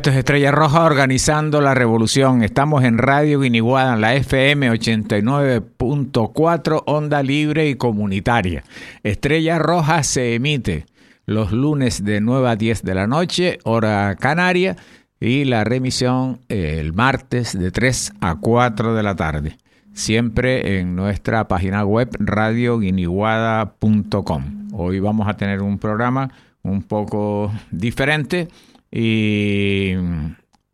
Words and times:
esto 0.00 0.08
es 0.08 0.16
Estrella 0.16 0.50
Roja 0.50 0.84
organizando 0.84 1.60
la 1.60 1.74
revolución. 1.74 2.42
Estamos 2.42 2.84
en 2.84 2.96
Radio 2.96 3.40
Guiniguada, 3.40 3.92
en 3.92 4.00
la 4.00 4.14
FM 4.14 4.72
89.4, 4.72 6.84
onda 6.86 7.22
libre 7.22 7.68
y 7.68 7.74
comunitaria. 7.74 8.64
Estrella 9.02 9.58
Roja 9.58 10.02
se 10.02 10.34
emite 10.34 10.86
los 11.26 11.52
lunes 11.52 12.02
de 12.02 12.22
9 12.22 12.48
a 12.48 12.56
10 12.56 12.82
de 12.82 12.94
la 12.94 13.06
noche, 13.06 13.58
hora 13.64 14.16
canaria, 14.18 14.78
y 15.20 15.44
la 15.44 15.64
remisión 15.64 16.40
eh, 16.48 16.78
el 16.80 16.94
martes 16.94 17.58
de 17.58 17.70
3 17.70 18.14
a 18.22 18.36
4 18.36 18.94
de 18.94 19.02
la 19.02 19.16
tarde. 19.16 19.58
Siempre 19.92 20.80
en 20.80 20.96
nuestra 20.96 21.46
página 21.46 21.84
web 21.84 22.08
radioguiniguada.com. 22.18 24.70
Hoy 24.72 24.98
vamos 24.98 25.28
a 25.28 25.36
tener 25.36 25.60
un 25.60 25.78
programa 25.78 26.30
un 26.62 26.84
poco 26.84 27.52
diferente 27.70 28.48
y, 28.90 29.92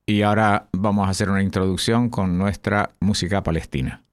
y 0.07 0.23
ahora 0.23 0.69
vamos 0.73 1.07
a 1.07 1.11
hacer 1.11 1.31
una 1.31 1.43
introducción 1.43 2.09
con 2.11 2.39
nuestra 2.39 2.91
música 3.01 3.43
palestina. 3.43 4.06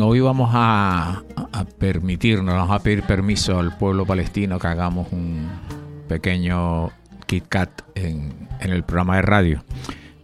Hoy 0.00 0.20
vamos 0.20 0.50
a, 0.52 1.22
permitirnos, 1.78 2.54
vamos 2.54 2.74
a 2.74 2.82
pedir 2.82 3.02
permiso 3.04 3.58
al 3.58 3.78
pueblo 3.78 4.04
palestino 4.04 4.58
que 4.58 4.66
hagamos 4.66 5.10
un 5.10 5.48
pequeño 6.08 6.90
Kit 7.26 7.46
Kat 7.48 7.70
en, 7.94 8.48
el 8.60 8.82
programa 8.82 9.16
de 9.16 9.22
radio. 9.22 9.64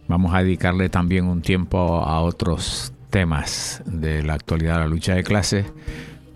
Vamos 0.07 0.33
a 0.35 0.43
dedicarle 0.43 0.89
también 0.89 1.25
un 1.25 1.41
tiempo 1.41 1.77
a 1.77 2.21
otros 2.21 2.93
temas 3.09 3.81
de 3.85 4.21
la 4.21 4.35
actualidad 4.35 4.79
la 4.79 4.87
lucha 4.87 5.15
de 5.15 5.23
clases, 5.23 5.65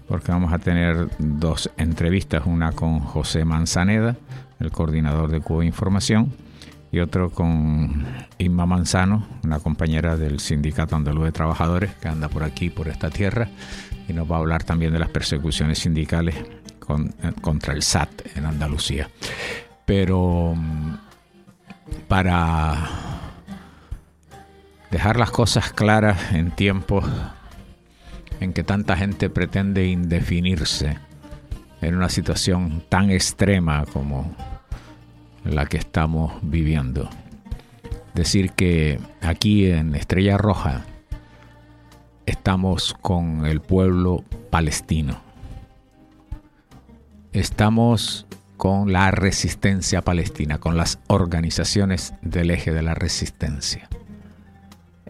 porque 0.08 0.32
vamos 0.32 0.52
a 0.52 0.60
tener 0.60 1.10
dos 1.20 1.70
entrevistas, 1.78 2.44
una 2.46 2.72
con 2.72 3.00
José 3.00 3.46
Manzaneda, 3.46 4.16
el 4.60 4.72
coordinador 4.72 5.30
de 5.30 5.42
Cuba 5.42 5.64
Información, 5.64 6.34
y 6.92 7.00
otro 7.00 7.30
con 7.30 8.06
Inma 8.38 8.66
Manzano, 8.66 9.28
una 9.44 9.60
compañera 9.60 10.16
del 10.16 10.40
Sindicato 10.40 10.96
Andaluz 10.96 11.26
de 11.26 11.32
Trabajadores 11.32 11.94
que 11.96 12.08
anda 12.08 12.30
por 12.30 12.44
aquí, 12.44 12.70
por 12.70 12.88
esta 12.88 13.10
tierra, 13.10 13.50
y 14.08 14.14
nos 14.14 14.30
va 14.30 14.38
a 14.38 14.40
hablar 14.40 14.64
también 14.64 14.94
de 14.94 15.00
las 15.00 15.10
persecuciones 15.10 15.80
sindicales 15.80 16.36
eh, 16.36 17.32
contra 17.42 17.74
el 17.74 17.84
SAT 17.84 18.38
en 18.38 18.46
Andalucía. 18.46 19.10
Pero 19.86 20.54
mm, 20.56 20.94
para 22.08 22.90
dejar 24.92 25.18
las 25.18 25.32
cosas 25.32 25.74
claras 25.74 26.32
en 26.32 26.52
tiempos 26.52 27.06
en 28.40 28.54
que 28.54 28.64
tanta 28.64 28.96
gente 28.96 29.30
pretende 29.30 29.88
indefinirse 29.88 30.98
en 31.82 31.96
una 31.96 32.10
situación 32.10 32.84
tan 32.90 33.12
extrema 33.12 33.86
como 33.92 34.36
la 35.56 35.66
que 35.66 35.78
estamos 35.78 36.34
viviendo. 36.42 37.10
Decir 38.14 38.52
que 38.52 39.00
aquí 39.22 39.70
en 39.70 39.96
Estrella 39.96 40.38
Roja 40.38 40.86
estamos 42.26 42.96
con 43.02 43.46
el 43.46 43.62
pueblo 43.62 44.24
palestino. 44.50 45.22
Estamos 47.32 48.26
con 48.58 48.92
la 48.92 49.12
resistencia 49.12 50.02
palestina, 50.02 50.58
con 50.58 50.78
las 50.78 51.00
organizaciones 51.08 52.14
del 52.22 52.50
eje 52.52 52.74
de 52.74 52.82
la 52.82 52.96
resistencia. 52.96 53.88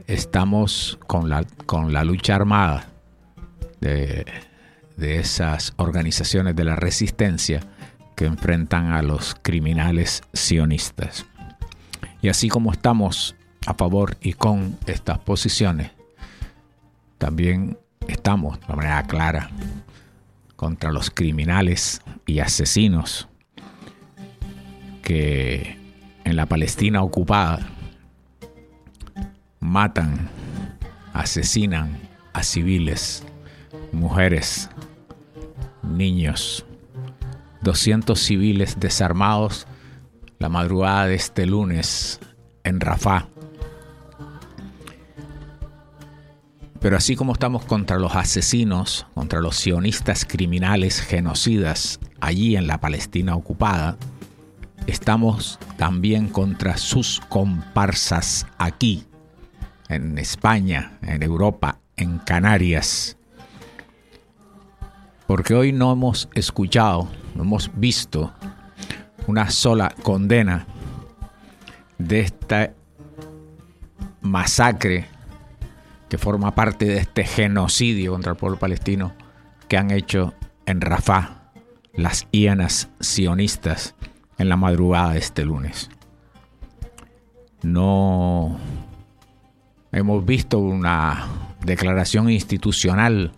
Estamos 0.06 1.00
con 1.08 1.30
la, 1.30 1.46
con 1.66 1.94
la 1.94 2.04
lucha 2.04 2.36
armada 2.36 2.88
de, 3.80 4.26
de 4.98 5.20
esas 5.20 5.74
organizaciones 5.78 6.56
de 6.56 6.66
la 6.66 6.76
resistencia 6.76 7.62
que 8.18 8.26
enfrentan 8.26 8.94
a 8.94 9.04
los 9.04 9.36
criminales 9.44 10.24
sionistas. 10.34 11.28
Y 12.22 12.30
así 12.30 12.50
como 12.50 12.74
estamos 12.74 13.36
a 13.68 13.76
favor 13.76 14.18
y 14.22 14.34
con 14.34 14.76
estas 14.88 15.20
posiciones, 15.20 15.92
también 17.20 17.78
estamos 18.08 18.60
de 18.60 18.76
manera 18.76 19.04
clara 19.04 19.52
contra 20.56 20.92
los 20.92 21.12
criminales 21.12 22.02
y 22.26 22.40
asesinos 22.40 23.28
que 25.04 25.78
en 26.24 26.36
la 26.36 26.48
Palestina 26.48 27.04
ocupada 27.04 27.70
matan, 29.60 30.28
asesinan 31.14 32.00
a 32.34 32.42
civiles, 32.42 33.24
mujeres, 33.92 34.72
niños, 35.84 36.67
200 37.62 38.20
civiles 38.20 38.80
desarmados 38.80 39.68
la 40.40 40.50
madrugada 40.50 41.08
de 41.08 41.16
este 41.16 41.46
lunes 41.46 42.20
en 42.64 42.80
Rafah. 42.80 43.28
Pero 46.80 46.96
así 46.96 47.16
como 47.16 47.34
estamos 47.34 47.66
contra 47.66 47.98
los 47.98 48.16
asesinos, 48.16 49.08
contra 49.16 49.42
los 49.42 49.56
sionistas 49.56 50.26
criminales 50.26 51.02
genocidas 51.02 52.00
allí 52.20 52.56
en 52.56 52.68
la 52.68 52.80
Palestina 52.80 53.36
ocupada, 53.36 53.98
estamos 54.86 55.60
también 55.78 56.28
contra 56.28 56.78
sus 56.78 57.20
comparsas 57.30 58.46
aquí, 58.60 59.06
en 59.90 60.18
España, 60.20 61.00
en 61.02 61.24
Europa, 61.24 61.80
en 61.96 62.20
Canarias. 62.20 63.18
Porque 65.26 65.56
hoy 65.56 65.74
no 65.74 65.92
hemos 65.92 66.30
escuchado, 66.36 67.10
no 67.38 67.44
hemos 67.44 67.70
visto 67.76 68.34
una 69.28 69.52
sola 69.52 69.94
condena 70.02 70.66
de 72.00 72.22
esta 72.22 72.74
masacre 74.22 75.06
que 76.10 76.18
forma 76.18 76.56
parte 76.56 76.86
de 76.86 76.98
este 76.98 77.26
genocidio 77.26 78.14
contra 78.14 78.32
el 78.32 78.38
pueblo 78.38 78.58
palestino 78.58 79.14
que 79.68 79.78
han 79.78 79.92
hecho 79.92 80.34
en 80.66 80.82
Rafah 80.82 81.52
las 81.94 82.28
hienas 82.32 82.90
sionistas 83.00 83.94
en 84.40 84.50
la 84.50 84.58
madrugada 84.58 85.14
de 85.14 85.20
este 85.20 85.46
lunes. 85.46 85.92
No 87.62 88.58
hemos 89.92 90.26
visto 90.26 90.58
una 90.58 91.28
declaración 91.64 92.32
institucional 92.32 93.32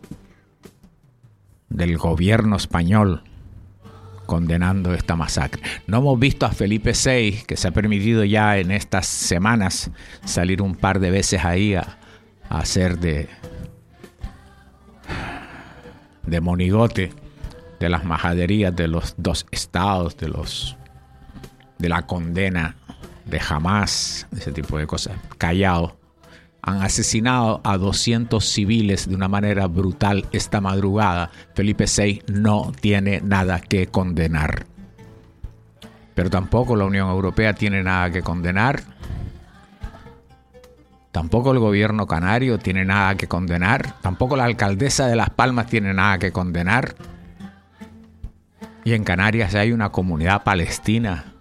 del 1.69 1.98
gobierno 1.98 2.56
español 2.56 3.24
condenando 4.30 4.94
esta 4.94 5.16
masacre. 5.16 5.64
No 5.88 5.98
hemos 5.98 6.20
visto 6.20 6.46
a 6.46 6.52
Felipe 6.52 6.92
VI, 6.94 7.46
que 7.48 7.58
se 7.58 7.68
ha 7.68 7.72
permitido 7.72 8.24
ya 8.24 8.60
en 8.60 8.70
estas 8.70 9.08
semanas 9.08 9.90
salir 10.24 10.62
un 10.62 10.76
par 10.76 11.00
de 11.00 11.10
veces 11.10 11.44
ahí 11.44 11.74
a, 11.74 11.98
hacer 12.48 13.00
de, 13.00 13.28
de 16.28 16.42
monigote 16.42 17.12
de 17.80 17.90
las 17.90 18.06
majaderías 18.06 18.76
de 18.76 18.88
los 18.88 19.16
dos 19.18 19.48
estados, 19.50 20.16
de 20.18 20.30
los 20.30 20.78
de 21.80 21.90
la 21.90 22.06
condena 22.06 22.76
de 23.26 23.40
jamás, 23.40 24.28
ese 24.38 24.52
tipo 24.52 24.78
de 24.78 24.86
cosas, 24.86 25.18
callado. 25.40 25.99
Han 26.61 26.81
asesinado 26.81 27.61
a 27.63 27.77
200 27.77 28.44
civiles 28.44 29.07
de 29.07 29.15
una 29.15 29.27
manera 29.27 29.67
brutal 29.67 30.25
esta 30.31 30.61
madrugada. 30.61 31.31
Felipe 31.56 31.85
VI 31.85 32.23
no 32.27 32.71
tiene 32.79 33.21
nada 33.21 33.59
que 33.59 33.88
condenar. 33.88 34.65
Pero 36.15 36.29
tampoco 36.29 36.75
la 36.75 36.85
Unión 36.85 37.09
Europea 37.09 37.53
tiene 37.53 37.81
nada 37.81 38.11
que 38.11 38.21
condenar. 38.21 38.83
Tampoco 41.11 41.51
el 41.51 41.59
gobierno 41.59 42.06
canario 42.07 42.59
tiene 42.59 42.85
nada 42.85 43.15
que 43.15 43.27
condenar. 43.27 44.00
Tampoco 44.01 44.35
la 44.35 44.44
alcaldesa 44.44 45.07
de 45.07 45.15
Las 45.15 45.29
Palmas 45.29 45.67
tiene 45.67 45.94
nada 45.94 46.19
que 46.19 46.31
condenar. 46.31 46.95
Y 48.83 48.94
en 48.94 49.03
Canarias 49.03 49.56
hay 49.56 49.71
una 49.71 49.89
comunidad 49.89 50.44
palestina 50.44 51.33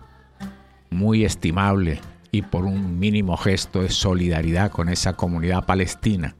muy 0.90 1.25
estimable 1.25 2.00
y 2.30 2.42
por 2.42 2.64
un 2.64 2.99
mínimo 2.99 3.37
gesto 3.37 3.82
de 3.82 3.90
solidaridad 3.90 4.70
con 4.70 4.88
esa 4.88 5.14
comunidad 5.14 5.64
palestina, 5.64 6.37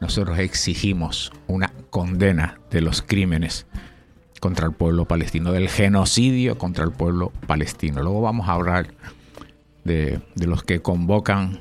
nosotros 0.00 0.38
exigimos 0.38 1.30
una 1.46 1.72
condena 1.90 2.58
de 2.70 2.80
los 2.80 3.02
crímenes 3.02 3.66
contra 4.40 4.66
el 4.66 4.72
pueblo 4.72 5.04
palestino, 5.04 5.52
del 5.52 5.68
genocidio 5.68 6.56
contra 6.56 6.84
el 6.84 6.90
pueblo 6.90 7.32
palestino. 7.46 8.02
Luego 8.02 8.22
vamos 8.22 8.48
a 8.48 8.52
hablar 8.52 8.94
de, 9.84 10.20
de 10.34 10.46
los 10.46 10.62
que 10.62 10.80
convocan 10.80 11.58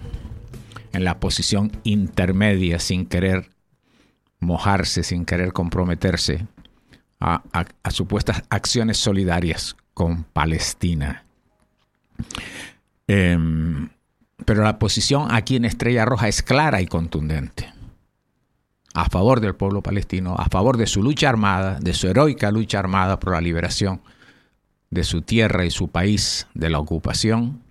en 0.94 1.04
la 1.04 1.20
posición 1.20 1.72
intermedia 1.84 2.80
sin 2.80 3.06
querer 3.06 3.50
mojarse, 4.40 5.04
sin 5.04 5.26
querer 5.26 5.54
comprometerse 5.54 6.48
a, 7.20 7.44
a, 7.52 7.66
a, 7.84 7.92
supuestas 7.92 8.44
acciones 8.50 8.98
solidarias 8.98 9.76
con 9.94 10.24
Palestina. 10.24 11.26
Eh, 13.08 13.38
pero 14.46 14.64
la 14.64 14.80
posición 14.80 15.28
aquí 15.32 15.56
en 15.56 15.66
Estrella 15.66 16.06
Roja 16.06 16.28
es 16.28 16.42
clara 16.42 16.82
y 16.82 16.88
contundente. 16.88 17.72
A 18.94 19.10
favor 19.10 19.40
del 19.40 19.56
pueblo 19.56 19.82
palestino, 19.84 20.36
a 20.38 20.46
favor 20.46 20.78
de 20.78 20.88
su 20.88 21.04
lucha 21.04 21.30
armada, 21.30 21.80
de 21.80 21.94
su 21.94 22.08
heroica 22.08 22.52
lucha 22.52 22.80
armada 22.80 23.20
por 23.20 23.34
la 23.34 23.42
liberación 23.42 24.02
de 24.90 25.04
su 25.04 25.22
tierra 25.22 25.66
y 25.66 25.72
su 25.72 25.90
país 25.90 26.48
de 26.54 26.70
la 26.70 26.80
ocupación, 26.80 27.62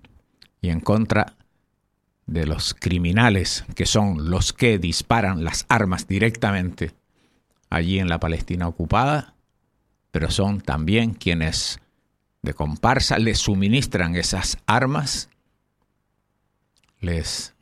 y 0.61 0.71
en 0.71 0.81
contra 0.81 1.35
de 2.27 2.47
los 2.47 2.75
criminales 2.75 3.65
que 3.75 3.87
son 3.87 4.31
los 4.31 4.53
que 4.53 4.79
disparan 4.79 5.43
las 5.45 5.65
armas 5.69 6.07
directamente 6.07 6.93
allí 7.71 7.99
en 7.99 8.09
la 8.09 8.21
Palestina 8.21 8.69
ocupada, 8.69 9.35
pero 10.11 10.31
son 10.31 10.61
también 10.61 11.15
quienes 11.15 11.81
comparsa 12.55 13.19
les 13.19 13.39
suministran 13.39 14.17
esas 14.17 14.59
armas, 14.67 15.29
les 17.01 17.55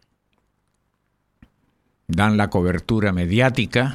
dan 2.09 2.37
la 2.37 2.49
cobertura 2.49 3.13
mediática, 3.13 3.95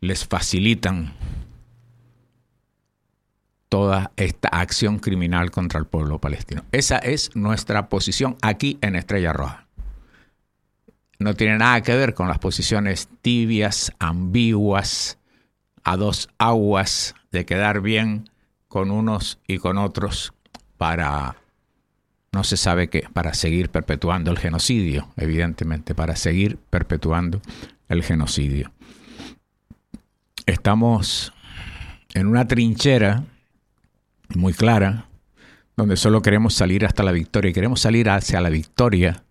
les 0.00 0.26
facilitan 0.26 1.14
toda 3.68 4.12
esta 4.16 4.48
acción 4.48 4.98
criminal 4.98 5.50
contra 5.50 5.78
el 5.78 5.86
pueblo 5.86 6.18
palestino. 6.18 6.64
Esa 6.72 6.98
es 6.98 7.34
nuestra 7.36 7.88
posición 7.88 8.36
aquí 8.42 8.78
en 8.80 8.96
Estrella 8.96 9.32
Roja. 9.32 9.66
No 11.18 11.34
tiene 11.34 11.58
nada 11.58 11.82
que 11.82 11.96
ver 11.96 12.14
con 12.14 12.28
las 12.28 12.38
posiciones 12.38 13.08
tibias, 13.22 13.92
ambiguas, 13.98 15.17
a 15.84 15.96
dos 15.96 16.28
aguas 16.38 17.14
de 17.32 17.44
quedar 17.44 17.80
bien 17.80 18.28
con 18.68 18.90
unos 18.90 19.38
y 19.46 19.58
con 19.58 19.78
otros 19.78 20.32
para, 20.76 21.36
no 22.32 22.44
se 22.44 22.56
sabe 22.56 22.88
qué, 22.88 23.06
para 23.12 23.34
seguir 23.34 23.70
perpetuando 23.70 24.30
el 24.30 24.38
genocidio, 24.38 25.08
evidentemente, 25.16 25.94
para 25.94 26.16
seguir 26.16 26.58
perpetuando 26.70 27.40
el 27.88 28.02
genocidio. 28.02 28.72
Estamos 30.46 31.32
en 32.14 32.26
una 32.26 32.46
trinchera 32.46 33.24
muy 34.34 34.52
clara, 34.52 35.06
donde 35.76 35.96
solo 35.96 36.22
queremos 36.22 36.54
salir 36.54 36.84
hasta 36.84 37.02
la 37.02 37.12
victoria 37.12 37.50
y 37.50 37.54
queremos 37.54 37.80
salir 37.80 38.10
hacia 38.10 38.40
la 38.40 38.48
victoria 38.48 39.22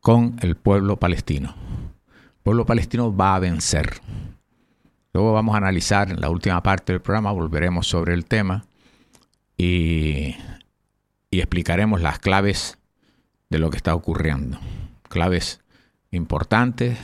con 0.00 0.36
el 0.42 0.56
pueblo 0.56 0.98
palestino. 0.98 1.54
El 2.36 2.42
pueblo 2.42 2.66
palestino 2.66 3.14
va 3.14 3.36
a 3.36 3.38
vencer. 3.38 4.00
Luego 5.12 5.32
vamos 5.32 5.54
a 5.54 5.58
analizar 5.58 6.10
en 6.10 6.20
la 6.20 6.30
última 6.30 6.62
parte 6.62 6.92
del 6.92 7.02
programa, 7.02 7.32
volveremos 7.32 7.86
sobre 7.86 8.14
el 8.14 8.24
tema 8.24 8.64
y, 9.56 10.36
y 11.30 11.40
explicaremos 11.40 12.00
las 12.00 12.18
claves 12.18 12.78
de 13.50 13.58
lo 13.58 13.70
que 13.70 13.76
está 13.76 13.94
ocurriendo. 13.94 14.58
Claves 15.08 15.60
importantes, 16.10 16.98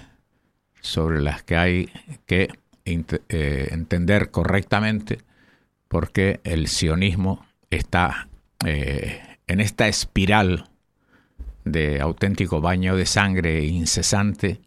sobre 0.80 1.20
las 1.20 1.42
que 1.42 1.56
hay 1.56 1.88
que 2.26 2.48
eh, 2.84 3.68
entender 3.70 4.30
correctamente 4.30 5.18
porque 5.88 6.40
el 6.44 6.68
sionismo 6.68 7.46
está 7.70 8.28
eh, 8.64 9.20
en 9.46 9.60
esta 9.60 9.88
espiral 9.88 10.68
de 11.64 12.00
auténtico 12.00 12.60
baño 12.60 12.96
de 12.96 13.06
sangre 13.06 13.64
incesante 13.64 14.60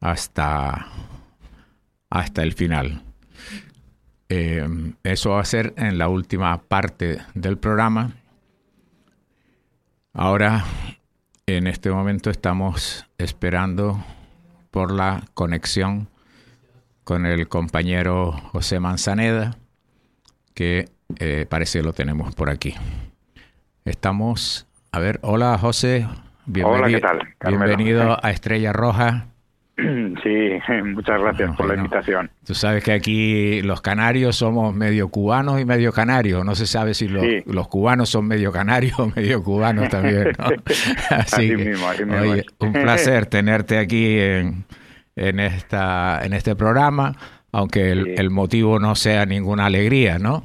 hasta, 0.00 0.86
hasta 2.12 2.42
el 2.42 2.52
final. 2.52 3.02
Eh, 4.28 4.68
eso 5.02 5.30
va 5.30 5.40
a 5.40 5.44
ser 5.46 5.72
en 5.78 5.96
la 5.96 6.08
última 6.08 6.60
parte 6.60 7.18
del 7.32 7.56
programa. 7.56 8.12
Ahora, 10.12 10.62
en 11.46 11.66
este 11.66 11.90
momento 11.90 12.28
estamos 12.28 13.06
esperando 13.16 14.04
por 14.70 14.92
la 14.92 15.24
conexión 15.32 16.08
con 17.04 17.24
el 17.24 17.48
compañero 17.48 18.32
José 18.32 18.78
Manzaneda, 18.78 19.56
que 20.52 20.90
eh, 21.18 21.46
parece 21.48 21.78
que 21.78 21.84
lo 21.84 21.94
tenemos 21.94 22.34
por 22.34 22.50
aquí. 22.50 22.74
Estamos, 23.86 24.66
a 24.92 24.98
ver, 24.98 25.18
hola 25.22 25.56
José, 25.56 26.06
bienvenido, 26.44 26.84
hola, 26.84 26.88
¿qué 26.88 27.00
tal? 27.00 27.34
bienvenido 27.48 28.18
a 28.22 28.30
Estrella 28.30 28.74
Roja. 28.74 29.31
Sí, 30.22 30.72
muchas 30.84 31.20
gracias 31.20 31.56
por 31.56 31.66
la 31.66 31.74
invitación. 31.74 32.30
Tú 32.44 32.54
sabes 32.54 32.84
que 32.84 32.92
aquí 32.92 33.62
los 33.62 33.80
canarios 33.80 34.36
somos 34.36 34.74
medio 34.74 35.08
cubanos 35.08 35.60
y 35.60 35.64
medio 35.64 35.92
canarios. 35.92 36.44
No 36.44 36.54
se 36.54 36.66
sabe 36.66 36.94
si 36.94 37.08
los, 37.08 37.24
los 37.46 37.68
cubanos 37.68 38.08
son 38.08 38.26
medio 38.26 38.52
canarios 38.52 38.98
o 38.98 39.12
medio 39.14 39.42
cubanos 39.42 39.88
también. 39.88 40.32
así, 41.10 41.56
mismo, 41.56 41.88
así 41.88 42.04
mismo. 42.04 42.34
un 42.60 42.72
placer 42.72 43.26
tenerte 43.26 43.78
aquí 43.78 44.18
en, 44.18 44.64
en, 45.16 45.40
esta, 45.40 46.20
en 46.24 46.32
este 46.32 46.54
programa 46.54 47.16
aunque 47.52 47.90
el, 47.90 48.30
motivo 48.30 48.78
no 48.78 48.94
sea 48.94 49.26
ninguna 49.26 49.66
alegría, 49.66 50.18
¿no? 50.18 50.42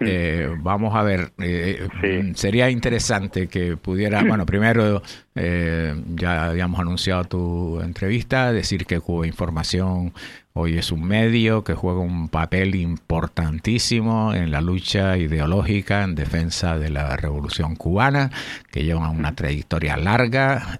Eh, 0.00 0.48
vamos 0.58 0.94
a 0.94 1.02
ver, 1.02 1.32
eh, 1.38 1.88
mm, 2.02 2.34
sería 2.34 2.70
interesante 2.70 3.46
que 3.48 3.76
pudiera, 3.76 4.22
bueno, 4.26 4.46
primero 4.46 5.02
eh, 5.34 5.94
ya 6.14 6.46
habíamos 6.46 6.80
anunciado 6.80 7.24
tu 7.24 7.80
entrevista, 7.80 8.52
decir 8.52 8.86
que 8.86 9.00
Cuba 9.00 9.26
Información 9.26 10.12
hoy 10.54 10.76
es 10.76 10.92
un 10.92 11.02
medio 11.04 11.64
que 11.64 11.72
juega 11.72 12.00
un 12.00 12.28
papel 12.28 12.74
importantísimo 12.74 14.34
en 14.34 14.50
la 14.50 14.60
lucha 14.60 15.16
ideológica 15.16 16.02
en 16.04 16.14
defensa 16.14 16.78
de 16.78 16.90
la 16.90 17.16
revolución 17.16 17.74
cubana, 17.74 18.30
que 18.70 18.84
lleva 18.84 19.08
una 19.08 19.34
trayectoria 19.34 19.96
larga, 19.96 20.78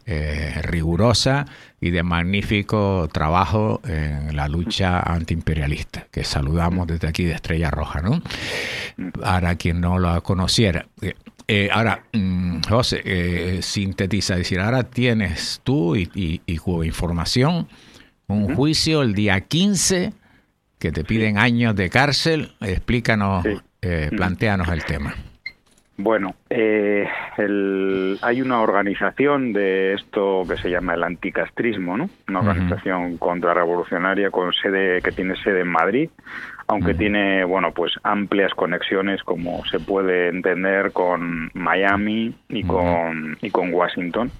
rigurosa 0.61 1.47
y 1.80 1.88
de 1.88 2.02
magnífico 2.02 3.09
trabajo 3.11 3.80
en 3.85 4.37
la 4.37 4.47
lucha 4.47 5.00
antiimperialista, 5.00 6.06
que 6.11 6.23
saludamos 6.23 6.87
desde 6.87 7.09
aquí 7.09 7.25
de 7.25 7.32
Estrella 7.32 7.71
Roja, 7.71 8.02
¿no? 8.02 8.21
Para 9.20 9.56
quien 9.56 9.80
no 9.80 9.99
lo 9.99 10.22
conociera. 10.22 10.87
Eh, 11.49 11.68
ahora, 11.72 12.04
mm, 12.12 12.62
José, 12.68 13.02
eh, 13.04 13.58
sintetiza, 13.62 14.37
decir, 14.37 14.61
ahora 14.61 14.84
tienes 14.84 15.61
tú 15.64 15.96
y, 15.96 16.11
y, 16.14 16.40
Información 16.84 17.68
un 18.28 18.54
juicio 18.54 19.02
el 19.02 19.14
día 19.14 19.40
15 19.40 20.12
que 20.78 20.92
te 20.92 21.04
piden 21.04 21.38
años 21.38 21.76
de 21.76 21.90
cárcel. 21.90 22.54
Explícanos, 22.61 23.44
eh, 23.82 24.11
planteanos 24.16 24.68
el 24.68 24.84
tema. 24.84 25.14
Bueno, 25.96 26.34
eh, 26.54 27.09
hay 28.21 28.42
una 28.42 28.61
organización 28.61 29.54
de 29.54 29.94
esto 29.94 30.42
que 30.47 30.59
se 30.59 30.71
llama 30.71 30.94
el 30.94 31.02
anticastrismo, 31.02 31.97
¿no? 31.97 32.11
Una 32.28 32.40
organización 32.40 33.16
contrarrevolucionaria 33.16 34.30
con 34.30 34.52
sede 34.52 35.00
que 35.00 35.12
tiene 35.12 35.35
sede 35.37 35.61
en 35.61 35.68
Madrid, 35.68 36.11
aunque 36.68 36.94
tiene, 36.94 37.44
bueno, 37.44 37.73
pues 37.73 37.92
amplias 38.02 38.52
conexiones, 38.54 39.23
como 39.23 39.64
se 39.64 39.80
puede 39.80 40.28
entender, 40.28 40.92
con 40.92 41.50
Miami 41.54 42.35
y 42.49 42.64
con, 42.64 43.38
y 43.40 43.50
con 43.50 43.73
Washington, 43.73 44.30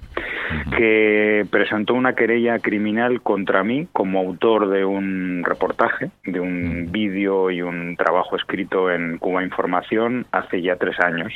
que 0.77 1.47
presentó 1.51 1.95
una 1.95 2.15
querella 2.15 2.59
criminal 2.59 3.23
contra 3.23 3.65
mí 3.65 3.89
como 3.93 4.21
autor 4.21 4.69
de 4.69 4.85
un 4.85 5.45
reportaje, 5.45 6.11
de 6.25 6.41
un 6.41 6.91
vídeo 6.91 7.51
y 7.51 7.63
un 7.63 7.97
trabajo 7.97 8.37
escrito 8.37 8.91
en 8.91 9.19
Cuba 9.19 9.43
Información 9.43 10.27
hace 10.31 10.61
ya 10.61 10.77
tres 10.77 11.01
años, 11.01 11.33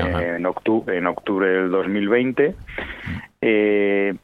eh, 0.00 0.36
en, 0.36 0.46
octubre, 0.46 0.96
en 0.96 1.06
octubre 1.06 1.48
del 1.48 1.70
2020. 1.70 2.54
Eh, 3.40 4.14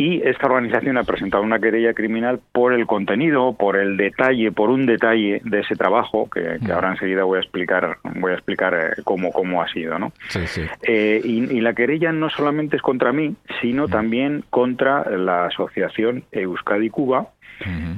y 0.00 0.26
esta 0.26 0.46
organización 0.46 0.96
ha 0.96 1.04
presentado 1.04 1.42
una 1.42 1.58
querella 1.58 1.92
criminal 1.92 2.40
por 2.52 2.72
el 2.72 2.86
contenido, 2.86 3.52
por 3.52 3.76
el 3.76 3.98
detalle, 3.98 4.50
por 4.50 4.70
un 4.70 4.86
detalle 4.86 5.42
de 5.44 5.60
ese 5.60 5.76
trabajo 5.76 6.30
que, 6.30 6.58
ahora 6.72 6.92
enseguida 6.92 7.24
voy 7.24 7.36
a 7.36 7.42
explicar, 7.42 7.98
voy 8.14 8.30
a 8.30 8.34
explicar 8.36 8.72
eh, 8.72 9.02
cómo, 9.04 9.30
cómo 9.30 9.60
ha 9.60 9.68
sido, 9.68 9.98
¿no? 9.98 10.10
Sí, 10.28 10.46
sí. 10.46 10.62
Eh, 10.84 11.20
y, 11.22 11.60
la 11.60 11.74
querella 11.74 12.12
no 12.12 12.30
solamente 12.30 12.76
es 12.76 12.82
contra 12.82 13.12
mí, 13.12 13.36
sino 13.60 13.88
también 13.88 14.42
contra 14.48 15.04
la 15.10 15.44
asociación 15.44 16.24
Euskadi 16.32 16.88
Cuba, 16.88 17.28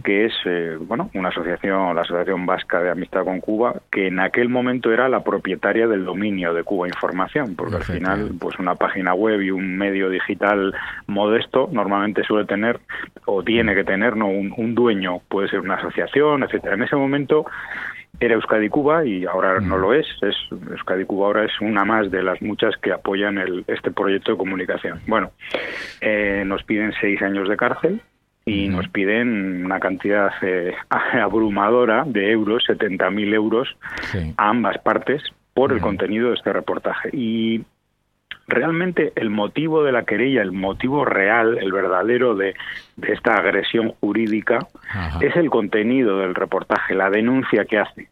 que 0.02 0.26
es 0.26 0.32
eh, 0.44 0.76
bueno 0.80 1.10
una 1.14 1.28
asociación, 1.28 1.94
la 1.94 2.02
Asociación 2.02 2.46
Vasca 2.46 2.80
de 2.80 2.90
Amistad 2.90 3.24
con 3.24 3.40
Cuba, 3.40 3.80
que 3.90 4.08
en 4.08 4.20
aquel 4.20 4.48
momento 4.48 4.92
era 4.92 5.08
la 5.08 5.22
propietaria 5.22 5.86
del 5.86 6.04
dominio 6.04 6.52
de 6.54 6.64
Cuba 6.64 6.88
Información, 6.88 7.54
porque 7.56 7.76
al 7.76 7.84
final 7.84 8.32
pues 8.38 8.58
una 8.58 8.74
página 8.74 9.14
web 9.14 9.40
y 9.40 9.50
un 9.50 9.76
medio 9.76 10.08
digital 10.08 10.74
modesto 11.06 11.68
normalmente 11.72 12.24
suele 12.24 12.46
tener 12.46 12.80
o 13.26 13.42
tiene 13.42 13.74
que 13.74 13.84
tener 13.84 14.16
no 14.16 14.28
un, 14.28 14.74
dueño, 14.74 15.20
puede 15.28 15.48
ser 15.48 15.60
una 15.60 15.74
asociación, 15.74 16.42
etcétera. 16.42 16.74
En 16.74 16.82
ese 16.82 16.96
momento 16.96 17.44
era 18.18 18.34
Euskadi 18.34 18.68
Cuba 18.68 19.04
y 19.04 19.24
ahora 19.26 19.60
no 19.60 19.78
lo 19.78 19.94
es. 19.94 20.06
es. 20.22 20.36
Euskadi 20.70 21.04
Cuba 21.04 21.26
ahora 21.26 21.44
es 21.44 21.60
una 21.60 21.84
más 21.84 22.10
de 22.10 22.22
las 22.22 22.40
muchas 22.42 22.76
que 22.76 22.92
apoyan 22.92 23.38
el, 23.38 23.64
este 23.68 23.90
proyecto 23.90 24.32
de 24.32 24.38
comunicación. 24.38 25.00
Bueno, 25.06 25.32
eh, 26.00 26.42
nos 26.46 26.62
piden 26.64 26.92
seis 27.00 27.20
años 27.22 27.48
de 27.48 27.56
cárcel 27.56 28.00
y 28.44 28.68
nos 28.68 28.88
piden 28.88 29.64
una 29.64 29.78
cantidad 29.80 30.30
eh, 30.42 30.74
abrumadora 31.22 32.04
de 32.06 32.30
euros, 32.32 32.64
70.000 32.68 33.34
euros, 33.34 33.76
a 34.36 34.48
ambas 34.48 34.78
partes 34.78 35.22
por 35.54 35.72
el 35.72 35.80
contenido 35.80 36.28
de 36.28 36.34
este 36.34 36.52
reportaje. 36.52 37.10
Y 37.12 37.62
realmente 38.48 39.12
el 39.16 39.30
motivo 39.30 39.82
de 39.84 39.92
la 39.92 40.04
querella, 40.04 40.42
el 40.42 40.52
motivo 40.52 41.04
real, 41.04 41.58
el 41.58 41.72
verdadero 41.72 42.34
de, 42.34 42.54
esta 43.02 43.34
agresión 43.36 43.90
jurídica, 44.00 44.66
es 45.20 45.36
el 45.36 45.50
contenido 45.50 46.18
del 46.18 46.34
reportaje, 46.34 46.94
la 46.94 47.10
denuncia 47.10 47.64
que 47.64 47.78
hace. 47.78 48.08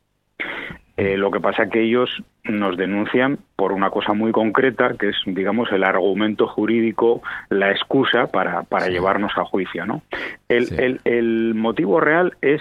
Eh, 1.01 1.17
lo 1.17 1.31
que 1.31 1.41
pasa 1.41 1.63
es 1.63 1.71
que 1.71 1.81
ellos 1.81 2.11
nos 2.45 2.77
denuncian 2.77 3.39
por 3.57 3.73
una 3.73 3.89
cosa 3.89 4.13
muy 4.13 4.33
concreta, 4.33 4.93
que 4.99 5.09
es, 5.09 5.17
digamos, 5.25 5.73
el 5.73 5.83
argumento 5.83 6.47
jurídico, 6.47 7.23
la 7.49 7.71
excusa 7.71 8.27
para, 8.27 8.65
para 8.65 8.89
llevarnos 8.89 9.33
a 9.37 9.47
juicio, 9.47 9.87
¿no? 9.87 10.03
El, 10.51 11.01
el, 11.05 11.55
motivo 11.55 12.01
real 12.01 12.35
es 12.43 12.61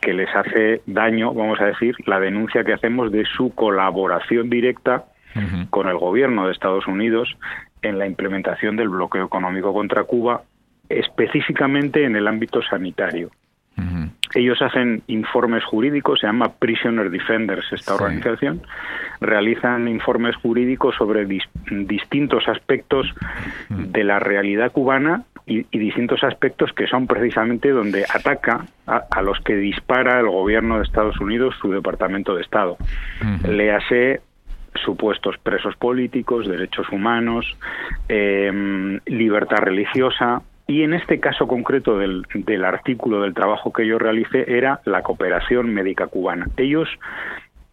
que 0.00 0.12
les 0.12 0.28
hace 0.36 0.82
daño, 0.86 1.34
vamos 1.34 1.60
a 1.60 1.64
decir, 1.64 1.96
la 2.06 2.20
denuncia 2.20 2.62
que 2.62 2.74
hacemos 2.74 3.10
de 3.10 3.24
su 3.24 3.52
colaboración 3.52 4.50
directa 4.50 5.06
con 5.70 5.88
el 5.88 5.98
gobierno 5.98 6.46
de 6.46 6.52
Estados 6.52 6.86
Unidos 6.86 7.36
en 7.82 7.98
la 7.98 8.06
implementación 8.06 8.76
del 8.76 8.88
bloqueo 8.88 9.26
económico 9.26 9.72
contra 9.72 10.04
Cuba, 10.04 10.42
específicamente 10.88 12.04
en 12.04 12.14
el 12.14 12.28
ámbito 12.28 12.62
sanitario. 12.62 13.32
Ellos 14.34 14.60
hacen 14.62 15.02
informes 15.06 15.64
jurídicos, 15.64 16.20
se 16.20 16.26
llama 16.26 16.52
Prisoner 16.58 17.10
Defenders 17.10 17.72
esta 17.72 17.94
organización, 17.94 18.62
realizan 19.20 19.86
informes 19.88 20.34
jurídicos 20.36 20.96
sobre 20.96 21.26
distintos 21.26 22.48
aspectos 22.48 23.06
de 23.68 24.04
la 24.04 24.18
realidad 24.18 24.72
cubana 24.72 25.24
y, 25.46 25.62
distintos 25.78 26.24
aspectos 26.24 26.72
que 26.72 26.86
son 26.86 27.06
precisamente 27.06 27.70
donde 27.70 28.04
ataca 28.04 28.66
a, 28.86 29.22
los 29.22 29.38
que 29.40 29.56
dispara 29.56 30.18
el 30.20 30.28
gobierno 30.28 30.78
de 30.78 30.84
Estados 30.84 31.20
Unidos, 31.20 31.54
su 31.60 31.70
Departamento 31.70 32.34
de 32.34 32.42
Estado. 32.42 32.76
Le 33.46 33.72
hace 33.72 34.20
supuestos 34.84 35.36
presos 35.38 35.76
políticos, 35.76 36.48
derechos 36.48 36.88
humanos, 36.90 37.46
em, 38.08 39.00
libertad 39.06 39.58
religiosa, 39.58 40.42
y 40.66 40.82
en 40.82 40.94
este 40.94 41.20
caso 41.20 41.46
concreto 41.46 41.98
del, 41.98 42.26
del, 42.34 42.64
artículo 42.64 43.22
del 43.22 43.34
trabajo 43.34 43.72
que 43.72 43.86
yo 43.86 43.98
realicé 43.98 44.56
era 44.56 44.80
la 44.84 45.02
cooperación 45.02 45.72
médica 45.72 46.06
cubana. 46.06 46.48
Ellos 46.56 46.88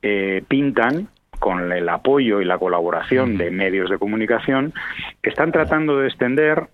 eh, 0.01 0.43
pintan 0.47 1.07
con 1.39 1.71
el 1.71 1.89
apoyo 1.89 2.41
y 2.41 2.45
la 2.45 2.59
colaboración 2.59 3.37
de 3.37 3.49
medios 3.49 3.89
de 3.89 3.97
comunicación 3.97 4.73
están 5.23 5.51
tratando 5.51 5.97
de 5.97 6.07
extender 6.07 6.67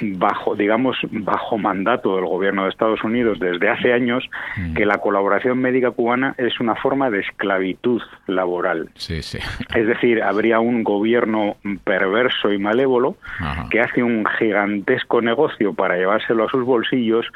bajo, 0.00 0.54
digamos, 0.54 0.96
bajo 1.10 1.58
mandato 1.58 2.16
del 2.16 2.26
gobierno 2.26 2.64
de 2.64 2.70
Estados 2.70 3.02
Unidos 3.04 3.38
desde 3.38 3.68
hace 3.68 3.92
años 3.92 4.28
mm. 4.56 4.74
que 4.74 4.86
la 4.86 4.98
colaboración 4.98 5.58
médica 5.58 5.90
cubana 5.90 6.34
es 6.38 6.60
una 6.60 6.74
forma 6.76 7.10
de 7.10 7.20
esclavitud 7.20 8.02
laboral. 8.26 8.90
Sí, 8.94 9.22
sí. 9.22 9.38
Es 9.74 9.86
decir, 9.86 10.22
habría 10.22 10.60
un 10.60 10.84
gobierno 10.84 11.56
perverso 11.84 12.52
y 12.52 12.58
malévolo 12.58 13.16
que 13.70 13.80
hace 13.80 14.02
un 14.02 14.24
gigantesco 14.38 15.20
negocio 15.20 15.74
para 15.74 15.96
llevárselo 15.96 16.44
a 16.44 16.50
sus 16.50 16.64
bolsillos 16.64 17.26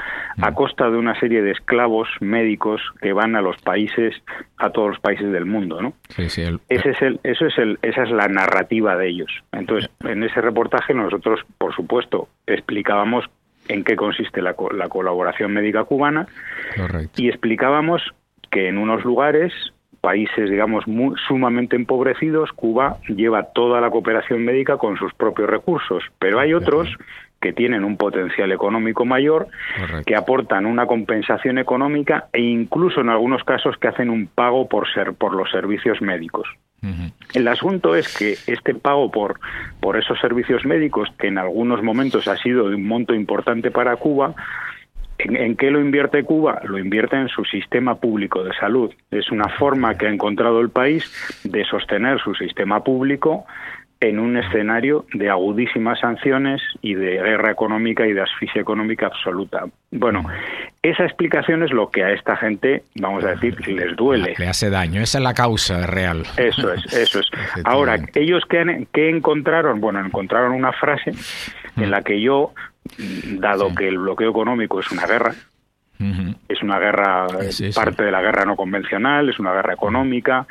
a 0.41 0.51
mm. 0.51 0.55
costa 0.55 0.91
de 0.91 0.97
una 0.97 1.19
serie 1.19 1.43
de 1.43 1.53
esclavos 1.53 2.09
médicos 2.21 2.81
que 3.01 3.13
van 3.13 3.37
a 3.37 3.43
los 3.43 3.57
países, 3.59 4.15
a 4.59 4.71
todos 4.71 4.89
los 4.91 5.01
países 5.01 5.31
del 5.33 5.47
mundo, 5.47 5.81
¿no? 5.81 5.95
Sí, 6.09 6.29
sí, 6.29 6.43
Ese 6.69 6.91
es 6.91 7.03
el, 7.03 7.21
eso 7.23 7.47
es 7.47 7.59
el, 7.59 7.79
esa 7.83 8.03
es 8.03 8.11
la 8.11 8.29
narrativa 8.29 8.97
de 8.97 9.09
ellos. 9.09 9.31
Entonces, 9.53 9.91
en 10.01 10.23
ese 10.23 10.41
reportaje 10.41 10.95
nosotros, 10.95 11.41
por 11.59 11.75
supuesto, 11.75 12.29
explicábamos 12.47 13.25
en 13.69 13.85
qué 13.85 13.97
consiste 13.97 14.43
la, 14.43 14.55
la 14.75 14.89
colaboración 14.89 15.53
médica 15.53 15.85
cubana 15.85 16.27
y 17.17 17.29
explicábamos 17.29 18.03
que 18.51 18.69
en 18.69 18.79
unos 18.79 19.05
lugares 19.05 19.53
países, 20.01 20.51
digamos, 20.51 20.87
muy, 20.87 21.17
sumamente 21.27 21.77
empobrecidos, 21.77 22.53
Cuba 22.53 22.99
lleva 23.09 23.45
toda 23.55 23.81
la 23.81 23.91
cooperación 23.91 24.45
médica 24.45 24.77
con 24.77 24.99
sus 24.99 25.15
propios 25.15 25.49
recursos, 25.49 26.05
pero 26.19 26.41
hay 26.41 26.53
otros 26.53 26.95
que 27.45 27.53
tienen 27.53 27.85
un 27.85 27.99
potencial 27.99 28.53
económico 28.53 29.05
mayor, 29.05 29.49
que 30.07 30.17
aportan 30.17 30.65
una 30.65 30.87
compensación 30.87 31.59
económica 31.59 32.29
e 32.33 32.41
incluso 32.41 33.03
en 33.03 33.11
algunos 33.11 33.45
casos 33.45 33.77
que 33.77 33.89
hacen 33.89 34.09
un 34.09 34.29
pago 34.29 34.67
por 34.67 34.91
ser 34.95 35.13
por 35.13 35.35
los 35.35 35.51
servicios 35.51 36.01
médicos. 36.01 36.49
El 37.35 37.47
asunto 37.49 37.97
es 37.97 38.17
que 38.17 38.39
este 38.51 38.75
pago 38.75 39.11
por, 39.11 39.41
por 39.81 39.99
esos 39.99 40.19
servicios 40.21 40.65
médicos, 40.65 41.11
que 41.19 41.27
en 41.27 41.37
algunos 41.37 41.83
momentos 41.83 42.29
ha 42.29 42.39
sido 42.39 42.71
de 42.71 42.77
un 42.77 42.87
monto 42.87 43.15
importante 43.15 43.71
para 43.71 43.95
Cuba, 43.97 44.35
¿En, 45.17 45.37
¿En, 45.37 45.55
qué 45.55 45.71
lo 45.71 45.81
invierte 45.81 46.25
Cuba? 46.25 46.61
Lo 46.65 46.77
invierte 46.77 47.15
en 47.15 47.29
su 47.29 47.45
sistema 47.45 47.95
público 47.95 48.43
de 48.43 48.53
salud. 48.55 48.93
Es 49.13 49.31
una 49.31 49.49
forma 49.49 49.97
que 49.97 50.09
ha 50.09 50.11
encontrado 50.11 50.61
el 50.61 50.71
país 50.71 51.09
de 51.45 51.65
sostener 51.67 52.19
su 52.19 52.35
sistema 52.35 52.83
público 52.83 53.47
en 54.09 54.19
un 54.19 54.37
escenario 54.37 55.07
de 55.15 55.31
agudísimas 55.31 56.01
sanciones 56.01 56.61
y 56.83 56.95
de 56.95 57.13
guerra 57.13 57.51
económica 57.51 58.07
y 58.07 58.13
de 58.13 58.23
asfixia 58.23 58.61
económica 58.61 59.07
absoluta. 59.07 59.65
Bueno, 59.91 60.25
esa 60.83 61.05
explicación 61.05 61.63
es 61.63 61.73
lo 61.73 61.91
que 61.91 62.05
a 62.05 62.13
esta 62.13 62.37
gente, 62.37 62.83
vamos 62.97 63.25
a 63.25 63.31
decir, 63.31 63.57
les 63.69 63.97
duele. 63.97 64.35
Le 64.37 64.49
hace 64.49 64.71
daño, 64.71 65.01
esa 65.01 65.19
es 65.19 65.25
la 65.25 65.35
causa 65.35 65.87
real. 65.87 66.25
Eso 66.37 66.73
es, 66.73 66.93
eso 66.93 67.21
es. 67.21 67.27
Ahora, 67.65 67.99
ellos 68.15 68.45
qué, 68.49 68.87
qué 68.93 69.11
encontraron? 69.11 69.81
Bueno, 69.81 70.01
encontraron 70.05 70.53
una 70.53 70.73
frase 70.73 71.13
en 71.77 71.91
la 71.91 72.03
que 72.03 72.21
yo, 72.21 72.53
dado 73.39 73.75
que 73.75 73.89
el 73.89 73.99
bloqueo 73.99 74.31
económico 74.31 74.81
es 74.81 74.91
una 74.91 75.07
guerra, 75.07 75.35
es 76.49 76.63
una 76.63 76.79
guerra, 76.79 77.27
parte 77.75 78.05
de 78.05 78.11
la 78.11 78.23
guerra 78.23 78.45
no 78.45 78.57
convencional, 78.57 79.29
es 79.29 79.39
una 79.39 79.53
guerra 79.53 79.75
económica, 79.75 80.47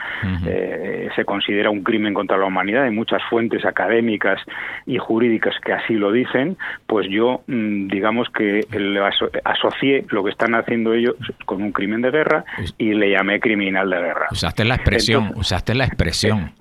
eh, 0.46 1.10
se 1.16 1.26
considera 1.26 1.70
un 1.70 1.84
crimen 1.84 2.13
contra 2.13 2.38
la 2.38 2.46
humanidad, 2.46 2.84
hay 2.84 2.92
muchas 2.92 3.22
fuentes 3.30 3.66
académicas 3.66 4.39
y 4.86 4.98
jurídicas 4.98 5.56
que 5.63 5.74
así 5.74 5.94
lo 5.94 6.12
dicen, 6.12 6.58
pues 6.88 7.08
yo 7.10 7.42
mm, 7.48 7.88
digamos 7.88 8.28
que 8.30 8.66
le 8.72 9.02
asocié 9.44 10.06
lo 10.10 10.24
que 10.24 10.32
están 10.32 10.56
haciendo 10.56 10.94
ellos 10.94 11.16
con 11.46 11.62
un 11.62 11.72
crimen 11.72 12.02
de 12.02 12.12
guerra 12.12 12.46
y 12.78 12.94
le 12.94 13.12
llamé 13.12 13.39
criminal 13.39 13.89
de 13.89 13.98
guerra. 13.98 14.28
Usaste 14.32 14.66
la 14.66 14.76
expresión, 14.76 15.32
usaste 15.36 15.76
la 15.76 15.86
expresión. 15.86 16.52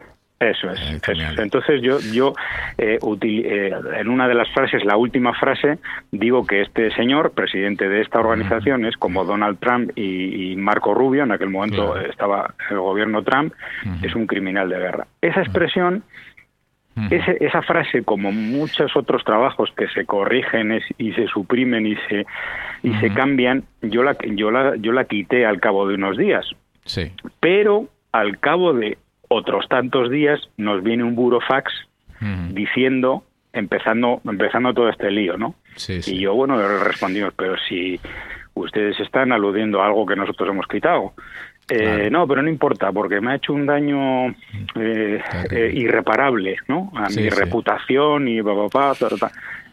Eso 0.42 0.70
es. 0.70 0.80
Entonces 1.38 1.80
yo, 1.82 1.98
yo 2.12 2.34
eh, 2.76 2.98
eh, 3.00 3.70
en 3.96 4.08
una 4.08 4.26
de 4.26 4.34
las 4.34 4.48
frases, 4.50 4.84
la 4.84 4.96
última 4.96 5.32
frase, 5.34 5.78
digo 6.10 6.44
que 6.46 6.62
este 6.62 6.90
señor, 6.94 7.30
presidente 7.32 7.88
de 7.88 8.00
esta 8.00 8.18
organización, 8.18 8.84
es 8.84 8.96
como 8.96 9.24
Donald 9.24 9.58
Trump 9.60 9.96
y, 9.96 10.56
Marco 10.56 10.94
Rubio, 10.94 11.22
en 11.22 11.32
aquel 11.32 11.50
momento 11.50 11.96
estaba 11.98 12.54
el 12.70 12.78
gobierno 12.78 13.22
Trump, 13.22 13.52
es 14.02 14.14
un 14.14 14.26
criminal 14.26 14.68
de 14.68 14.78
guerra. 14.78 15.06
Esa 15.20 15.40
expresión, 15.40 16.02
esa 17.10 17.62
frase, 17.62 18.02
como 18.02 18.32
muchos 18.32 18.96
otros 18.96 19.24
trabajos 19.24 19.72
que 19.76 19.88
se 19.88 20.04
corrigen 20.04 20.80
y 20.98 21.12
se 21.12 21.26
suprimen 21.28 21.86
y 21.86 21.96
se 22.08 22.26
y 22.82 22.92
se 22.94 23.14
cambian, 23.14 23.62
yo 23.80 24.02
la, 24.02 24.16
yo 24.34 24.50
la, 24.50 24.74
yo 24.76 24.92
la 24.92 25.04
quité 25.04 25.46
al 25.46 25.60
cabo 25.60 25.86
de 25.86 25.94
unos 25.94 26.16
días. 26.16 26.46
Sí. 26.84 27.12
Pero 27.38 27.86
al 28.10 28.38
cabo 28.38 28.74
de 28.74 28.98
otros 29.32 29.68
tantos 29.68 30.10
días 30.10 30.40
nos 30.56 30.82
viene 30.82 31.04
un 31.04 31.14
burofax 31.14 31.72
diciendo, 32.50 33.24
empezando, 33.52 34.20
empezando 34.24 34.72
todo 34.72 34.88
este 34.88 35.10
lío, 35.10 35.36
¿no? 35.36 35.56
Y 36.06 36.20
yo, 36.20 36.34
bueno, 36.34 36.56
le 36.56 36.78
respondimos, 36.78 37.34
pero 37.34 37.56
si 37.68 37.98
ustedes 38.54 38.98
están 39.00 39.32
aludiendo 39.32 39.82
a 39.82 39.86
algo 39.86 40.06
que 40.06 40.14
nosotros 40.14 40.50
hemos 40.50 40.66
quitado. 40.66 41.14
Eh, 41.68 42.10
no, 42.10 42.26
pero 42.26 42.42
no 42.42 42.48
importa, 42.48 42.92
porque 42.92 43.20
me 43.20 43.32
ha 43.32 43.36
hecho 43.36 43.54
un 43.54 43.66
daño 43.66 44.28
eh, 44.74 45.22
eh, 45.50 45.70
irreparable, 45.72 46.56
¿no? 46.68 46.92
A 46.94 47.08
mi 47.08 47.28
reputación 47.28 48.28
y 48.28 48.42
papá, 48.42 48.92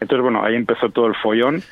Entonces, 0.00 0.22
bueno, 0.22 0.42
ahí 0.42 0.54
empezó 0.54 0.88
todo 0.90 1.08
el 1.08 1.14
follón 1.16 1.62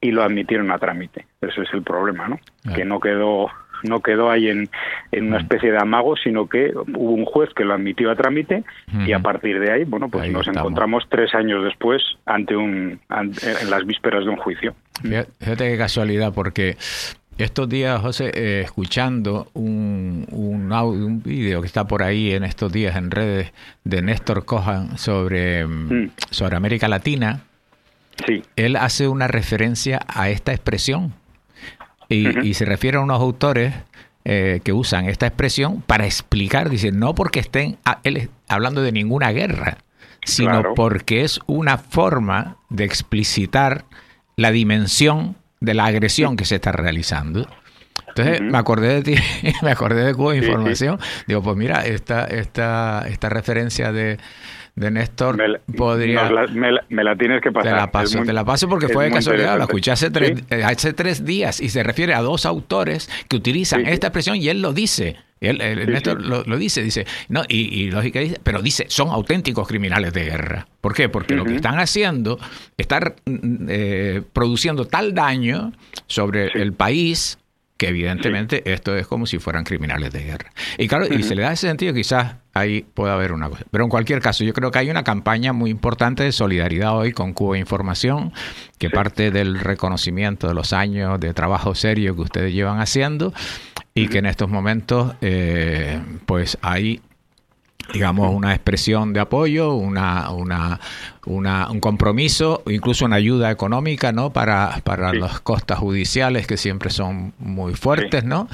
y 0.00 0.10
lo 0.10 0.22
admitieron 0.22 0.70
a 0.70 0.78
trámite. 0.78 1.26
Ese 1.40 1.62
es 1.62 1.68
el 1.72 1.82
problema, 1.82 2.28
¿no? 2.28 2.38
Que 2.74 2.84
no 2.84 3.00
quedó 3.00 3.50
no 3.82 4.00
quedó 4.00 4.30
ahí 4.30 4.48
en, 4.48 4.68
en, 5.12 5.28
una 5.28 5.38
mm. 5.38 5.42
especie 5.42 5.72
de 5.72 5.78
amago, 5.78 6.16
sino 6.16 6.48
que 6.48 6.72
hubo 6.74 7.12
un 7.12 7.24
juez 7.24 7.50
que 7.54 7.64
lo 7.64 7.74
admitió 7.74 8.10
a 8.10 8.16
trámite 8.16 8.64
y 9.06 9.12
a 9.12 9.18
partir 9.18 9.60
de 9.60 9.72
ahí, 9.72 9.84
bueno, 9.84 10.08
pues 10.08 10.30
nos 10.30 10.46
encontramos 10.48 11.04
tres 11.08 11.34
años 11.34 11.64
después 11.64 12.02
ante 12.26 12.56
un 12.56 13.00
en 13.10 13.70
las 13.70 13.84
vísperas 13.86 14.24
de 14.24 14.30
un 14.30 14.36
juicio. 14.36 14.74
Fíjate 15.02 15.70
qué 15.70 15.78
casualidad, 15.78 16.32
porque 16.34 16.76
estos 17.38 17.68
días, 17.68 18.00
José, 18.00 18.30
eh, 18.34 18.62
escuchando 18.64 19.48
un, 19.54 20.26
un 20.30 20.72
audio, 20.72 21.04
un 21.04 21.22
vídeo 21.22 21.60
que 21.60 21.66
está 21.66 21.86
por 21.86 22.02
ahí 22.02 22.32
en 22.32 22.44
estos 22.44 22.72
días 22.72 22.96
en 22.96 23.10
redes 23.10 23.52
de 23.82 24.02
Néstor 24.02 24.44
Cojan 24.44 24.98
sobre, 24.98 25.66
mm. 25.66 26.10
sobre 26.30 26.56
América 26.56 26.86
Latina, 26.88 27.40
sí. 28.26 28.42
él 28.56 28.76
hace 28.76 29.08
una 29.08 29.26
referencia 29.26 30.00
a 30.06 30.28
esta 30.30 30.52
expresión 30.52 31.12
y, 32.08 32.54
se 32.54 32.64
refiere 32.64 32.98
a 32.98 33.00
unos 33.00 33.20
autores 33.20 33.74
eh, 34.24 34.60
que 34.64 34.72
usan 34.72 35.08
esta 35.08 35.26
expresión 35.26 35.82
para 35.82 36.06
explicar, 36.06 36.70
dicen, 36.70 36.98
no 36.98 37.14
porque 37.14 37.40
estén 37.40 37.78
él 38.04 38.30
hablando 38.48 38.82
de 38.82 38.92
ninguna 38.92 39.32
guerra, 39.32 39.78
sino 40.24 40.74
porque 40.74 41.22
es 41.24 41.40
una 41.46 41.78
forma 41.78 42.56
de 42.70 42.84
explicitar 42.84 43.84
la 44.36 44.50
dimensión 44.50 45.36
de 45.60 45.74
la 45.74 45.86
agresión 45.86 46.36
que 46.36 46.44
se 46.44 46.56
está 46.56 46.72
realizando. 46.72 47.48
Entonces 48.08 48.40
me 48.40 48.58
acordé 48.58 49.00
de 49.00 49.02
ti, 49.02 49.14
me 49.62 49.72
acordé 49.72 50.04
de 50.04 50.14
Cuba 50.14 50.36
Información. 50.36 51.00
Digo, 51.26 51.42
pues 51.42 51.56
mira, 51.56 51.84
esta, 51.84 52.24
esta, 52.24 53.06
esta 53.08 53.28
referencia 53.28 53.92
de, 53.92 54.18
de 54.76 54.90
Néstor 54.90 55.36
podría... 55.76 56.30
me, 56.88 57.04
la, 57.04 57.16
tienes 57.16 57.40
que 57.40 57.52
pasar. 57.52 57.72
Te 57.72 57.76
la 57.76 57.90
paso, 57.90 58.22
te 58.22 58.32
la 58.32 58.44
paso 58.44 58.68
porque 58.68 58.88
fue 58.88 59.04
de 59.04 59.12
casualidad, 59.12 59.56
la 59.56 59.64
escuché 59.64 59.92
hace 59.92 60.10
tres, 60.10 60.42
eh, 60.50 60.64
hace 60.64 60.92
tres 60.92 61.24
días 61.24 61.60
y 61.60 61.68
se 61.68 61.82
refiere 61.82 62.14
a 62.14 62.20
dos 62.20 62.44
autores 62.44 63.08
que 63.28 63.36
utilizan 63.36 63.86
esta 63.86 64.08
expresión 64.08 64.36
y 64.36 64.48
él 64.48 64.60
lo 64.62 64.72
dice. 64.72 65.16
Él, 65.40 65.58
Néstor 65.58 66.22
Lo, 66.22 66.56
dice, 66.56 66.82
dice, 66.82 67.06
no, 67.28 67.42
y, 67.46 67.82
y 67.82 67.90
lógica 67.90 68.18
dice, 68.18 68.40
pero 68.42 68.62
dice, 68.62 68.86
son 68.88 69.08
auténticos 69.10 69.68
criminales 69.68 70.12
de 70.14 70.24
guerra. 70.24 70.66
¿Por 70.80 70.94
qué? 70.94 71.10
Porque 71.10 71.34
lo 71.34 71.44
que 71.44 71.56
están 71.56 71.78
haciendo, 71.78 72.38
estar 72.78 73.16
mm, 73.26 73.66
eh, 73.68 74.22
produciendo 74.32 74.86
tal 74.86 75.14
daño 75.14 75.72
sobre 76.06 76.46
el 76.54 76.72
país 76.72 77.38
que 77.76 77.88
evidentemente 77.88 78.62
esto 78.72 78.96
es 78.96 79.06
como 79.06 79.26
si 79.26 79.38
fueran 79.38 79.64
criminales 79.64 80.12
de 80.12 80.24
guerra. 80.24 80.52
Y 80.78 80.88
claro, 80.88 81.06
y 81.12 81.22
se 81.22 81.34
le 81.34 81.42
da 81.42 81.52
ese 81.52 81.66
sentido, 81.66 81.92
quizás 81.92 82.36
ahí 82.54 82.86
pueda 82.94 83.14
haber 83.14 83.32
una 83.32 83.48
cosa. 83.50 83.64
Pero 83.70 83.84
en 83.84 83.90
cualquier 83.90 84.20
caso, 84.20 84.44
yo 84.44 84.52
creo 84.52 84.70
que 84.70 84.78
hay 84.78 84.90
una 84.90 85.04
campaña 85.04 85.52
muy 85.52 85.70
importante 85.70 86.22
de 86.22 86.32
solidaridad 86.32 86.96
hoy 86.96 87.12
con 87.12 87.34
Cuba 87.34 87.58
Información, 87.58 88.32
que 88.78 88.90
parte 88.90 89.30
del 89.30 89.58
reconocimiento 89.58 90.48
de 90.48 90.54
los 90.54 90.72
años 90.72 91.20
de 91.20 91.34
trabajo 91.34 91.74
serio 91.74 92.14
que 92.14 92.22
ustedes 92.22 92.54
llevan 92.54 92.80
haciendo 92.80 93.34
y 93.92 94.08
que 94.08 94.18
en 94.18 94.26
estos 94.26 94.48
momentos, 94.48 95.14
eh, 95.20 96.00
pues 96.26 96.56
hay 96.62 97.02
digamos, 97.92 98.34
una 98.34 98.54
expresión 98.54 99.12
de 99.12 99.20
apoyo, 99.20 99.74
una, 99.74 100.30
una, 100.30 100.80
una, 101.26 101.70
un 101.70 101.80
compromiso, 101.80 102.62
incluso 102.66 103.04
una 103.04 103.16
ayuda 103.16 103.50
económica, 103.50 104.12
¿no? 104.12 104.32
Para, 104.32 104.80
para 104.84 105.12
las 105.12 105.40
costas 105.40 105.78
judiciales 105.78 106.46
que 106.46 106.56
siempre 106.56 106.90
son 106.90 107.34
muy 107.38 107.74
fuertes, 107.74 108.24
¿no? 108.24 108.48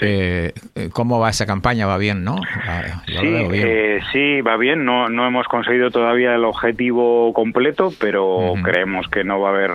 Eh, 0.00 0.52
¿Cómo 0.92 1.18
va 1.18 1.30
esa 1.30 1.46
campaña? 1.46 1.86
¿Va 1.86 1.98
bien, 1.98 2.24
no? 2.24 2.36
Ah, 2.66 3.02
sí, 3.06 3.14
eh, 3.22 4.00
sí, 4.12 4.40
va 4.40 4.56
bien. 4.56 4.84
No, 4.84 5.08
no 5.08 5.26
hemos 5.26 5.46
conseguido 5.46 5.90
todavía 5.90 6.34
el 6.34 6.44
objetivo 6.44 7.32
completo, 7.32 7.92
pero 8.00 8.54
creemos 8.62 9.08
que 9.08 9.24
no 9.24 9.40
va 9.40 9.48
a 9.48 9.52
haber 9.52 9.70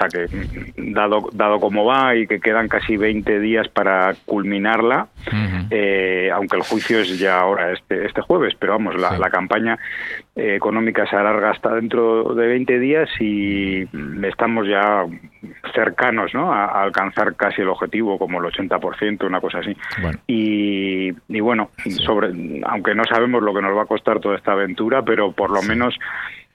o 0.00 0.08
sea 0.08 0.26
que 0.26 0.72
dado, 0.76 1.28
dado 1.32 1.60
como 1.60 1.84
va 1.84 2.14
y 2.16 2.26
que 2.26 2.40
quedan 2.40 2.68
casi 2.68 2.96
20 2.96 3.40
días 3.40 3.68
para 3.68 4.14
culminarla, 4.24 5.08
eh, 5.70 6.30
aunque 6.32 6.56
el 6.56 6.62
juicio 6.62 7.00
es 7.00 7.18
ya 7.18 7.40
ahora, 7.40 7.72
este, 7.72 8.06
este 8.06 8.22
jueves, 8.22 8.54
pero 8.58 8.72
vamos, 8.72 8.98
la, 8.98 9.18
la 9.18 9.30
campaña 9.30 9.78
económica 10.34 11.06
se 11.06 11.16
alarga 11.16 11.50
hasta 11.50 11.74
dentro 11.74 12.34
de 12.34 12.46
20 12.46 12.78
días 12.78 13.08
y 13.20 13.82
estamos 14.26 14.66
ya 14.66 15.04
cercanos 15.74 16.32
¿no? 16.34 16.52
a, 16.52 16.82
alcanzar 16.82 17.34
casi 17.36 17.62
el 17.62 17.68
objetivo, 17.68 18.18
como 18.18 18.40
el 18.40 18.52
80%, 18.52 19.26
una 19.26 19.40
cosa 19.40 19.58
así. 19.58 19.76
Y, 20.26 21.12
y, 21.28 21.40
bueno, 21.40 21.70
sobre, 22.04 22.28
aunque 22.64 22.94
no 22.94 23.04
sabemos 23.04 23.42
lo 23.42 23.54
que 23.54 23.62
nos 23.62 23.76
va 23.76 23.82
a 23.82 23.86
costar 23.86 24.20
toda 24.20 24.36
esta 24.36 24.52
aventura, 24.52 25.02
pero 25.02 25.32
por 25.32 25.50
lo 25.50 25.62
menos 25.62 25.98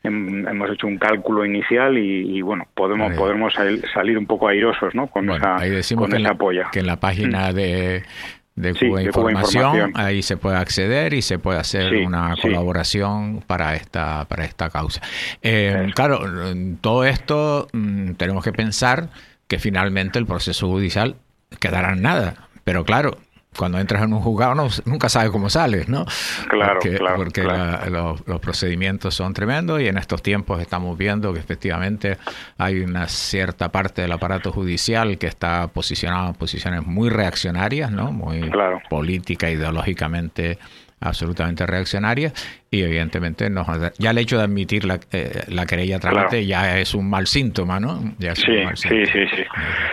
hemos 0.05 0.69
hecho 0.69 0.87
un 0.87 0.97
cálculo 0.97 1.45
inicial 1.45 1.97
y, 1.97 2.41
bueno, 2.41 2.67
podemos 2.73 3.13
podemos 3.13 3.53
salir 3.93 4.17
un 4.17 4.25
poco 4.25 4.47
airosos 4.47 4.93
¿no? 4.95 5.07
con 5.07 5.29
esa, 5.29 5.57
ahí 5.57 5.69
decimos 5.69 6.09
que 6.09 6.27
apoyo. 6.27 6.63
Que 6.71 6.79
en 6.79 6.87
la 6.87 6.99
página 6.99 7.51
mm. 7.51 7.55
de 7.55 8.03
de 8.55 8.73
Cuba, 8.73 9.03
Información, 9.03 9.91
ahí 9.95 10.21
se 10.21 10.37
puede 10.37 10.55
acceder 10.55 11.13
y 11.13 11.21
se 11.21 11.39
puede 11.39 11.59
hacer 11.59 11.93
una 12.05 12.35
colaboración 12.41 13.43
para 13.45 13.75
esta 13.75 14.25
para 14.25 14.45
esta 14.45 14.69
causa. 14.69 15.01
Eh, 15.41 15.91
claro, 15.93 16.21
todo 16.79 17.03
esto 17.03 17.67
mm, 17.73 18.13
tenemos 18.13 18.43
que 18.43 18.53
pensar 18.53 19.09
que 19.47 19.59
finalmente 19.59 20.19
el 20.19 20.25
proceso 20.25 20.67
judicial 20.67 21.15
quedará 21.59 21.93
en 21.93 22.01
nada, 22.01 22.47
pero 22.63 22.85
claro, 22.85 23.17
cuando 23.57 23.79
entras 23.79 24.03
en 24.03 24.13
un 24.13 24.21
juzgado 24.21 24.55
no, 24.55 24.67
nunca 24.85 25.09
sabes 25.09 25.31
cómo 25.31 25.49
sales, 25.49 25.87
¿no? 25.87 26.05
Claro, 26.49 26.79
porque, 26.81 26.97
claro. 26.97 27.15
Porque 27.17 27.43
los, 27.43 28.39
procedimientos 28.39 29.15
son 29.15 29.33
tremendos 29.33 29.81
y 29.81 29.87
en 29.87 29.97
estos 29.97 30.21
tiempos 30.21 30.61
estamos 30.61 30.97
viendo 30.97 31.33
que 31.33 31.39
efectivamente 31.39 32.17
hay 32.57 32.81
una 32.81 33.07
cierta 33.07 33.71
parte 33.71 34.01
del 34.01 34.11
aparato 34.11 34.51
judicial 34.51 35.17
que 35.17 35.27
está 35.27 35.67
posicionado 35.67 36.29
en 36.29 36.33
posiciones 36.35 36.85
muy 36.85 37.09
reaccionarias, 37.09 37.91
¿no? 37.91 38.11
Muy 38.11 38.51
política, 38.89 39.49
ideológicamente 39.49 40.59
absolutamente 40.99 41.65
reaccionarias 41.65 42.33
y 42.75 42.83
evidentemente 42.83 43.49
nos, 43.49 43.67
ya 43.97 44.11
el 44.11 44.17
hecho 44.17 44.37
de 44.37 44.43
admitir 44.43 44.85
la, 44.85 44.99
eh, 45.11 45.43
la 45.47 45.65
querella 45.65 45.99
trámite 45.99 46.45
ya 46.45 46.79
es 46.79 46.93
un 46.93 47.09
mal 47.09 47.27
síntoma, 47.27 47.79
¿no? 47.79 47.99
sí, 48.35 48.65
sí, 48.75 49.05
sí, 49.05 49.25
sí, 49.27 49.43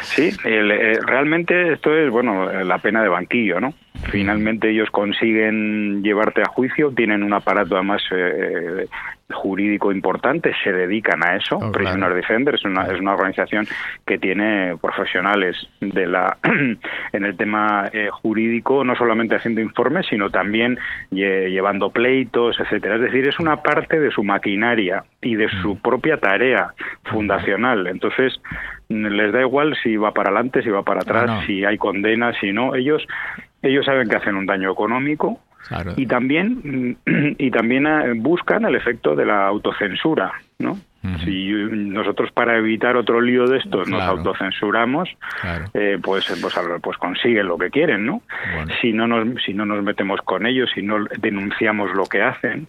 sí. 0.00 0.38
Eh, 0.44 0.98
realmente 1.06 1.72
esto 1.72 1.96
es, 1.96 2.10
bueno, 2.10 2.50
la 2.64 2.78
pena 2.78 3.02
de 3.02 3.08
banquillo, 3.08 3.60
¿no? 3.60 3.74
Finalmente 4.10 4.70
ellos 4.70 4.90
consiguen 4.90 6.02
llevarte 6.02 6.42
a 6.42 6.46
juicio, 6.46 6.90
tienen 6.92 7.22
un 7.22 7.32
aparato 7.32 7.76
además 7.76 8.02
eh, 8.10 8.86
jurídico 9.30 9.92
importante, 9.92 10.52
se 10.64 10.72
dedican 10.72 11.24
a 11.24 11.36
eso. 11.36 11.56
Oh, 11.56 11.70
Prisoner 11.70 12.12
Defender 12.12 12.54
es 12.54 12.64
una, 12.64 12.86
es 12.86 13.00
una 13.00 13.14
organización 13.14 13.66
que 14.06 14.18
tiene 14.18 14.76
profesionales 14.80 15.56
de 15.80 16.06
la 16.06 16.36
en 17.12 17.24
el 17.24 17.36
tema 17.36 17.90
eh, 17.92 18.08
jurídico, 18.10 18.82
no 18.82 18.96
solamente 18.96 19.36
haciendo 19.36 19.60
informes, 19.60 20.06
sino 20.08 20.30
también 20.30 20.78
llevando 21.10 21.90
pleitos, 21.90 22.58
etcétera. 22.72 22.96
Es 22.96 23.02
decir, 23.02 23.28
es 23.28 23.38
una 23.38 23.62
parte 23.62 24.00
de 24.00 24.10
su 24.10 24.24
maquinaria 24.24 25.04
y 25.20 25.34
de 25.34 25.48
su 25.60 25.74
mm. 25.74 25.82
propia 25.82 26.16
tarea 26.16 26.72
fundacional. 27.04 27.86
Entonces, 27.86 28.40
les 28.88 29.32
da 29.32 29.40
igual 29.40 29.76
si 29.82 29.96
va 29.96 30.12
para 30.12 30.30
adelante, 30.30 30.62
si 30.62 30.70
va 30.70 30.82
para 30.82 31.00
atrás, 31.00 31.44
si 31.46 31.64
hay 31.64 31.76
condenas, 31.78 32.36
si 32.40 32.52
no. 32.52 32.74
Ellos 32.74 33.06
ellos 33.62 33.86
saben 33.86 34.08
que 34.08 34.16
hacen 34.16 34.34
un 34.34 34.46
daño 34.46 34.72
económico 34.72 35.38
y 35.96 36.06
también 36.06 36.96
y 37.38 37.50
también 37.50 37.86
eh, 37.86 38.12
buscan 38.16 38.64
el 38.64 38.74
efecto 38.74 39.14
de 39.14 39.26
la 39.26 39.46
autocensura, 39.46 40.32
¿no? 40.58 40.78
Si 41.24 41.50
nosotros 41.50 42.30
para 42.30 42.56
evitar 42.56 42.96
otro 42.96 43.20
lío 43.20 43.48
de 43.48 43.58
estos 43.58 43.88
nos 43.88 44.02
autocensuramos, 44.02 45.08
eh, 45.74 45.98
pues, 46.00 46.32
pues, 46.40 46.54
pues 46.80 46.96
consiguen 46.96 47.48
lo 47.48 47.58
que 47.58 47.70
quieren, 47.70 48.06
¿no? 48.06 48.22
Si 48.80 48.92
no 48.92 49.08
nos 49.08 49.42
si 49.42 49.52
no 49.52 49.66
nos 49.66 49.82
metemos 49.82 50.20
con 50.22 50.46
ellos, 50.46 50.70
si 50.72 50.82
no 50.82 51.04
denunciamos 51.18 51.92
lo 51.92 52.06
que 52.06 52.22
hacen, 52.22 52.68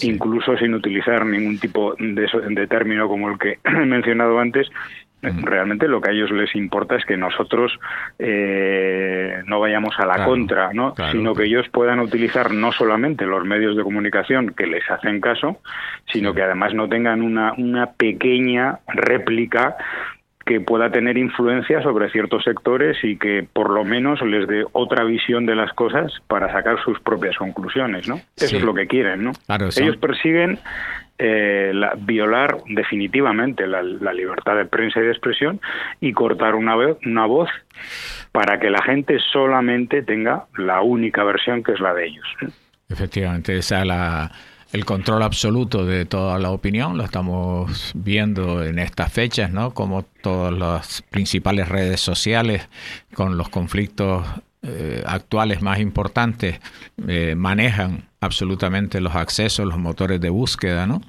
incluso 0.00 0.56
sin 0.56 0.72
utilizar 0.72 1.26
ningún 1.26 1.58
tipo 1.58 1.94
de, 1.98 2.26
de 2.48 2.66
término 2.66 3.06
como 3.06 3.28
el 3.28 3.38
que 3.38 3.58
he 3.64 3.84
mencionado 3.84 4.38
antes, 4.38 4.70
Realmente 5.42 5.88
lo 5.88 6.00
que 6.00 6.10
a 6.10 6.12
ellos 6.12 6.30
les 6.30 6.54
importa 6.54 6.96
es 6.96 7.04
que 7.04 7.16
nosotros 7.16 7.78
eh, 8.18 9.42
no 9.46 9.60
vayamos 9.60 9.94
a 9.98 10.06
la 10.06 10.24
contra, 10.24 10.72
¿no? 10.72 10.94
sino 11.10 11.34
que 11.34 11.44
ellos 11.44 11.66
puedan 11.70 12.00
utilizar 12.00 12.52
no 12.52 12.72
solamente 12.72 13.26
los 13.26 13.44
medios 13.44 13.76
de 13.76 13.82
comunicación 13.82 14.54
que 14.56 14.66
les 14.66 14.88
hacen 14.90 15.20
caso, 15.20 15.58
sino 16.12 16.34
que 16.34 16.42
además 16.42 16.74
no 16.74 16.88
tengan 16.88 17.22
una, 17.22 17.52
una 17.56 17.92
pequeña 17.92 18.80
réplica 18.88 19.76
que 20.44 20.60
pueda 20.60 20.90
tener 20.90 21.16
influencia 21.16 21.82
sobre 21.82 22.10
ciertos 22.10 22.44
sectores 22.44 22.98
y 23.02 23.16
que 23.16 23.46
por 23.50 23.70
lo 23.70 23.84
menos 23.84 24.20
les 24.22 24.46
dé 24.46 24.64
otra 24.72 25.04
visión 25.04 25.46
de 25.46 25.54
las 25.54 25.72
cosas 25.72 26.12
para 26.28 26.52
sacar 26.52 26.82
sus 26.84 27.00
propias 27.00 27.36
conclusiones, 27.36 28.06
¿no? 28.08 28.20
Eso 28.36 28.56
es 28.56 28.62
lo 28.62 28.74
que 28.74 28.86
quieren, 28.86 29.24
¿no? 29.24 29.32
Ellos 29.76 29.96
persiguen 29.96 30.58
eh, 31.18 31.70
la, 31.74 31.94
violar 31.96 32.58
definitivamente 32.66 33.66
la, 33.66 33.82
libertad 33.82 34.56
de 34.56 34.66
prensa 34.66 35.00
y 35.00 35.04
de 35.04 35.10
expresión 35.10 35.60
y 36.00 36.12
cortar 36.12 36.54
una, 36.54 36.76
una 36.76 37.26
voz 37.26 37.48
para 38.32 38.58
que 38.58 38.70
la 38.70 38.82
gente 38.82 39.18
solamente 39.32 40.02
tenga 40.02 40.46
la 40.56 40.82
única 40.82 41.22
versión 41.22 41.62
que 41.62 41.72
es 41.72 41.80
la 41.80 41.94
de 41.94 42.06
ellos. 42.06 42.26
Efectivamente, 42.88 43.56
esa 43.56 43.84
la, 43.84 44.30
el 44.72 44.84
control 44.84 45.22
absoluto 45.22 45.86
de 45.86 46.04
toda 46.04 46.38
la 46.40 46.50
opinión, 46.50 46.98
lo 46.98 47.04
estamos 47.04 47.92
viendo 47.94 48.64
en 48.64 48.80
estas 48.80 49.12
fechas, 49.12 49.52
¿no? 49.52 49.72
Como 49.72 50.02
todas 50.02 50.52
las 50.52 51.02
principales 51.02 51.68
redes 51.68 52.00
sociales 52.00 52.68
con 53.14 53.36
los 53.36 53.48
conflictos 53.50 54.26
eh, 54.64 55.02
actuales 55.06 55.62
más 55.62 55.78
importantes 55.78 56.58
eh, 57.06 57.34
manejan 57.36 58.08
absolutamente 58.20 59.00
los 59.00 59.14
accesos, 59.14 59.66
los 59.66 59.78
motores 59.78 60.20
de 60.20 60.30
búsqueda, 60.30 60.86
¿no? 60.86 61.02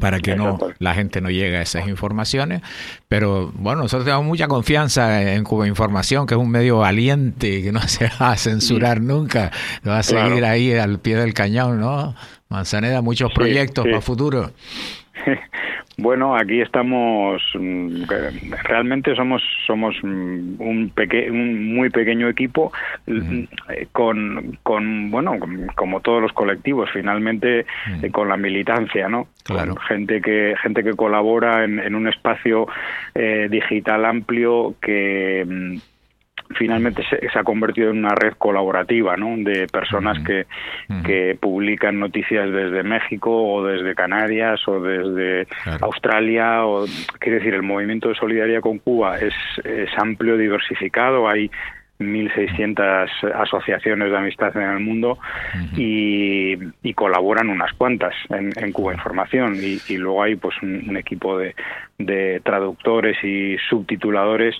para 0.00 0.20
que 0.20 0.36
no 0.36 0.58
la 0.78 0.94
gente 0.94 1.20
no 1.20 1.28
llegue 1.30 1.56
a 1.56 1.62
esas 1.62 1.88
informaciones. 1.88 2.62
Pero 3.08 3.52
bueno, 3.54 3.82
nosotros 3.82 4.04
tenemos 4.04 4.24
mucha 4.24 4.48
confianza 4.48 5.34
en 5.34 5.44
Cuba 5.44 5.66
Información, 5.66 6.26
que 6.26 6.34
es 6.34 6.40
un 6.40 6.50
medio 6.50 6.78
valiente, 6.78 7.62
que 7.62 7.72
no 7.72 7.80
se 7.88 8.08
va 8.20 8.32
a 8.32 8.36
censurar 8.36 9.00
nunca, 9.00 9.50
va 9.86 9.98
a 9.98 10.02
seguir 10.02 10.44
ahí 10.44 10.72
al 10.72 10.98
pie 11.00 11.16
del 11.16 11.34
cañón, 11.34 11.80
¿no? 11.80 12.14
Manzaneda, 12.48 13.02
muchos 13.02 13.32
proyectos 13.32 13.84
para 13.84 14.00
futuro. 14.00 14.52
Bueno, 15.98 16.36
aquí 16.36 16.60
estamos, 16.60 17.42
mm, 17.54 18.02
realmente 18.64 19.14
somos 19.14 19.42
somos 19.66 19.96
mm, 20.02 20.60
un, 20.60 20.90
peque, 20.94 21.30
un 21.30 21.74
muy 21.74 21.88
pequeño 21.88 22.28
equipo 22.28 22.70
mm, 23.06 23.44
eh, 23.70 23.88
con, 23.92 24.58
con, 24.62 25.10
bueno, 25.10 25.38
como 25.74 26.00
todos 26.00 26.20
los 26.20 26.32
colectivos, 26.34 26.90
finalmente 26.92 27.60
eh, 28.02 28.10
con 28.10 28.28
la 28.28 28.36
militancia, 28.36 29.08
¿no? 29.08 29.28
Claro. 29.44 29.76
gente 29.76 30.20
que 30.20 30.54
gente 30.60 30.84
que 30.84 30.92
colabora 30.92 31.64
en, 31.64 31.78
en 31.78 31.94
un 31.94 32.08
espacio 32.08 32.66
eh, 33.14 33.48
digital 33.50 34.04
amplio 34.04 34.74
que 34.82 35.78
finalmente 36.54 37.02
se, 37.08 37.38
ha 37.38 37.44
convertido 37.44 37.90
en 37.90 37.98
una 37.98 38.14
red 38.14 38.34
colaborativa 38.38 39.16
¿no? 39.16 39.36
de 39.36 39.66
personas 39.66 40.18
que, 40.24 40.46
que 41.04 41.36
publican 41.40 41.98
noticias 41.98 42.50
desde 42.50 42.82
México 42.82 43.30
o 43.30 43.64
desde 43.64 43.94
Canarias 43.94 44.60
o 44.68 44.80
desde 44.80 45.46
Australia. 45.80 46.64
O, 46.64 46.86
quiere 47.18 47.38
decir, 47.38 47.54
el 47.54 47.62
movimiento 47.62 48.08
de 48.08 48.14
solidaridad 48.14 48.60
con 48.60 48.78
Cuba 48.78 49.18
es, 49.18 49.34
es 49.64 49.90
amplio, 49.98 50.36
diversificado, 50.36 51.28
hay 51.28 51.50
1.600 51.98 53.08
asociaciones 53.34 54.10
de 54.10 54.16
amistad 54.16 54.56
en 54.56 54.70
el 54.70 54.80
mundo 54.80 55.18
y, 55.76 56.56
colaboran 56.94 57.50
unas 57.50 57.74
cuantas 57.74 58.14
en, 58.30 58.72
Cuba 58.72 58.94
Información. 58.94 59.56
Y, 59.56 59.96
luego 59.96 60.22
hay 60.22 60.36
pues 60.36 60.54
un, 60.62 60.96
equipo 60.96 61.38
de, 61.38 62.40
traductores 62.42 63.22
y 63.22 63.56
subtituladores 63.68 64.54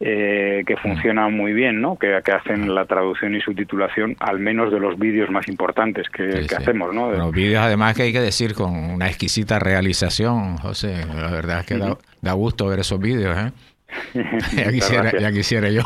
eh, 0.00 0.62
que 0.66 0.76
funcionan 0.76 1.34
muy 1.34 1.52
bien, 1.52 1.80
¿no? 1.80 1.96
Que, 1.96 2.22
hacen 2.32 2.74
la 2.74 2.86
traducción 2.86 3.34
y 3.34 3.40
subtitulación 3.40 4.16
al 4.20 4.38
menos 4.38 4.72
de 4.72 4.80
los 4.80 4.98
vídeos 4.98 5.30
más 5.30 5.48
importantes 5.48 6.08
que, 6.08 6.46
hacemos, 6.56 6.94
¿no? 6.94 7.10
Los 7.12 7.32
vídeos 7.32 7.62
además 7.62 7.94
que 7.94 8.04
hay 8.04 8.12
que 8.12 8.20
decir 8.20 8.54
con 8.54 8.74
una 8.74 9.08
exquisita 9.08 9.58
realización, 9.58 10.56
José, 10.56 11.04
la 11.14 11.30
verdad 11.30 11.60
es 11.60 11.66
que 11.66 11.76
da, 11.76 11.96
da 12.22 12.32
gusto 12.32 12.66
ver 12.68 12.80
esos 12.80 12.98
vídeos, 12.98 13.36
¿eh? 13.36 13.52
ya, 14.56 14.70
quisiera, 14.70 15.18
ya 15.18 15.32
quisiera 15.32 15.70
yo. 15.70 15.82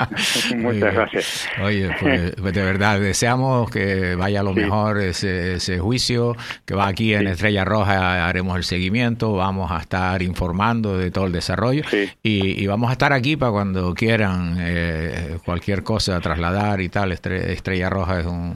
Muchas 0.56 0.94
gracias. 0.94 1.48
Oye, 1.62 1.90
pues, 2.00 2.32
pues, 2.40 2.54
de 2.54 2.62
verdad, 2.62 3.00
deseamos 3.00 3.70
que 3.70 4.14
vaya 4.14 4.42
lo 4.42 4.52
mejor 4.52 5.00
ese, 5.00 5.54
ese, 5.54 5.78
juicio, 5.78 6.36
que 6.64 6.74
va 6.74 6.88
aquí 6.88 7.14
en 7.14 7.26
Estrella 7.26 7.64
Roja, 7.64 8.28
haremos 8.28 8.56
el 8.56 8.64
seguimiento, 8.64 9.34
vamos 9.34 9.70
a 9.70 9.78
estar 9.78 10.22
informando 10.22 10.98
de 10.98 11.10
todo 11.10 11.26
el 11.26 11.32
desarrollo 11.32 11.82
y, 12.22 12.66
vamos 12.66 12.90
a 12.90 12.92
estar 12.92 13.12
aquí 13.12 13.36
para 13.36 13.50
cuando 13.50 13.94
quieran 13.94 14.56
eh, 14.60 15.38
cualquier 15.44 15.82
cosa 15.82 16.20
trasladar 16.20 16.80
y 16.80 16.88
tal. 16.88 17.10
Estrella, 17.10 17.90
Roja 17.90 18.20
es 18.20 18.26
un, 18.26 18.54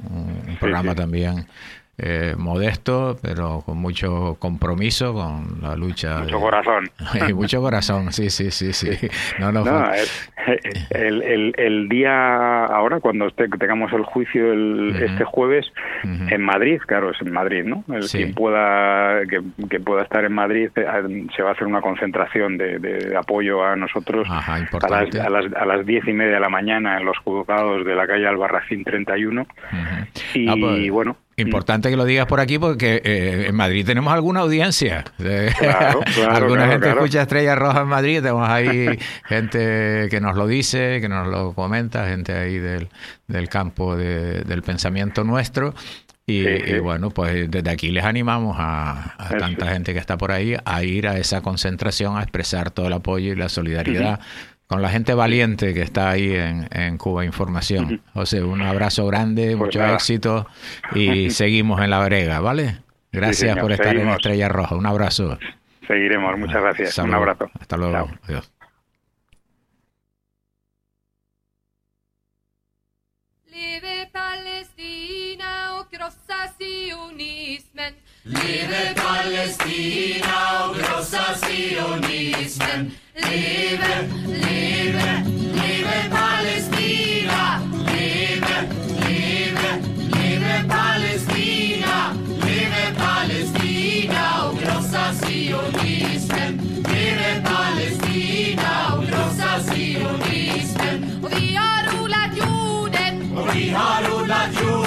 programa 0.61 0.95
también 0.95 1.47
eh, 1.97 2.35
modesto, 2.37 3.17
pero 3.23 3.63
con 3.65 3.79
mucho 3.79 4.37
compromiso 4.39 5.15
con 5.15 5.61
la 5.63 5.77
lucha. 5.77 6.21
Mucho 6.21 6.41
corazón. 6.41 6.91
mucho 7.35 7.61
corazón, 7.61 8.13
sí, 8.13 8.31
sí, 8.31 8.51
sí, 8.51 8.73
sí. 8.73 8.91
No, 9.39 9.53
no, 9.53 9.65
el, 10.91 11.23
el, 11.23 11.55
el, 11.57 11.89
día 11.89 12.65
ahora, 12.67 13.01
cuando 13.01 13.31
tengamos 13.31 13.93
el 13.93 14.05
juicio 14.05 14.53
el, 14.53 14.97
este 15.03 15.25
jueves, 15.25 15.67
en 16.03 16.43
Madrid, 16.43 16.81
claro, 16.87 17.11
es 17.11 17.21
en 17.21 17.33
Madrid, 17.33 17.65
¿no? 17.65 17.85
El 17.95 18.07
quien 18.09 18.35
pueda, 18.35 19.23
que, 19.27 19.81
pueda 19.81 20.03
estar 20.03 20.25
en 20.25 20.33
Madrid, 20.33 20.71
eh, 20.77 21.27
se 21.35 21.43
va 21.43 21.51
a 21.51 21.53
hacer 21.53 21.67
una 21.67 21.81
concentración 21.81 22.59
de, 22.59 23.15
apoyo 23.17 23.65
a 23.65 23.77
nosotros 23.77 24.27
a, 24.29 24.59
las, 24.91 25.15
a, 25.15 25.31
las, 25.31 25.53
a 25.55 25.65
las 25.65 25.87
diez 25.87 26.07
y 26.07 26.13
media 26.13 26.35
de 26.35 26.41
la 26.41 26.49
mañana 26.49 26.99
en 26.99 27.05
los 27.05 27.17
juzgados 27.19 27.85
de 27.85 27.95
la 27.95 28.07
calle 28.07 28.27
Albarracín 28.27 28.85
31. 28.85 29.47
Y 30.35 30.49
ah, 30.49 30.55
pues, 30.59 30.91
bueno, 30.91 31.17
Importante 31.37 31.91
que 31.91 31.97
lo 31.97 32.05
digas 32.05 32.27
por 32.27 32.41
aquí 32.41 32.59
porque 32.59 33.03
eh, 33.05 33.47
en 33.49 33.55
Madrid 33.55 33.85
tenemos 33.85 34.13
alguna 34.13 34.41
audiencia. 34.41 35.05
Alguna 36.29 36.69
gente 36.69 36.89
escucha 36.89 37.23
Estrella 37.23 37.55
Roja 37.55 37.81
en 37.81 37.89
Madrid, 37.89 38.21
tenemos 38.21 38.49
ahí 38.49 38.99
gente 39.25 40.09
que 40.11 40.21
nos 40.21 40.37
lo 40.37 40.47
dice, 40.47 41.01
que 41.01 41.09
nos 41.09 41.27
lo 41.27 41.53
comenta, 41.55 42.07
gente 42.07 42.33
ahí 42.33 42.59
del, 42.59 42.89
del 43.27 43.49
campo 43.49 43.97
del 43.97 44.63
pensamiento 44.63 45.25
nuestro. 45.25 45.75
Y, 46.27 46.79
bueno, 46.79 47.11
pues 47.11 47.51
desde 47.51 47.71
aquí 47.71 47.91
les 47.91 48.03
animamos 48.03 48.57
a, 48.59 49.15
tanta 49.39 49.67
gente 49.67 49.93
que 49.93 49.99
está 49.99 50.17
por 50.17 50.33
ahí 50.33 50.57
a 50.65 50.83
ir 50.83 51.07
a 51.07 51.19
esa 51.19 51.43
concentración, 51.43 52.17
a 52.17 52.23
expresar 52.23 52.71
todo 52.71 52.87
el 52.87 52.95
apoyo 52.95 53.33
y 53.33 53.37
la 53.37 53.51
solidaridad 53.51 54.21
con 54.75 54.83
la 54.83 54.89
gente 54.89 55.15
valiente 55.15 55.73
que 55.73 55.83
está 55.83 56.11
ahí 56.11 56.35
en, 56.35 56.99
Cuba 56.99 57.25
Información. 57.25 58.03
José, 58.13 58.43
un 58.43 58.61
abrazo 58.61 59.07
grande, 59.07 59.57
pues 59.57 59.77
mucho 59.77 59.87
éxito 59.87 60.49
y 60.97 61.31
seguimos 61.31 61.81
en 61.81 61.91
la 61.91 62.05
brega, 62.05 62.41
¿vale? 62.41 62.79
Gracias 63.13 63.57
por 63.57 63.71
estar 63.71 63.95
en 63.95 64.09
Estrella 64.09 64.49
Roja. 64.49 64.75
Un 64.75 64.87
abrazo. 64.87 65.39
Seguiremos, 65.87 66.37
muchas 66.39 66.61
gracias. 66.61 66.99
un 66.99 67.15
abrazo. 67.15 67.49
Hasta 67.61 67.77
luego. 67.77 68.11
Adiós. 68.25 68.51
Palestina 74.13 75.87
krossa 75.89 76.53
sionismen. 76.59 77.95
Leve 78.27 78.95
Palestina 78.97 80.69
och 80.69 80.77
krossa 80.77 81.25
sionismen. 81.35 82.91
Leve, 83.15 84.09
leve, 84.27 85.25
leve 85.55 86.11
Palestina. 86.11 87.61
Leve, 87.87 88.69
leve, 89.01 89.83
leve 90.15 90.65
Palestina. 90.69 92.15
Leve 92.47 92.95
Palestina 92.99 94.49
och 94.51 94.59
krossa 94.59 95.13
sionismen. 95.13 96.61
Leve 96.93 97.45
Palestina 97.45 98.95
och 98.97 99.05
krossa 99.09 99.61
sionismen. 99.75 101.21
Och 101.25 101.33
vi 101.33 101.55
har 101.55 102.03
odlat 102.03 102.37
jorden. 102.37 103.37
Och 103.37 103.57
vi 103.57 103.71
har 103.71 104.21
odlat 104.21 104.63
jorden. 104.63 104.84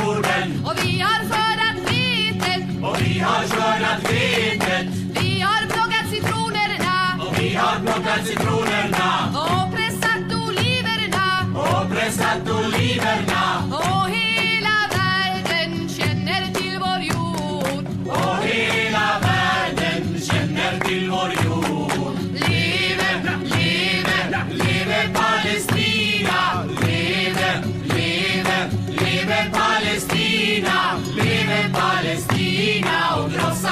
Och 2.83 3.01
vi 3.01 3.19
har 3.19 3.43
skördat 3.43 4.11
vetet. 4.11 4.87
Vi 5.21 5.41
har 5.41 5.67
plockat 5.67 6.09
citronerna. 6.09 7.19
Och 7.27 7.39
vi 7.39 7.55
har 7.55 7.79
plockat 7.79 8.25
citronerna. 8.27 9.33
Och 9.33 9.75
pressat 9.75 10.33
oliverna. 10.47 11.45
Och 11.53 11.89
pressat 11.91 12.49
oliverna. 12.49 13.63
Och 13.71 14.09
hela 14.09 14.77
världen 14.97 15.89
känner 15.89 16.53
till 16.53 16.79
vår 16.79 16.99
jord. 17.01 17.85
Och 18.07 18.37
hela 18.43 19.19
världen 19.21 20.21
känner 20.21 20.79
till 20.79 21.09
vår 21.09 21.31
jord. 21.45 22.17
Leve, 22.33 23.39
leve, 23.43 24.43
leve 24.51 25.09
Palestina. 25.13 26.63
Leve, 26.81 27.63
leve, 27.83 28.69
leve 28.87 29.51
Palestina. 29.53 30.99
Leve 31.15 31.69
Palestina 31.73 32.36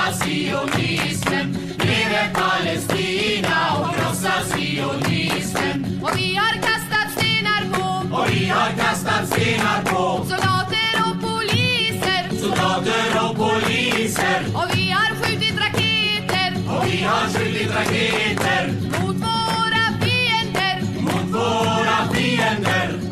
krossa 0.05 0.25
sionismen. 0.25 1.57
Leve 1.77 2.29
Palestina 2.33 3.79
och 3.79 3.95
krossa 3.95 4.31
sionismen. 4.49 5.99
Och 6.03 6.17
vi 6.17 6.35
har 6.35 6.53
kastat 6.53 7.11
stenar 7.17 7.73
på. 7.73 8.15
Och 8.15 8.29
vi 8.29 8.45
har 8.45 8.69
kastat 8.69 9.27
stenar 9.27 9.81
på. 9.83 10.25
Soldater 10.25 10.95
och 11.07 11.21
poliser. 11.21 12.39
Soldater 12.41 13.29
och 13.29 13.35
poliser. 13.35 14.45
Och 14.53 14.77
vi 14.77 14.91
har 14.91 15.15
skjutit 15.15 15.59
raketer. 15.59 16.53
Och 16.77 16.87
vi 16.87 17.03
har 17.03 17.27
skjutit 17.33 17.75
raketer. 17.75 18.73
Mot 19.01 19.15
våra 19.15 19.85
fiender. 20.01 20.81
Mot 21.01 21.31
våra 21.33 22.13
fiender. 22.13 23.04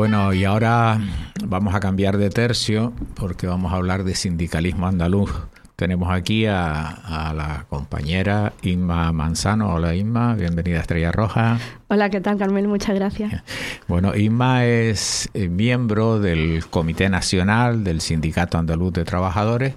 Bueno, 0.00 0.32
y 0.32 0.46
ahora 0.46 0.98
vamos 1.44 1.74
a 1.74 1.80
cambiar 1.80 2.16
de 2.16 2.30
tercio 2.30 2.94
porque 3.16 3.46
vamos 3.46 3.70
a 3.70 3.76
hablar 3.76 4.02
de 4.02 4.14
sindicalismo 4.14 4.86
andaluz. 4.86 5.30
Tenemos 5.76 6.10
aquí 6.10 6.46
a, 6.46 6.88
a 6.88 7.34
la 7.34 7.66
compañera 7.68 8.54
Inma 8.62 9.12
Manzano. 9.12 9.74
Hola 9.74 9.94
Inma, 9.94 10.36
bienvenida 10.36 10.78
a 10.78 10.80
Estrella 10.80 11.12
Roja. 11.12 11.58
Hola, 11.88 12.08
¿qué 12.08 12.22
tal, 12.22 12.38
Carmel? 12.38 12.66
Muchas 12.66 12.94
gracias. 12.94 13.42
Bueno, 13.88 14.16
Inma 14.16 14.64
es 14.64 15.28
eh, 15.34 15.48
miembro 15.48 16.18
del 16.18 16.64
Comité 16.70 17.10
Nacional 17.10 17.84
del 17.84 18.00
Sindicato 18.00 18.56
Andaluz 18.56 18.94
de 18.94 19.04
Trabajadores 19.04 19.74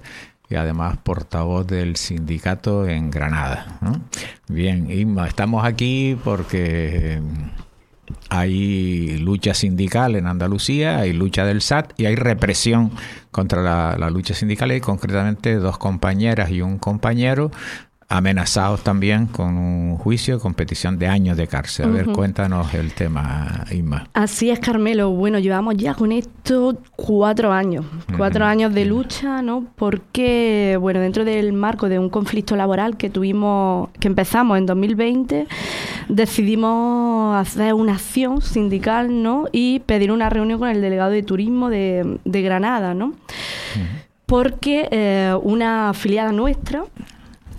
y 0.48 0.54
además 0.54 0.96
portavoz 1.02 1.66
del 1.66 1.96
sindicato 1.96 2.88
en 2.88 3.10
Granada. 3.10 3.78
¿no? 3.82 4.00
Bien, 4.48 4.90
Inma, 4.90 5.28
estamos 5.28 5.66
aquí 5.66 6.16
porque 6.24 7.20
hay 8.28 9.18
lucha 9.18 9.54
sindical 9.54 10.16
en 10.16 10.26
Andalucía, 10.26 10.98
hay 10.98 11.12
lucha 11.12 11.44
del 11.44 11.60
SAT 11.60 11.92
y 11.96 12.06
hay 12.06 12.16
represión 12.16 12.90
contra 13.30 13.96
la, 13.96 14.10
lucha 14.10 14.34
sindical. 14.34 14.72
Y 14.72 14.80
concretamente 14.80 15.56
dos 15.56 15.78
compañeras 15.78 16.50
y 16.50 16.62
un 16.62 16.78
compañero 16.78 17.50
amenazados 18.08 18.82
también 18.82 19.26
con 19.26 19.56
un 19.56 19.96
juicio 19.96 20.38
con 20.38 20.54
petición 20.54 20.98
de 20.98 21.06
años 21.06 21.36
de 21.36 21.46
cárcel. 21.46 21.86
A 21.86 21.88
ver, 21.88 22.06
cuéntanos 22.06 22.72
el 22.74 22.92
tema, 22.92 23.64
Inma. 23.70 24.08
Así 24.14 24.50
es, 24.50 24.58
Carmelo. 24.58 25.10
Bueno, 25.10 25.38
llevamos 25.38 25.76
ya 25.76 25.94
con 25.94 26.12
esto 26.12 26.78
cuatro 26.96 27.52
años, 27.52 27.84
cuatro 28.16 28.44
años 28.44 28.72
de 28.74 28.84
lucha, 28.84 29.42
¿no? 29.42 29.66
Porque, 29.76 30.76
bueno, 30.80 31.00
dentro 31.00 31.24
del 31.24 31.52
marco 31.52 31.88
de 31.88 31.98
un 31.98 32.10
conflicto 32.10 32.56
laboral 32.56 32.96
que 32.96 33.10
tuvimos, 33.10 33.88
que 34.00 34.08
empezamos 34.08 34.58
en 34.58 34.66
2020, 34.66 35.46
decidimos 36.08 37.36
hacer 37.36 37.74
una 37.74 37.94
acción 37.94 38.42
sindical, 38.42 39.22
¿no? 39.22 39.46
Y 39.52 39.80
pedir 39.80 40.12
una 40.12 40.30
reunión 40.30 40.58
con 40.58 40.68
el 40.68 40.80
delegado 40.80 41.10
de 41.10 41.22
turismo 41.22 41.70
de, 41.70 42.18
de 42.24 42.42
Granada, 42.42 42.94
¿no? 42.94 43.14
Porque 44.26 44.88
eh, 44.90 45.34
una 45.42 45.90
afiliada 45.90 46.32
nuestra 46.32 46.84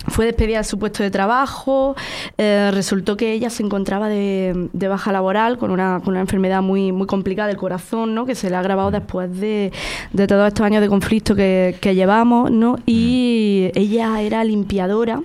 fue 0.08 0.26
despedida 0.26 0.58
de 0.58 0.64
su 0.64 0.78
puesto 0.78 1.02
de 1.02 1.10
trabajo, 1.10 1.96
eh, 2.38 2.70
resultó 2.72 3.16
que 3.16 3.32
ella 3.32 3.50
se 3.50 3.62
encontraba 3.62 4.08
de, 4.08 4.68
de, 4.72 4.88
baja 4.88 5.12
laboral 5.12 5.58
con 5.58 5.70
una, 5.70 6.00
con 6.00 6.14
una 6.14 6.20
enfermedad 6.20 6.62
muy, 6.62 6.92
muy 6.92 7.06
complicada 7.06 7.48
del 7.48 7.56
corazón, 7.56 8.14
¿no? 8.14 8.26
que 8.26 8.34
se 8.34 8.50
le 8.50 8.56
ha 8.56 8.60
agravado 8.60 8.90
después 8.90 9.38
de, 9.38 9.72
de 10.12 10.26
todos 10.26 10.46
estos 10.48 10.64
años 10.64 10.80
de 10.80 10.88
conflicto 10.88 11.34
que, 11.34 11.76
que 11.80 11.94
llevamos, 11.94 12.50
¿no? 12.50 12.78
y 12.86 13.70
ella 13.74 14.20
era 14.20 14.44
limpiadora 14.44 15.22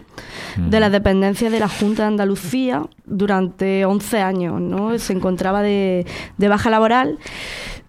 de 0.58 0.80
las 0.80 0.92
dependencias 0.92 1.52
de 1.52 1.60
la 1.60 1.70
Junta 1.70 2.04
de 2.04 2.08
Andalucía 2.10 2.84
durante 3.06 3.86
11 3.86 4.20
años, 4.20 4.60
¿no? 4.60 4.98
se 4.98 5.14
encontraba 5.14 5.62
de, 5.62 6.06
de 6.38 6.48
baja 6.48 6.70
laboral 6.70 7.18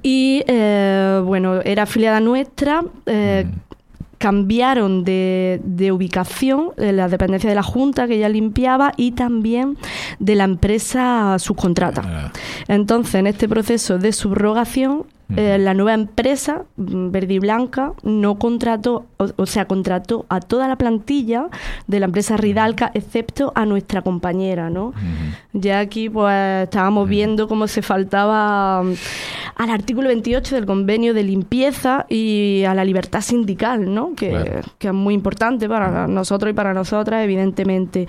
y 0.02 0.42
eh, 0.46 1.20
bueno, 1.24 1.60
era 1.62 1.84
afiliada 1.84 2.20
nuestra. 2.20 2.82
Eh, 3.06 3.46
cambiaron 4.22 5.02
de, 5.02 5.60
de 5.64 5.90
ubicación 5.90 6.70
de 6.76 6.92
la 6.92 7.08
dependencia 7.08 7.50
de 7.50 7.56
la 7.56 7.64
Junta 7.64 8.06
que 8.06 8.14
ella 8.14 8.28
limpiaba 8.28 8.92
y 8.96 9.10
también 9.10 9.76
de 10.20 10.36
la 10.36 10.44
empresa 10.44 11.40
subcontrata. 11.40 12.30
Entonces, 12.68 13.16
en 13.16 13.26
este 13.26 13.48
proceso 13.48 13.98
de 13.98 14.12
subrogación, 14.12 15.06
eh, 15.36 15.56
la 15.58 15.72
nueva 15.72 15.94
empresa, 15.94 16.64
mm, 16.76 17.10
Verde 17.10 17.34
y 17.34 17.38
Blanca, 17.38 17.92
no 18.02 18.38
contrató, 18.38 19.06
o, 19.16 19.46
sea, 19.46 19.64
contrató 19.66 20.26
a 20.28 20.40
toda 20.40 20.68
la 20.68 20.76
plantilla 20.76 21.48
de 21.86 22.00
la 22.00 22.06
empresa 22.06 22.36
Ridalca, 22.36 22.90
excepto 22.94 23.52
a 23.54 23.64
nuestra 23.64 24.02
compañera, 24.02 24.68
¿no? 24.68 24.92
Ya 25.52 25.80
aquí, 25.80 26.10
pues, 26.10 26.64
estábamos 26.64 27.08
viendo 27.08 27.48
cómo 27.48 27.66
se 27.66 27.82
faltaba 27.82 28.82
mm, 28.82 28.92
al 29.56 29.70
artículo 29.70 30.08
28 30.08 30.54
del 30.54 30.66
convenio 30.66 31.14
de 31.14 31.22
limpieza 31.22 32.04
y 32.08 32.64
a 32.64 32.74
la 32.74 32.84
libertad 32.84 33.22
sindical, 33.22 33.92
¿no? 33.92 34.14
Que, 34.14 34.60
que 34.78 34.88
es 34.88 34.94
muy 34.94 35.14
importante 35.14 35.68
para 35.68 36.06
nosotros 36.08 36.50
y 36.50 36.54
para 36.54 36.74
nosotras, 36.74 37.24
evidentemente. 37.24 38.06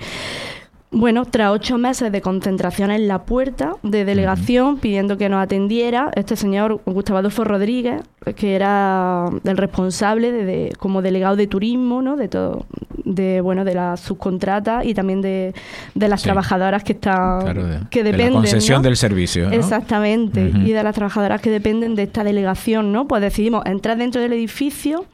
Bueno, 0.94 1.24
tras 1.24 1.50
ocho 1.50 1.76
meses 1.76 2.12
de 2.12 2.20
concentración 2.20 2.92
en 2.92 3.08
la 3.08 3.24
puerta 3.24 3.72
de 3.82 4.04
delegación 4.04 4.78
pidiendo 4.78 5.18
que 5.18 5.28
nos 5.28 5.42
atendiera, 5.42 6.10
este 6.14 6.36
señor 6.36 6.80
Gustavo 6.86 7.18
Adolfo 7.18 7.42
Rodríguez, 7.42 8.02
que 8.36 8.54
era 8.54 9.26
el 9.42 9.56
responsable 9.56 10.30
de, 10.30 10.72
como 10.78 11.02
delegado 11.02 11.34
de 11.34 11.48
turismo, 11.48 12.00
¿no? 12.00 12.16
De 12.16 12.28
todo, 12.28 12.66
de 13.04 13.40
bueno, 13.40 13.64
de 13.64 13.74
las 13.74 14.00
subcontratas 14.00 14.86
y 14.86 14.94
también 14.94 15.20
de, 15.20 15.52
las 15.94 16.22
trabajadoras 16.22 16.84
que 16.84 16.92
están, 16.92 17.88
que 17.90 18.04
dependen, 18.04 18.28
de 18.28 18.32
la 18.32 18.32
concesión 18.32 18.82
del 18.82 18.96
servicio, 18.96 19.50
exactamente, 19.50 20.52
y 20.64 20.72
de 20.72 20.82
las 20.82 20.94
trabajadoras 20.94 21.40
que 21.40 21.50
dependen 21.50 21.96
de 21.96 22.04
esta 22.04 22.22
delegación, 22.22 22.92
¿no? 22.92 23.06
Pues 23.06 23.20
decidimos 23.20 23.66
entrar 23.66 23.98
dentro 23.98 24.20
del 24.20 24.32
edificio, 24.32 25.06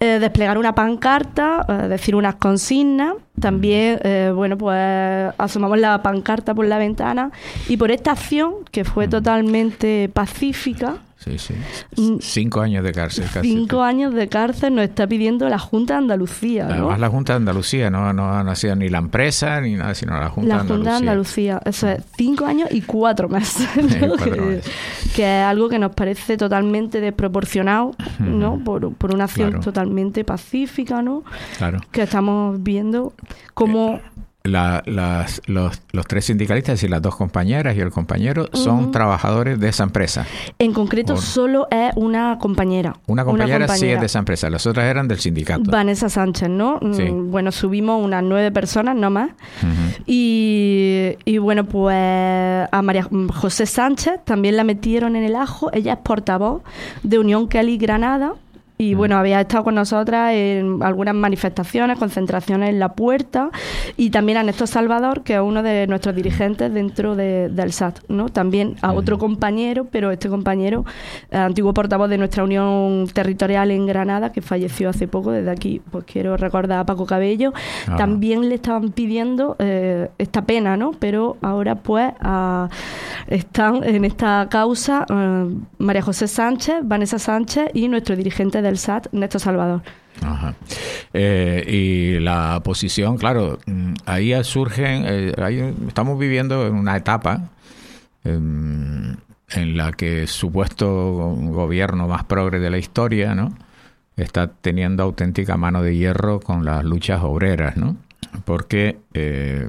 eh, 0.00 0.18
desplegar 0.20 0.58
una 0.58 0.74
pancarta, 0.74 1.64
eh, 1.68 1.88
decir 1.88 2.16
unas 2.16 2.34
consignas 2.34 3.14
también, 3.40 3.98
eh, 4.02 4.32
bueno, 4.34 4.56
pues 4.58 5.34
asomamos 5.38 5.78
la 5.78 6.02
pancarta 6.02 6.54
por 6.54 6.66
la 6.66 6.78
ventana 6.78 7.30
y 7.68 7.76
por 7.76 7.90
esta 7.90 8.12
acción, 8.12 8.54
que 8.70 8.84
fue 8.84 9.08
totalmente 9.08 10.10
pacífica, 10.12 10.98
Sí, 11.24 11.38
sí. 11.38 11.54
Mm. 11.96 12.18
Cinco 12.20 12.60
años 12.60 12.82
de 12.82 12.92
cárcel. 12.92 13.26
Casi. 13.32 13.48
Cinco 13.48 13.82
años 13.82 14.12
de 14.12 14.28
cárcel 14.28 14.74
nos 14.74 14.84
está 14.84 15.06
pidiendo 15.06 15.48
la 15.48 15.58
Junta 15.58 15.94
de 15.94 15.98
Andalucía. 15.98 16.64
¿no? 16.64 16.74
Además, 16.74 17.00
la 17.00 17.08
Junta 17.08 17.32
de 17.34 17.36
Andalucía, 17.36 17.90
no, 17.90 18.12
no 18.12 18.32
ha 18.32 18.42
nacido 18.42 18.74
ni 18.74 18.88
la 18.88 18.98
empresa 18.98 19.60
ni 19.60 19.74
nada, 19.74 19.94
sino 19.94 20.18
la 20.18 20.28
Junta 20.28 20.54
de 20.54 20.60
Andalucía. 20.60 20.72
La 20.72 20.76
Junta 20.76 20.90
de 20.90 20.96
Andalucía. 20.96 21.60
Eso 21.64 21.88
es 21.88 22.02
cinco 22.16 22.46
años 22.46 22.68
y 22.72 22.82
cuatro 22.82 23.28
meses. 23.30 23.68
que, 25.14 25.22
es 25.22 25.44
algo 25.44 25.68
que 25.68 25.78
nos 25.78 25.94
parece 25.94 26.36
totalmente 26.36 27.00
desproporcionado, 27.00 27.92
¿no? 28.18 28.58
Por, 28.64 28.92
por 28.94 29.14
una 29.14 29.24
acción 29.24 29.60
totalmente 29.60 30.24
pacífica, 30.24 31.02
¿no? 31.02 31.22
Claro. 31.58 31.80
Que 31.92 32.02
estamos 32.02 32.62
viendo 32.62 33.14
como 33.54 34.00
la, 34.44 34.82
las, 34.86 35.40
los, 35.46 35.80
los, 35.92 36.06
tres 36.06 36.26
sindicalistas 36.26 36.82
y 36.82 36.88
las 36.88 37.00
dos 37.00 37.16
compañeras 37.16 37.76
y 37.76 37.80
el 37.80 37.90
compañero 37.90 38.48
son 38.52 38.90
trabajadores 38.90 39.60
de 39.60 39.68
esa 39.68 39.84
empresa. 39.84 40.26
En 40.58 40.72
concreto, 40.72 41.16
solo 41.16 41.68
es 41.70 41.92
una 41.96 42.38
compañera. 42.38 42.94
Una 43.06 43.24
compañera, 43.24 43.68
sí 43.68 43.86
es 43.86 44.00
de 44.00 44.06
esa 44.06 44.18
empresa, 44.18 44.50
las 44.50 44.66
otras 44.66 44.86
eran 44.86 45.08
del 45.08 45.18
sindicato. 45.18 45.70
Vanessa 45.70 46.08
Sánchez, 46.08 46.48
¿no? 46.48 46.78
Mm, 46.80 47.30
bueno, 47.30 47.52
subimos 47.52 48.04
unas 48.04 48.22
nueve 48.22 48.50
personas 48.50 48.96
nomás. 48.96 49.30
y, 50.06 51.16
y 51.24 51.38
bueno, 51.38 51.64
pues 51.64 51.96
a 51.96 52.82
María 52.82 53.08
José 53.34 53.66
Sánchez 53.66 54.20
también 54.24 54.56
la 54.56 54.64
metieron 54.64 55.16
en 55.16 55.24
el 55.24 55.36
ajo. 55.36 55.70
Ella 55.72 55.94
es 55.94 55.98
portavoz 56.00 56.62
de 57.02 57.18
Unión 57.18 57.46
Cali 57.46 57.78
Granada 57.78 58.34
y 58.82 58.94
bueno, 58.94 59.16
había 59.16 59.40
estado 59.40 59.62
con 59.62 59.76
nosotras 59.76 60.32
en 60.34 60.82
algunas 60.82 61.14
manifestaciones, 61.14 61.98
concentraciones 61.98 62.70
en 62.70 62.80
la 62.80 62.94
puerta 62.94 63.50
y 63.96 64.10
también 64.10 64.38
a 64.38 64.42
Néstor 64.42 64.66
Salvador, 64.66 65.22
que 65.22 65.34
es 65.34 65.40
uno 65.40 65.62
de 65.62 65.86
nuestros 65.86 66.16
dirigentes 66.16 66.74
dentro 66.74 67.14
del 67.14 67.72
SAT, 67.72 68.00
¿no? 68.08 68.28
También 68.28 68.74
a 68.82 68.92
otro 68.92 69.18
compañero, 69.18 69.86
pero 69.88 70.10
este 70.10 70.28
compañero, 70.28 70.84
eh, 71.30 71.36
antiguo 71.36 71.72
portavoz 71.72 72.10
de 72.10 72.18
nuestra 72.18 72.42
Unión 72.42 73.06
Territorial 73.12 73.70
en 73.70 73.86
Granada, 73.86 74.32
que 74.32 74.42
falleció 74.42 74.88
hace 74.88 75.06
poco, 75.06 75.30
desde 75.30 75.52
aquí 75.52 75.80
pues 75.92 76.04
quiero 76.04 76.36
recordar 76.36 76.80
a 76.80 76.84
Paco 76.84 77.06
Cabello, 77.06 77.52
ah. 77.86 77.94
también 77.94 78.48
le 78.48 78.56
estaban 78.56 78.90
pidiendo 78.90 79.54
eh, 79.60 80.08
esta 80.18 80.42
pena, 80.42 80.76
¿no? 80.76 80.90
Pero 80.98 81.36
ahora 81.40 81.76
pues 81.76 82.12
están 83.28 83.84
en 83.84 84.04
esta 84.04 84.48
causa 84.50 85.06
eh, 85.08 85.54
María 85.78 86.02
José 86.02 86.26
Sánchez, 86.26 86.80
Vanessa 86.82 87.20
Sánchez 87.20 87.70
y 87.74 87.86
nuestro 87.86 88.16
dirigente 88.16 88.60
del 88.60 88.71
SAT, 88.78 89.08
Néstor 89.12 89.40
Salvador. 89.40 89.82
Ajá. 90.20 90.54
Eh, 91.12 91.64
y 91.66 92.20
la 92.20 92.60
posición, 92.64 93.16
claro, 93.16 93.58
mm, 93.66 93.94
ahí 94.06 94.32
surgen, 94.44 95.04
eh, 95.06 95.32
ahí 95.42 95.74
estamos 95.86 96.18
viviendo 96.18 96.66
en 96.66 96.74
una 96.74 96.96
etapa 96.96 97.50
em, 98.24 99.16
en 99.50 99.76
la 99.76 99.92
que 99.92 100.22
el 100.22 100.28
supuesto 100.28 101.34
gobierno 101.36 102.08
más 102.08 102.24
progre 102.24 102.58
de 102.60 102.70
la 102.70 102.78
historia, 102.78 103.34
¿no? 103.34 103.56
Está 104.16 104.46
teniendo 104.48 105.02
auténtica 105.02 105.56
mano 105.56 105.82
de 105.82 105.96
hierro 105.96 106.40
con 106.40 106.64
las 106.64 106.84
luchas 106.84 107.22
obreras, 107.22 107.76
¿no? 107.76 107.96
Porque 108.44 108.98
eh, 109.14 109.68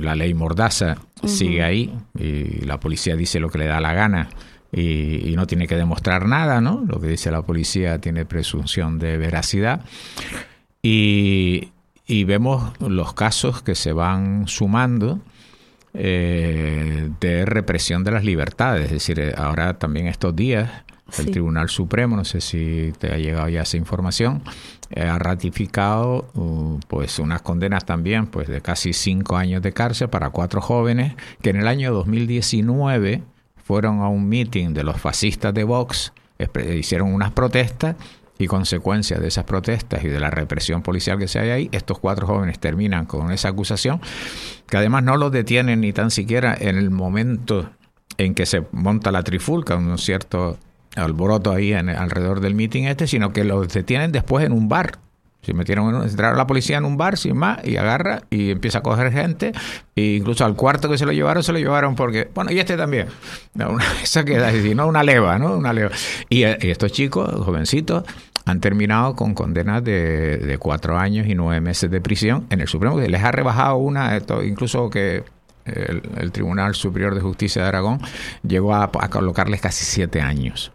la 0.00 0.14
ley 0.14 0.32
Mordaza 0.34 0.96
sigue 1.24 1.62
ahí 1.62 1.94
y 2.18 2.64
la 2.64 2.80
policía 2.80 3.14
dice 3.14 3.38
lo 3.38 3.50
que 3.50 3.58
le 3.58 3.66
da 3.66 3.80
la 3.80 3.92
gana 3.92 4.28
y, 4.72 5.34
no 5.36 5.46
tiene 5.46 5.66
que 5.66 5.76
demostrar 5.76 6.26
nada, 6.26 6.60
¿no? 6.60 6.84
Lo 6.86 7.00
que 7.00 7.08
dice 7.08 7.30
la 7.30 7.42
policía 7.42 7.98
tiene 8.00 8.24
presunción 8.24 8.98
de 8.98 9.16
veracidad. 9.16 9.82
Y, 10.82 11.70
vemos 12.26 12.72
los 12.80 13.14
casos 13.14 13.62
que 13.62 13.74
se 13.74 13.92
van 13.92 14.48
sumando 14.48 15.20
eh, 15.94 17.08
de 17.20 17.44
represión 17.44 18.04
de 18.04 18.10
las 18.10 18.24
libertades. 18.24 18.86
Es 18.86 18.92
decir, 18.92 19.20
eh, 19.20 19.34
ahora 19.36 19.78
también 19.78 20.06
estos 20.06 20.34
días 20.34 20.70
el 21.18 21.30
Tribunal 21.30 21.68
Supremo, 21.68 22.16
no 22.16 22.24
sé 22.24 22.40
si 22.40 22.92
te 22.98 23.12
ha 23.12 23.16
llegado 23.16 23.48
ya 23.48 23.62
esa 23.62 23.76
información, 23.76 24.42
eh, 24.90 25.02
ha 25.02 25.18
ratificado 25.18 26.30
uh, 26.34 26.78
pues 26.88 27.18
unas 27.18 27.42
condenas 27.42 27.84
también 27.84 28.26
pues 28.26 28.48
de 28.48 28.60
casi 28.60 28.92
cinco 28.92 29.36
años 29.36 29.62
de 29.62 29.72
cárcel 29.72 30.08
para 30.08 30.30
cuatro 30.30 30.60
jóvenes 30.60 31.14
que 31.42 31.50
en 31.50 31.56
el 31.56 31.68
año 31.68 31.92
2019 31.92 33.22
fueron 33.70 34.00
a 34.00 34.08
un 34.08 34.28
meeting 34.28 34.74
de 34.74 34.82
los 34.82 35.00
fascistas 35.00 35.54
de 35.54 35.62
Vox, 35.62 36.12
hicieron 36.74 37.14
unas 37.14 37.30
protestas 37.30 37.94
y 38.36 38.48
consecuencia 38.48 39.20
de 39.20 39.28
esas 39.28 39.44
protestas 39.44 40.02
y 40.02 40.08
de 40.08 40.18
la 40.18 40.28
represión 40.28 40.82
policial 40.82 41.20
que 41.20 41.28
se 41.28 41.38
hay 41.38 41.50
ahí, 41.50 41.68
estos 41.70 42.00
cuatro 42.00 42.26
jóvenes 42.26 42.58
terminan 42.58 43.06
con 43.06 43.30
esa 43.30 43.50
acusación, 43.50 44.00
que 44.66 44.76
además 44.76 45.04
no 45.04 45.16
los 45.16 45.30
detienen 45.30 45.82
ni 45.82 45.92
tan 45.92 46.10
siquiera 46.10 46.52
en 46.58 46.78
el 46.78 46.90
momento 46.90 47.70
en 48.18 48.34
que 48.34 48.44
se 48.44 48.64
monta 48.72 49.12
la 49.12 49.22
trifulca, 49.22 49.76
un 49.76 49.98
cierto 49.98 50.58
alboroto 50.96 51.52
ahí 51.52 51.72
en, 51.72 51.90
alrededor 51.90 52.40
del 52.40 52.56
meeting 52.56 52.86
este, 52.86 53.06
sino 53.06 53.32
que 53.32 53.44
los 53.44 53.68
detienen 53.68 54.10
después 54.10 54.44
en 54.44 54.50
un 54.50 54.68
bar 54.68 54.98
si 55.42 55.54
metieron, 55.54 56.02
entraron 56.04 56.36
la 56.36 56.46
policía 56.46 56.76
en 56.76 56.84
un 56.84 56.98
bar 56.98 57.16
sin 57.16 57.36
más 57.36 57.64
y 57.64 57.76
agarra 57.76 58.22
y 58.28 58.50
empieza 58.50 58.78
a 58.78 58.82
coger 58.82 59.10
gente. 59.10 59.52
E 59.96 60.16
incluso 60.16 60.44
al 60.44 60.54
cuarto 60.54 60.88
que 60.88 60.98
se 60.98 61.06
lo 61.06 61.12
llevaron, 61.12 61.42
se 61.42 61.52
lo 61.52 61.58
llevaron 61.58 61.96
porque, 61.96 62.28
bueno, 62.34 62.52
y 62.52 62.58
este 62.58 62.76
también. 62.76 63.06
Esa 64.02 64.24
queda, 64.24 64.52
no 64.52 64.86
una 64.86 65.02
leva, 65.02 65.38
¿no? 65.38 65.56
Una 65.56 65.72
leva. 65.72 65.90
Y, 66.28 66.42
estos 66.42 66.92
chicos, 66.92 67.32
jovencitos, 67.44 68.04
han 68.44 68.60
terminado 68.60 69.16
con 69.16 69.34
condenas 69.34 69.82
de, 69.82 70.56
cuatro 70.58 70.98
años 70.98 71.26
y 71.26 71.34
nueve 71.34 71.60
meses 71.60 71.90
de 71.90 72.00
prisión 72.00 72.46
en 72.50 72.60
el 72.60 72.68
Supremo, 72.68 72.98
que 72.98 73.08
les 73.08 73.22
ha 73.22 73.32
rebajado 73.32 73.76
una, 73.76 74.16
esto, 74.16 74.42
incluso 74.42 74.90
que 74.90 75.24
el, 75.64 76.32
Tribunal 76.32 76.74
Superior 76.74 77.14
de 77.14 77.20
Justicia 77.22 77.62
de 77.62 77.68
Aragón 77.68 78.00
llegó 78.42 78.74
a 78.74 78.90
colocarles 79.08 79.60
casi 79.62 79.84
siete 79.84 80.20
años. 80.20 80.72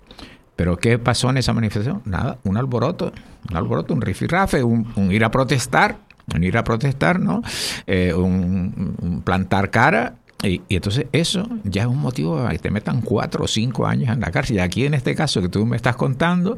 Pero 0.55 0.77
¿qué 0.77 0.97
pasó 0.97 1.29
en 1.29 1.37
esa 1.37 1.53
manifestación? 1.53 2.01
Nada, 2.05 2.37
un 2.43 2.57
alboroto, 2.57 3.11
un 3.49 3.55
alboroto, 3.55 3.93
un 3.93 4.01
rifirrafe, 4.01 4.63
un, 4.63 4.91
un 4.95 5.11
ir 5.11 5.23
a 5.23 5.31
protestar, 5.31 5.97
un 6.33 6.43
ir 6.43 6.57
a 6.57 6.63
protestar, 6.63 7.19
¿no? 7.19 7.41
Eh, 7.85 8.13
un, 8.13 9.21
plantar 9.23 9.69
cara 9.69 10.15
y, 10.43 10.61
entonces 10.69 11.07
eso 11.11 11.47
ya 11.63 11.83
es 11.83 11.87
un 11.87 11.97
motivo 11.97 12.37
para 12.37 12.51
que 12.51 12.59
te 12.59 12.69
metan 12.69 13.01
cuatro 13.01 13.45
o 13.45 13.47
cinco 13.47 13.87
años 13.87 14.13
en 14.13 14.19
la 14.19 14.31
cárcel. 14.31 14.57
Y 14.57 14.59
aquí 14.59 14.85
en 14.85 14.93
este 14.93 15.15
caso 15.15 15.41
que 15.41 15.49
tú 15.49 15.65
me 15.65 15.75
estás 15.75 15.95
contando, 15.95 16.55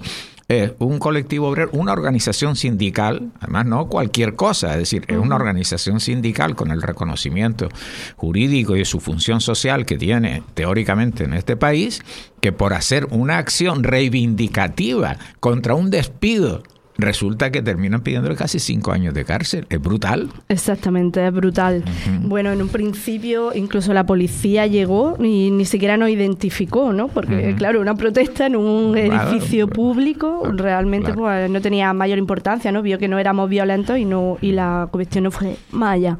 es 0.47 0.73
un 0.79 0.97
colectivo 0.97 1.47
obrero, 1.49 1.69
una 1.73 1.93
organización 1.93 2.55
sindical, 2.55 3.31
además 3.39 3.65
no 3.65 3.87
cualquier 3.87 4.35
cosa, 4.35 4.73
es 4.73 4.79
decir, 4.79 5.03
es 5.07 5.17
una 5.17 5.35
organización 5.35 5.99
sindical 5.99 6.55
con 6.55 6.71
el 6.71 6.81
reconocimiento 6.81 7.69
jurídico 8.15 8.75
y 8.75 8.85
su 8.85 8.99
función 8.99 9.41
social 9.41 9.85
que 9.85 9.97
tiene 9.97 10.43
teóricamente 10.53 11.25
en 11.25 11.33
este 11.33 11.55
país, 11.55 12.01
que 12.41 12.51
por 12.51 12.73
hacer 12.73 13.07
una 13.11 13.37
acción 13.37 13.83
reivindicativa 13.83 15.17
contra 15.39 15.75
un 15.75 15.89
despido 15.89 16.63
resulta 16.97 17.51
que 17.51 17.61
terminan 17.61 18.01
pidiéndole 18.01 18.35
casi 18.35 18.59
cinco 18.59 18.91
años 18.91 19.13
de 19.13 19.25
cárcel. 19.25 19.65
Es 19.69 19.81
brutal. 19.81 20.29
Exactamente, 20.49 21.25
es 21.25 21.33
brutal. 21.33 21.83
Bueno, 22.21 22.51
en 22.51 22.61
un 22.61 22.69
principio 22.69 23.51
incluso 23.53 23.93
la 23.93 24.05
policía 24.05 24.67
llegó 24.67 25.15
y 25.23 25.51
ni 25.51 25.65
siquiera 25.65 25.97
nos 25.97 26.09
identificó, 26.09 26.93
¿no? 26.93 27.07
Porque, 27.07 27.55
claro, 27.57 27.81
una 27.81 27.95
protesta 27.95 28.45
en 28.45 28.55
un 28.55 28.97
edificio 28.97 29.67
público 29.67 30.51
realmente 30.53 31.13
pues, 31.13 31.49
no 31.49 31.61
tenía 31.61 31.93
mayor 31.93 32.17
importancia, 32.17 32.71
¿no? 32.71 32.81
Vio 32.81 32.97
que 32.97 33.07
no 33.07 33.19
éramos 33.19 33.49
violentos 33.49 33.97
y 33.97 34.05
no 34.05 34.37
y 34.41 34.51
la 34.51 34.87
cuestión 34.91 35.25
no 35.25 35.31
fue 35.31 35.57
maya. 35.71 36.17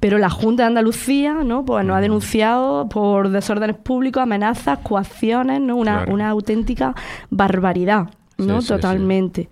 Pero 0.00 0.18
la 0.18 0.30
Junta 0.30 0.64
de 0.64 0.68
Andalucía, 0.68 1.34
¿no? 1.44 1.64
Pues 1.64 1.84
nos 1.84 1.96
ha 1.96 2.00
denunciado 2.00 2.88
por 2.88 3.30
desórdenes 3.30 3.76
públicos, 3.76 4.22
amenazas, 4.22 4.78
coacciones, 4.80 5.60
¿no? 5.60 5.76
Una, 5.76 6.04
una 6.08 6.28
auténtica 6.28 6.94
barbaridad. 7.30 8.08
¿No? 8.46 8.62
Totalmente. 8.62 9.48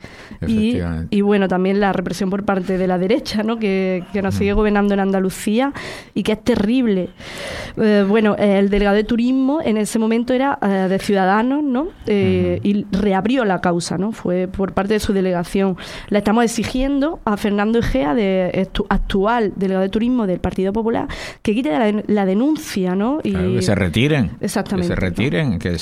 Y, 0.46 0.78
y, 1.10 1.20
bueno, 1.20 1.48
también 1.48 1.80
la 1.80 1.92
represión 1.92 2.30
por 2.30 2.44
parte 2.44 2.78
de 2.78 2.86
la 2.86 2.98
derecha, 2.98 3.42
¿no? 3.42 3.58
Que, 3.58 4.04
que 4.12 4.22
nos 4.22 4.34
sigue 4.34 4.52
gobernando 4.52 4.94
en 4.94 5.00
Andalucía 5.00 5.72
y 6.14 6.22
que 6.22 6.32
es 6.32 6.44
terrible. 6.44 7.10
Eh, 7.76 8.04
bueno, 8.06 8.36
el 8.36 8.70
delegado 8.70 8.96
de 8.96 9.04
turismo 9.04 9.60
en 9.62 9.76
ese 9.76 9.98
momento 9.98 10.32
era 10.32 10.58
eh, 10.62 10.86
de 10.88 10.98
Ciudadanos, 10.98 11.62
¿no? 11.62 11.88
Eh, 12.06 12.60
y 12.62 12.86
reabrió 12.90 13.44
la 13.44 13.60
causa, 13.60 13.98
¿no? 13.98 14.12
Fue 14.12 14.48
por 14.48 14.72
parte 14.72 14.94
de 14.94 15.00
su 15.00 15.12
delegación. 15.12 15.76
Le 16.08 16.18
estamos 16.18 16.44
exigiendo 16.44 17.20
a 17.24 17.36
Fernando 17.36 17.78
Egea, 17.78 18.14
de, 18.14 18.68
actual 18.88 19.52
delegado 19.56 19.82
de 19.82 19.88
turismo 19.88 20.26
del 20.26 20.40
Partido 20.40 20.72
Popular, 20.72 21.08
que 21.42 21.54
quite 21.54 21.70
la, 22.06 22.26
denuncia, 22.26 22.94
¿no? 22.94 23.20
Y, 23.22 23.32
que 23.32 23.62
se 23.62 23.74
retiren. 23.74 24.32
Exactamente. 24.40 24.88
Que 24.88 24.94
se 24.94 25.00
retiren, 25.00 25.58
que 25.58 25.78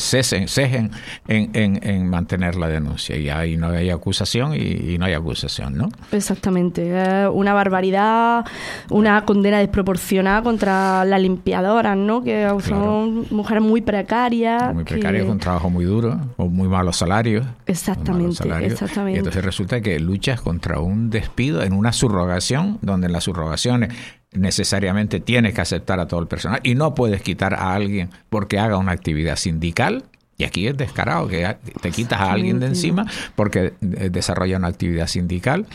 cesen, 0.00 0.48
cesen 0.48 0.90
en, 1.26 1.50
en, 1.54 1.80
en 1.82 2.08
mantener 2.08 2.37
tener 2.38 2.54
la 2.54 2.68
denuncia 2.68 3.16
y 3.16 3.28
ahí 3.28 3.56
no 3.56 3.70
hay 3.70 3.90
acusación 3.90 4.54
y, 4.54 4.96
no 4.96 5.06
hay 5.06 5.14
acusación, 5.14 5.76
¿no? 5.76 5.88
Exactamente, 6.12 7.26
una 7.28 7.52
barbaridad, 7.52 8.44
una 8.90 9.24
condena 9.24 9.58
desproporcionada 9.58 10.42
contra 10.42 11.04
las 11.04 11.20
limpiadoras, 11.20 11.96
¿no? 11.96 12.22
Que 12.22 12.48
son 12.64 13.26
mujeres 13.30 13.62
muy 13.62 13.80
precarias. 13.80 14.72
Muy 14.72 14.84
precarias, 14.84 15.26
con 15.26 15.38
trabajo 15.38 15.68
muy 15.68 15.84
duro, 15.84 16.20
o 16.36 16.46
muy 16.46 16.68
malos 16.68 16.96
salarios. 16.96 17.44
Exactamente, 17.66 18.48
exactamente. 18.64 19.16
Y 19.16 19.18
entonces 19.18 19.44
resulta 19.44 19.80
que 19.80 19.98
luchas 19.98 20.40
contra 20.40 20.78
un 20.78 21.10
despido 21.10 21.64
en 21.64 21.72
una 21.72 21.92
subrogación, 21.92 22.78
donde 22.82 23.08
en 23.08 23.12
las 23.12 23.24
subrogaciones 23.24 23.92
necesariamente 24.32 25.18
tienes 25.18 25.54
que 25.54 25.60
aceptar 25.60 25.98
a 25.98 26.06
todo 26.06 26.20
el 26.20 26.28
personal 26.28 26.60
y 26.62 26.74
no 26.76 26.94
puedes 26.94 27.22
quitar 27.22 27.54
a 27.54 27.74
alguien 27.74 28.10
porque 28.28 28.58
haga 28.58 28.76
una 28.76 28.92
actividad 28.92 29.36
sindical 29.36 30.04
y 30.38 30.44
aquí 30.44 30.68
es 30.68 30.76
descarado 30.76 31.26
que 31.26 31.56
te 31.82 31.90
quitas 31.90 32.20
a 32.20 32.32
alguien 32.32 32.60
de 32.60 32.66
encima 32.66 33.06
porque 33.34 33.74
eh, 33.80 34.08
desarrolla 34.10 34.56
una 34.56 34.68
actividad 34.68 35.08
sindical. 35.08 35.66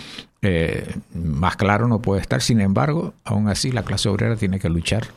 Eh, 0.42 0.90
más 1.14 1.58
claro 1.58 1.88
no 1.88 2.02
puede 2.02 2.22
estar. 2.22 2.42
Sin 2.42 2.62
embargo, 2.62 3.14
aún 3.26 3.50
así 3.50 3.72
la 3.72 3.84
clase 3.84 4.08
obrera 4.08 4.38
tiene 4.38 4.60
que 4.60 4.70
luchar 4.70 5.08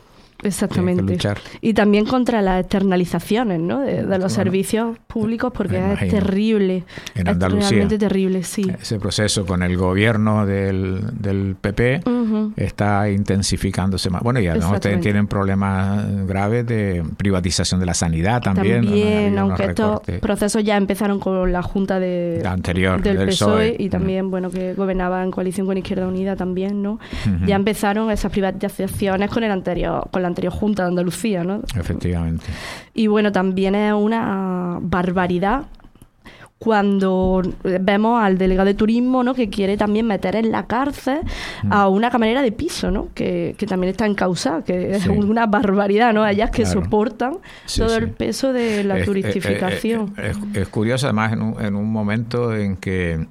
Exactamente. 0.43 1.17
Y 1.61 1.73
también 1.73 2.05
contra 2.05 2.41
las 2.41 2.61
externalizaciones 2.61 3.59
¿no? 3.59 3.81
de, 3.81 4.17
los 4.17 4.33
servicios 4.33 4.97
públicos, 5.07 5.51
porque 5.53 5.77
es 5.93 6.09
terrible. 6.09 6.83
En 7.15 7.27
Andalucía. 7.27 7.69
realmente 7.69 7.97
terrible, 7.97 8.43
sí. 8.43 8.69
Ese 8.79 8.99
proceso 8.99 9.45
con 9.45 9.63
el 9.63 9.77
gobierno 9.77 10.45
del, 10.45 11.01
del 11.19 11.55
PP 11.59 12.01
está 12.55 13.09
intensificándose 13.09 14.09
más. 14.09 14.21
Bueno, 14.21 14.39
y 14.39 14.47
además 14.47 14.73
ustedes 14.73 15.01
tienen 15.01 15.27
problemas 15.27 16.05
graves 16.27 16.65
de 16.65 17.03
privatización 17.17 17.79
de 17.79 17.85
la 17.85 17.93
sanidad 17.93 18.41
también. 18.41 18.83
También, 18.83 19.37
aunque 19.37 19.65
estos 19.65 20.01
procesos 20.21 20.63
ya 20.63 20.77
empezaron 20.77 21.19
con 21.19 21.51
la 21.51 21.61
Junta 21.61 21.99
de, 21.99 22.43
anterior, 22.45 23.01
del, 23.01 23.27
PSOE, 23.27 23.75
y 23.77 23.89
también, 23.89 24.29
bueno, 24.29 24.49
que 24.49 24.73
gobernaba 24.73 25.23
en 25.23 25.31
coalición 25.31 25.67
con 25.67 25.77
Izquierda 25.77 26.07
Unida 26.07 26.35
también, 26.35 26.81
¿no? 26.81 26.99
Ya 27.45 27.55
empezaron 27.55 28.11
esas 28.11 28.31
privatizaciones 28.31 29.29
con 29.29 29.43
el 29.43 29.51
anterior, 29.51 30.07
con 30.11 30.21
la 30.21 30.26
anterior 30.27 30.53
Junta 30.53 30.83
de 30.83 30.89
Andalucía, 30.89 31.43
¿no? 31.43 31.61
Efectivamente. 31.75 32.45
Y 32.93 33.07
bueno, 33.07 33.31
también 33.31 33.75
es 33.75 33.93
una 33.93 34.77
barbaridad 34.81 35.65
cuando 36.59 37.43
vemos 37.63 38.21
al 38.21 38.37
delegado 38.37 38.65
de 38.65 38.73
turismo 38.73 39.23
¿no? 39.23 39.35
que 39.35 39.49
quiere 39.49 39.77
también 39.77 40.07
meter 40.07 40.35
en 40.35 40.51
la 40.51 40.65
cárcel 40.65 41.19
mm. 41.63 41.71
a 41.71 41.87
una 41.87 42.09
camarera 42.09 42.41
de 42.41 42.51
piso 42.51 42.89
¿no? 42.89 43.09
que, 43.13 43.55
también 43.67 43.91
está 43.91 44.05
en 44.05 44.15
causa 44.15 44.63
que 44.63 44.95
es 44.95 45.05
una 45.05 45.45
barbaridad 45.45 46.13
¿no? 46.13 46.25
ellas 46.25 46.49
que 46.49 46.65
soportan 46.65 47.37
todo 47.75 47.95
el 47.95 48.09
peso 48.09 48.53
de 48.53 48.83
la 48.83 49.03
turistificación 49.03 50.15
es, 50.53 50.67
curioso 50.69 51.05
además 51.05 51.33
en 51.33 51.41
un, 51.41 51.61
en 51.61 51.75
un 51.75 51.91
momento 51.91 52.55
en 52.55 52.75
que 52.75 53.27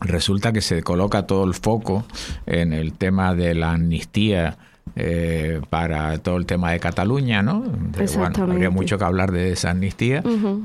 resulta 0.00 0.52
que 0.52 0.60
se 0.60 0.82
coloca 0.82 1.26
todo 1.26 1.44
el 1.44 1.54
foco 1.54 2.04
en 2.44 2.74
el 2.74 2.92
tema 2.92 3.34
de 3.34 3.54
la 3.54 3.72
amnistía 3.72 4.58
eh, 4.96 5.60
para 5.70 6.18
todo 6.18 6.36
el 6.36 6.46
tema 6.46 6.70
de 6.70 6.78
Cataluña, 6.78 7.42
¿no? 7.42 7.64
bueno, 8.16 8.44
habría 8.44 8.70
mucho 8.70 8.96
que 8.96 9.04
hablar 9.04 9.32
de 9.32 9.50
esa 9.52 9.70
amnistía, 9.70 10.22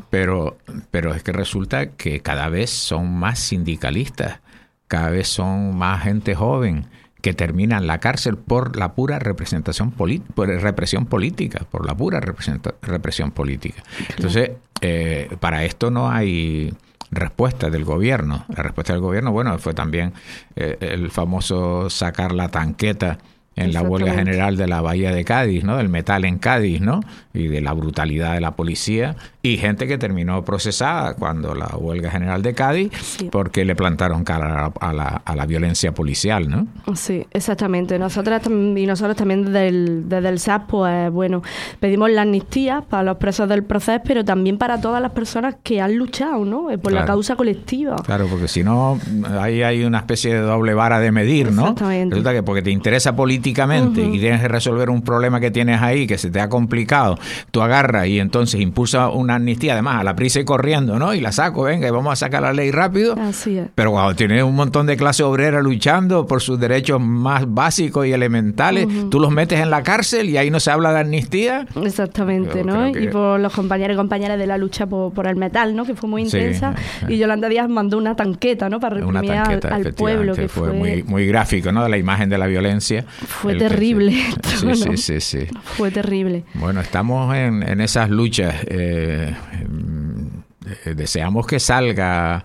pero, 0.09 0.57
pero 0.91 1.15
es 1.15 1.23
que 1.23 1.31
resulta 1.31 1.87
que 1.91 2.19
cada 2.19 2.47
vez 2.49 2.69
son 2.69 3.11
más 3.11 3.39
sindicalistas, 3.39 4.39
cada 4.87 5.09
vez 5.09 5.27
son 5.27 5.75
más 5.75 6.03
gente 6.03 6.35
joven 6.35 6.85
que 7.21 7.33
termina 7.33 7.77
en 7.77 7.87
la 7.87 7.99
cárcel 7.99 8.37
por 8.37 8.77
la 8.77 8.93
pura 8.93 9.19
representación 9.19 9.91
por 9.91 10.09
represión 10.47 11.05
política, 11.05 11.65
por 11.69 11.85
la 11.85 11.95
pura 11.95 12.21
represión 12.21 13.31
política. 13.31 13.83
Entonces, 14.15 14.51
eh, 14.81 15.35
para 15.39 15.65
esto 15.65 15.91
no 15.91 16.09
hay 16.09 16.73
respuesta 17.11 17.69
del 17.69 17.83
gobierno. 17.83 18.45
La 18.49 18.63
respuesta 18.63 18.93
del 18.93 19.01
gobierno, 19.01 19.31
bueno, 19.31 19.57
fue 19.57 19.73
también 19.73 20.13
eh, 20.55 20.77
el 20.79 21.11
famoso 21.11 21.89
sacar 21.89 22.31
la 22.31 22.49
tanqueta 22.49 23.17
en 23.59 23.73
la 23.73 23.81
huelga 23.81 24.13
general 24.13 24.57
de 24.57 24.67
la 24.67 24.81
Bahía 24.81 25.11
de 25.11 25.23
Cádiz, 25.25 25.63
¿no? 25.63 25.77
Del 25.77 25.89
metal 25.89 26.25
en 26.25 26.37
Cádiz, 26.39 26.81
¿no? 26.81 27.01
Y 27.33 27.47
de 27.47 27.61
la 27.61 27.73
brutalidad 27.73 28.33
de 28.33 28.41
la 28.41 28.55
policía 28.55 29.15
y 29.41 29.57
gente 29.57 29.87
que 29.87 29.97
terminó 29.97 30.43
procesada 30.43 31.13
cuando 31.13 31.55
la 31.55 31.67
huelga 31.77 32.11
general 32.11 32.41
de 32.41 32.53
Cádiz 32.53 32.91
porque 33.31 33.63
le 33.63 33.73
plantaron 33.73 34.25
cara 34.25 34.71
a 34.79 34.93
la, 34.93 35.21
a 35.23 35.35
la, 35.35 35.45
violencia 35.45 35.93
policial, 35.93 36.49
¿no? 36.49 36.67
Sí, 36.95 37.25
exactamente. 37.31 37.97
Nosotras 37.97 38.41
y 38.47 38.85
nosotros 38.85 39.15
también 39.15 39.45
desde 39.45 39.67
el, 39.69 40.09
desde 40.09 40.29
el 40.29 40.39
SAS, 40.39 40.63
pues 40.67 41.09
bueno, 41.11 41.41
pedimos 41.79 42.11
la 42.11 42.23
amnistía 42.23 42.81
para 42.81 43.03
los 43.03 43.17
presos 43.17 43.47
del 43.47 43.63
proceso, 43.63 44.01
pero 44.05 44.25
también 44.25 44.57
para 44.57 44.81
todas 44.81 45.01
las 45.01 45.11
personas 45.13 45.55
que 45.63 45.79
han 45.79 45.95
luchado, 45.95 46.43
¿no? 46.43 46.69
Eh, 46.69 46.77
por 46.77 46.91
la 46.91 47.05
causa 47.05 47.37
colectiva. 47.37 47.95
Claro, 48.05 48.27
porque 48.29 48.49
si 48.49 48.63
no, 48.63 48.99
ahí 49.39 49.63
hay 49.63 49.85
una 49.85 49.99
especie 49.99 50.33
de 50.33 50.41
doble 50.41 50.73
vara 50.73 50.99
de 50.99 51.11
medir, 51.11 51.51
¿no? 51.51 51.61
Exactamente. 51.61 52.15
Resulta 52.15 52.33
que 52.33 52.43
porque 52.43 52.61
te 52.61 52.71
interesa 52.71 53.15
políticamente 53.15 54.01
y 54.03 54.19
tienes 54.19 54.41
que 54.41 54.49
resolver 54.49 54.89
un 54.89 55.01
problema 55.01 55.39
que 55.39 55.49
tienes 55.49 55.81
ahí 55.81 56.07
que 56.07 56.17
se 56.17 56.29
te 56.29 56.41
ha 56.41 56.49
complicado, 56.49 57.17
tú 57.51 57.61
agarras 57.61 58.07
y 58.07 58.19
entonces 58.19 58.59
impulsa 58.59 59.09
un 59.09 59.28
amnistía, 59.35 59.73
además 59.73 60.01
a 60.01 60.03
la 60.03 60.15
prisa 60.15 60.39
y 60.39 60.45
corriendo, 60.45 60.99
¿no? 60.99 61.13
Y 61.13 61.21
la 61.21 61.31
saco, 61.31 61.63
venga, 61.63 61.87
y 61.87 61.91
vamos 61.91 62.13
a 62.13 62.15
sacar 62.15 62.41
la 62.41 62.53
ley 62.53 62.71
rápido. 62.71 63.15
Así 63.19 63.57
es. 63.57 63.67
Pero 63.75 63.91
cuando 63.91 64.15
tienes 64.15 64.43
un 64.43 64.55
montón 64.55 64.85
de 64.85 64.97
clase 64.97 65.23
obrera 65.23 65.61
luchando 65.61 66.25
por 66.25 66.41
sus 66.41 66.59
derechos 66.59 67.01
más 67.01 67.43
básicos 67.47 68.05
y 68.05 68.11
elementales, 68.11 68.87
tú 69.09 69.19
los 69.19 69.31
metes 69.31 69.59
en 69.59 69.69
la 69.69 69.83
cárcel 69.83 70.29
y 70.29 70.37
ahí 70.37 70.49
no 70.49 70.59
se 70.59 70.71
habla 70.71 70.93
de 70.93 70.99
amnistía. 71.01 71.67
Exactamente, 71.83 72.63
¿no? 72.63 72.87
Y 72.87 73.07
por 73.07 73.39
los 73.39 73.53
compañeros 73.53 73.95
y 73.95 73.97
compañeras 73.97 74.37
de 74.37 74.47
la 74.47 74.57
lucha 74.57 74.85
por, 74.87 75.27
el 75.27 75.35
metal, 75.35 75.75
¿no? 75.75 75.85
Que 75.85 75.95
fue 75.95 76.09
muy 76.09 76.23
intensa. 76.23 76.75
Y 77.07 77.17
Yolanda 77.17 77.49
Díaz 77.49 77.69
mandó 77.69 77.97
una 77.97 78.15
tanqueta, 78.15 78.69
¿no? 78.69 78.79
Para 78.79 78.95
reprimir 78.95 79.31
al, 79.31 79.93
pueblo. 79.93 80.33
Que 80.33 80.47
fue, 80.47 80.71
muy, 80.71 81.03
muy 81.03 81.27
gráfico, 81.27 81.71
¿no? 81.71 81.83
De 81.83 81.89
la 81.89 81.97
imagen 81.97 82.29
de 82.29 82.37
la 82.37 82.47
violencia. 82.47 83.05
Fue 83.07 83.55
terrible. 83.55 84.13
sí, 84.43 84.75
sí, 84.75 84.97
sí, 84.97 85.21
sí. 85.21 85.47
Fue 85.63 85.91
terrible. 85.91 86.43
Bueno, 86.53 86.81
estamos 86.81 87.35
en, 87.35 87.63
en 87.63 87.81
esas 87.81 88.09
luchas. 88.09 88.55
Eh, 88.67 89.18
eh, 89.19 90.93
deseamos 90.95 91.45
que 91.45 91.59
salga 91.59 92.43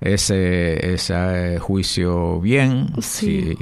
ese, 0.00 0.94
ese 0.94 1.58
juicio 1.58 2.40
bien. 2.40 2.88
Si, 3.00 3.56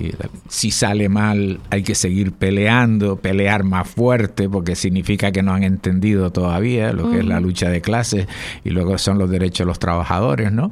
si, 0.49 0.71
sale 0.71 1.09
mal, 1.09 1.61
hay 1.71 1.83
que 1.83 1.95
seguir 1.95 2.33
peleando, 2.33 3.17
pelear 3.17 3.65
más 3.65 3.89
fuerte, 3.89 4.49
porque 4.49 4.75
significa 4.75 5.33
que 5.33 5.43
no 5.43 5.53
han 5.53 5.63
entendido 5.63 6.31
todavía 6.31 6.93
lo 6.93 7.11
que 7.11 7.19
es 7.21 7.25
la 7.25 7.41
lucha 7.41 7.71
de 7.71 7.81
clases 7.81 8.27
y 8.65 8.71
luego 8.71 8.99
son 8.99 9.19
los 9.19 9.31
derechos 9.31 9.61
de 9.61 9.67
los 9.67 9.79
trabajadores, 9.79 10.53
¿no? 10.53 10.71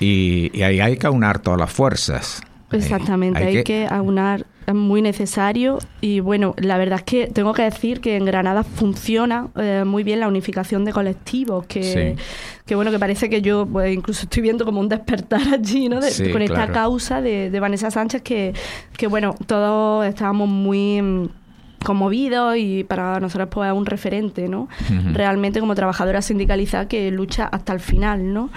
Y, 0.00 0.50
y 0.52 0.62
ahí 0.62 0.80
hay 0.80 0.96
que 0.96 1.06
aunar 1.06 1.38
todas 1.38 1.58
las 1.58 1.72
fuerzas. 1.72 2.42
Exactamente, 2.72 3.44
hay, 3.44 3.62
que 3.62 3.86
aunar 3.86 4.40
es 4.40 4.46
muy 4.72 5.02
necesario 5.02 5.78
y 6.00 6.20
bueno, 6.20 6.54
la 6.56 6.78
verdad 6.78 7.00
es 7.00 7.04
que 7.04 7.26
tengo 7.26 7.52
que 7.52 7.62
decir 7.62 8.00
que 8.00 8.16
en 8.16 8.24
Granada 8.24 8.62
funciona 8.62 9.48
eh, 9.56 9.84
muy 9.84 10.04
bien 10.04 10.20
la 10.20 10.28
unificación 10.28 10.84
de 10.84 10.92
colectivos, 10.92 11.66
que, 11.66 12.16
que 12.64 12.74
bueno, 12.74 12.90
que 12.90 12.98
parece 12.98 13.28
que 13.28 13.42
yo 13.42 13.66
pues, 13.66 13.94
incluso 13.94 14.22
estoy 14.22 14.42
viendo 14.42 14.64
como 14.64 14.80
un 14.80 14.88
despertar 14.88 15.42
allí, 15.52 15.88
¿no? 15.88 16.00
con 16.32 16.42
esta 16.42 16.72
causa 16.72 17.20
de, 17.20 17.50
de 17.50 17.60
Vanessa 17.60 17.90
Sánchez 17.90 18.22
que, 18.22 18.54
que 18.96 19.06
bueno, 19.06 19.34
todos 19.46 20.06
estábamos 20.06 20.48
muy 20.48 21.30
conmovidos 21.84 22.56
y 22.56 22.84
para 22.84 23.20
nosotros 23.20 23.48
pues 23.50 23.70
es 23.70 23.76
un 23.76 23.86
referente, 23.86 24.48
¿no? 24.48 24.68
Realmente 25.12 25.60
como 25.60 25.74
trabajadora 25.74 26.22
sindicalizada 26.22 26.88
que 26.88 27.10
lucha 27.10 27.44
hasta 27.46 27.72
el 27.72 27.80
final, 27.80 28.32
¿no? 28.32 28.50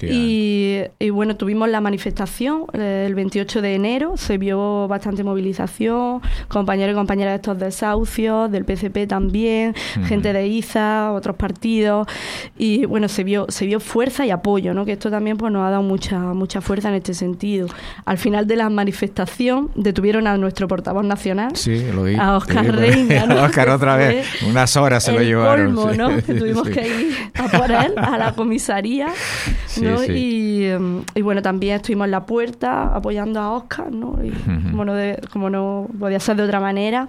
Y, 0.00 0.80
y, 0.98 1.10
bueno, 1.10 1.36
tuvimos 1.36 1.68
la 1.68 1.80
manifestación 1.80 2.64
eh, 2.72 3.04
el 3.06 3.14
28 3.14 3.62
de 3.62 3.74
enero, 3.74 4.16
se 4.16 4.38
vio 4.38 4.88
bastante 4.88 5.24
movilización, 5.24 6.20
compañeros 6.48 6.92
y 6.92 6.96
compañeras 6.96 7.32
de 7.32 7.36
estos 7.36 7.58
desahucios, 7.58 8.50
del 8.50 8.64
PCP 8.64 9.06
también, 9.08 9.74
gente 10.06 10.32
de 10.32 10.46
IZA, 10.46 11.12
otros 11.12 11.36
partidos, 11.36 12.06
y 12.56 12.86
bueno, 12.86 13.08
se 13.08 13.24
vio, 13.24 13.46
se 13.48 13.66
vio 13.66 13.80
fuerza 13.80 14.24
y 14.26 14.30
apoyo, 14.30 14.74
¿no? 14.74 14.84
Que 14.84 14.92
esto 14.92 15.10
también 15.10 15.36
pues 15.36 15.52
nos 15.52 15.66
ha 15.66 15.70
dado 15.70 15.82
mucha, 15.82 16.18
mucha 16.18 16.60
fuerza 16.60 16.88
en 16.88 16.94
este 16.94 17.14
sentido. 17.14 17.68
Al 18.04 18.18
final 18.18 18.46
de 18.46 18.56
la 18.56 18.70
manifestación 18.70 19.70
detuvieron 19.74 20.26
a 20.26 20.36
nuestro 20.36 20.68
portavoz 20.68 21.04
nacional, 21.04 21.52
a 22.18 22.36
Oscar 22.36 22.67
Reina, 22.72 23.26
¿no? 23.26 23.42
Oscar 23.44 23.68
otra 23.70 23.96
vez, 23.96 24.26
unas 24.46 24.76
horas 24.76 25.04
se 25.04 25.12
lo 25.12 25.20
llevaron. 25.20 25.74
Colmo, 25.74 25.92
¿no? 25.94 26.22
Tuvimos 26.26 26.68
que 26.68 26.86
ir 26.86 27.16
a 27.34 27.48
por 27.48 27.70
él, 27.70 27.94
a 27.96 28.18
la 28.18 28.32
comisaría, 28.32 29.08
¿no? 29.80 30.04
Y, 30.04 30.68
y, 31.14 31.22
bueno, 31.22 31.42
también 31.42 31.76
estuvimos 31.76 32.06
en 32.06 32.10
la 32.10 32.26
puerta 32.26 32.94
apoyando 32.94 33.40
a 33.40 33.52
Oscar, 33.52 33.90
¿no? 33.92 34.18
Y, 34.22 34.30
como, 34.70 34.84
no 34.84 34.94
como 35.32 35.50
no 35.50 35.88
podía 35.98 36.20
ser 36.20 36.36
de 36.36 36.44
otra 36.44 36.60
manera. 36.60 37.08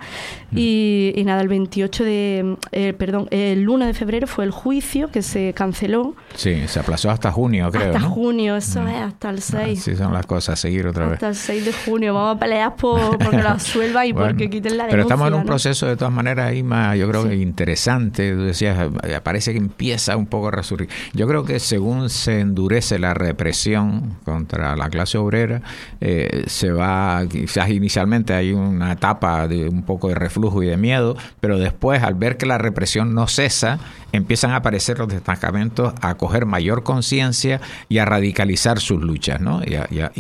Y, 0.54 1.14
y 1.16 1.24
nada, 1.24 1.42
el 1.42 1.48
28 1.48 2.04
de, 2.04 2.58
eh, 2.72 2.94
perdón, 2.94 3.28
el 3.32 3.68
1 3.68 3.86
de 3.86 3.94
febrero 3.94 4.28
fue 4.28 4.46
el 4.46 4.52
juicio 4.52 5.10
que 5.12 5.22
se 5.22 5.54
canceló. 5.54 6.16
Sí, 6.36 6.68
se 6.68 6.80
aplazó 6.80 7.10
hasta 7.12 7.32
junio, 7.32 7.70
creo. 7.72 7.88
Hasta 7.88 8.02
junio, 8.02 8.56
eso 8.56 8.88
es, 8.88 8.96
hasta 8.96 9.30
el 9.30 9.42
6. 9.42 9.80
Así 9.80 9.96
son 9.96 10.14
las 10.14 10.26
cosas, 10.26 10.60
seguir 10.60 10.88
otra 10.88 11.06
vez. 11.06 11.14
Hasta 11.16 11.30
el 11.30 11.36
6 11.36 11.66
de 11.66 11.74
junio. 11.74 12.14
Vamos 12.14 12.38
a 12.38 12.40
pelear 12.40 12.76
por, 12.76 13.18
porque 13.18 13.38
lo 13.38 13.50
absuelva 13.50 14.06
y 14.06 14.14
porque 14.14 14.50
quiten 14.50 14.78
la 14.78 14.86
denuncia. 14.86 14.90
Pero 14.90 15.02
estamos 15.04 15.28
en 15.28 15.34
un 15.34 15.46
proceso 15.50 15.88
de 15.88 15.96
todas 15.96 16.14
maneras 16.14 16.48
ahí 16.48 16.64
más, 16.64 16.98
yo 16.98 17.08
creo 17.10 17.28
que 17.28 17.36
interesante. 17.36 18.34
Tú 18.34 18.44
decías, 18.44 18.90
eh, 19.04 19.20
parece 19.24 19.52
que 19.52 19.58
empieza 19.58 20.16
un 20.16 20.28
poco 20.28 20.50
a 20.50 20.52
resurgir. 20.52 20.90
Yo 21.14 21.28
creo 21.28 21.44
que 21.44 21.60
según 21.60 22.10
se 22.10 22.40
endurece 22.40 23.00
la 23.00 23.14
represión 23.14 24.18
contra 24.24 24.76
la 24.76 24.90
clase 24.90 25.18
obrera, 25.18 25.62
eh, 26.02 26.44
se 26.48 26.72
va, 26.72 27.24
quizás 27.30 27.70
inicialmente 27.70 28.34
hay 28.34 28.54
una 28.54 28.94
etapa 28.94 29.48
de 29.48 29.68
un 29.68 29.84
poco 29.84 30.10
de 30.10 30.16
reflujo 30.16 30.64
y 30.64 30.68
de 30.68 30.78
miedo, 30.78 31.16
pero 31.40 31.58
después 31.58 32.04
al 32.04 32.16
ver 32.16 32.38
que 32.38 32.46
la 32.46 32.58
represión 32.58 33.14
no 33.14 33.28
cesa, 33.28 33.80
empiezan 34.12 34.52
a 34.52 34.58
aparecer 34.58 35.00
los 35.00 35.08
destacamentos 35.08 35.94
a 36.02 36.16
coger 36.16 36.46
mayor 36.46 36.84
conciencia 36.84 37.62
y 37.88 38.00
a 38.00 38.06
radicalizar 38.06 38.80
sus 38.80 39.02
luchas, 39.02 39.40
¿no? 39.42 39.62
Y, 39.64 39.76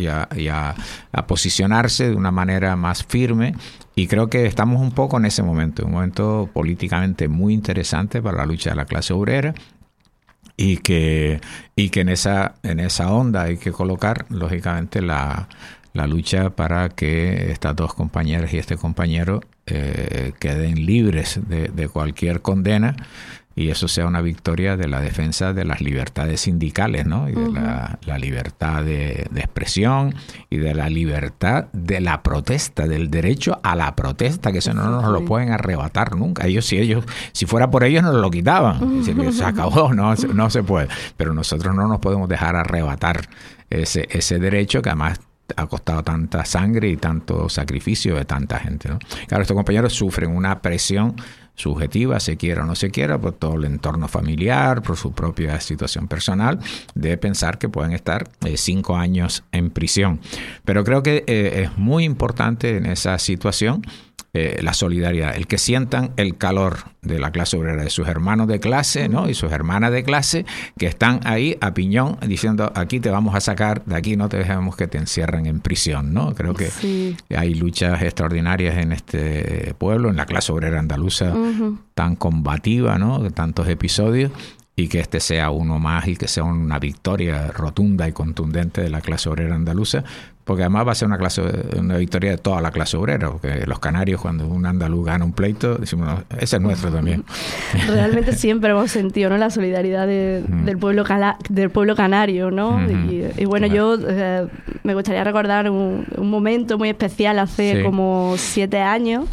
a, 0.08 0.76
posicionarse 1.28 2.10
de 2.10 2.16
una 2.16 2.32
manera 2.32 2.76
más 2.76 3.04
firme. 3.04 3.54
Y 4.00 4.08
creo 4.08 4.30
que 4.30 4.46
estamos 4.46 4.82
un 4.82 4.92
poco 4.92 5.18
en 5.18 5.26
ese 5.26 5.44
momento, 5.44 5.86
un 5.86 5.92
momento 5.92 6.50
políticamente 6.54 7.28
muy 7.28 7.54
interesante 7.54 8.22
para 8.22 8.38
la 8.38 8.46
lucha 8.46 8.70
de 8.70 8.78
la 8.78 8.86
clase 8.86 9.12
obrera 9.12 9.54
y 10.56 10.78
que, 10.78 11.42
y 11.76 11.90
que 11.90 12.00
en, 12.00 12.08
esa, 12.08 12.56
en 12.64 12.80
esa 12.80 13.12
onda 13.12 13.42
hay 13.42 13.58
que 13.58 13.74
colocar, 13.74 14.26
lógicamente, 14.30 15.02
la, 15.02 15.50
la 15.92 16.08
lucha 16.08 16.52
para 16.52 16.88
que 16.88 17.52
estas 17.52 17.76
dos 17.76 17.94
compañeras 17.94 18.54
y 18.54 18.58
este 18.58 18.78
compañero 18.78 19.42
eh, 19.66 20.32
queden 20.40 20.86
libres 20.86 21.42
de, 21.50 21.68
de, 21.68 21.90
cualquier 21.90 22.42
condena 22.42 22.96
y 23.56 23.70
eso 23.70 23.88
sea 23.88 24.06
una 24.06 24.22
victoria 24.22 24.78
de 24.78 24.88
la 24.88 25.02
defensa 25.02 25.54
de 25.54 25.66
las 25.66 25.82
libertades 25.82 26.42
sindicales, 26.42 27.06
¿no? 27.06 27.28
Y 27.28 27.34
de 27.34 27.52
la, 27.52 28.18
libertad 28.18 28.84
de, 28.84 29.28
expresión 29.36 30.16
y 30.50 30.58
de 30.58 30.74
la 30.74 30.90
libertad 30.90 31.66
de 31.74 32.00
la 32.00 32.24
protesta, 32.24 32.88
del 32.88 33.10
derecho 33.10 33.60
a 33.64 33.76
la 33.76 33.96
protesta, 33.96 34.52
que 34.52 34.60
eso 34.60 34.74
no 34.74 34.90
nos 34.90 35.12
lo 35.12 35.26
pueden 35.26 35.52
arrebatar 35.52 36.16
nunca. 36.16 36.48
Ellos, 36.48 36.66
si 36.66 36.78
ellos, 36.78 37.04
si 37.34 37.46
fuera 37.46 37.70
por 37.70 37.84
ellos, 37.84 38.04
nos 38.04 38.16
lo 38.16 38.32
quitaban. 38.32 39.04
Se 39.34 39.44
acabó, 39.44 39.94
no, 39.94 40.16
no 40.16 40.50
se 40.50 40.64
puede. 40.64 40.88
Pero 41.18 41.34
nosotros 41.34 41.76
no 41.76 41.88
nos 41.88 42.00
podemos 42.00 42.30
dejar 42.30 42.56
arrebatar 42.56 43.28
ese, 43.70 44.08
ese 44.12 44.40
derecho 44.40 44.82
que 44.82 44.90
además 44.90 45.20
ha 45.56 45.68
costado 45.68 46.04
tanta 46.04 46.46
sangre 46.46 46.90
y 46.90 46.98
tanto 46.98 47.50
sacrificio 47.50 48.16
de 48.16 48.26
tanta 48.26 48.60
gente. 48.60 48.90
¿no? 48.90 49.00
Claro, 49.28 49.42
estos 49.42 49.56
compañeros 49.56 49.94
sufren 49.94 50.36
una 50.36 50.62
presión 50.62 51.16
subjetiva, 51.60 52.20
se 52.22 52.38
quiera 52.38 52.64
o 52.64 52.66
no 52.66 52.76
se 52.76 52.90
quiera, 52.90 53.20
por 53.20 53.34
todo 53.34 53.56
el 53.56 53.66
entorno 53.66 54.08
familiar, 54.08 54.82
por 54.82 54.96
su 54.96 55.12
propia 55.12 55.60
situación 55.60 56.08
personal, 56.08 56.60
de 56.96 57.18
pensar 57.18 57.58
que 57.58 57.68
pueden 57.68 57.92
estar 57.92 58.30
eh, 58.46 58.56
cinco 58.56 58.96
años 58.96 59.44
en 59.52 59.70
prisión. 59.70 60.22
Pero 60.64 60.86
creo 60.86 61.04
que 61.04 61.26
eh, 61.28 61.64
es 61.64 61.78
muy 61.78 62.06
importante 62.06 62.78
en 62.78 62.86
esa 62.86 63.20
situación 63.20 63.82
eh, 64.42 64.62
la 64.62 64.74
solidaridad, 64.74 65.36
el 65.36 65.48
que 65.48 65.58
sientan 65.58 66.12
el 66.16 66.38
calor 66.38 66.78
de 67.02 67.20
la 67.20 67.32
clase 67.32 67.58
obrera, 67.58 67.84
de 67.84 67.90
sus 67.90 68.08
hermanos 68.08 68.48
de 68.48 68.60
clase 68.60 69.10
¿no? 69.10 69.30
y 69.30 69.34
sus 69.34 69.52
hermanas 69.52 69.92
de 69.92 70.04
clase 70.04 70.46
que 70.78 70.86
están 70.86 71.20
ahí 71.26 71.58
a 71.60 71.74
piñón 71.74 72.18
diciendo 72.26 72.72
aquí 72.74 73.02
te 73.02 73.10
vamos 73.10 73.36
a 73.36 73.42
sacar, 73.42 73.84
de 73.84 73.96
aquí 73.96 74.16
no 74.16 74.30
te 74.30 74.38
dejemos 74.38 74.76
que 74.76 74.88
te 74.88 74.98
encierren 74.98 75.46
en 75.46 75.60
prisión. 75.60 76.14
¿no? 76.14 76.34
Creo 76.36 76.54
que 76.54 76.70
hay 77.36 77.54
luchas 77.54 78.02
extraordinarias 78.02 78.78
en 78.78 78.94
este 78.94 79.74
pueblo, 79.78 80.10
en 80.10 80.16
la 80.16 80.26
clase 80.26 80.52
obrera 80.54 80.80
andaluza 80.80 81.34
tan 81.94 82.16
combativa, 82.16 82.98
¿no? 82.98 83.20
de 83.20 83.32
tantos 83.32 83.68
episodios 83.68 84.32
y 84.80 84.88
que 84.88 85.00
este 85.00 85.20
sea 85.20 85.50
uno 85.50 85.78
más 85.80 86.08
y 86.08 86.16
que 86.16 86.28
sea 86.28 86.46
una 86.46 86.80
victoria 86.80 87.48
rotunda 87.48 88.08
y 88.08 88.14
contundente 88.14 88.82
de 88.82 88.90
la 88.90 89.02
clase 89.02 89.28
obrera 89.28 89.56
andaluza, 89.56 90.06
porque 90.50 90.64
además 90.64 90.88
va 90.88 90.94
a 90.94 90.96
ser 90.96 91.08
una 91.08 91.20
clase 91.20 91.44
una 91.78 91.98
victoria 91.98 92.32
de 92.32 92.38
toda 92.40 92.60
la 92.60 92.72
clase 92.72 92.98
obrera, 92.98 93.30
porque 93.30 93.68
los 93.68 93.78
canarios 93.78 94.20
cuando 94.20 94.48
un 94.48 94.66
andaluz 94.66 95.06
gana 95.06 95.24
un 95.24 95.32
pleito, 95.32 95.76
decimos, 95.76 96.24
ese 96.40 96.56
es 96.56 96.62
nuestro 96.64 96.92
también. 96.92 97.24
Realmente 97.88 98.34
siempre 98.34 98.72
hemos 98.72 98.90
sentido 98.90 99.30
¿no? 99.30 99.38
la 99.38 99.52
solidaridad 99.52 100.08
del, 100.08 100.44
pueblo 100.80 101.06
del 101.50 101.70
pueblo 101.70 101.96
canario, 101.96 102.50
¿no? 102.50 102.82
y, 102.90 103.46
bueno, 103.46 103.68
yo 103.68 103.96
eh, 104.02 104.48
me 104.82 104.96
gustaría 104.96 105.24
recordar 105.24 105.70
un, 105.70 106.08
momento 106.18 106.80
muy 106.80 106.90
especial 106.90 107.38
hace 107.38 107.84
como 107.84 108.34
siete 108.38 108.80
años, 108.80 109.26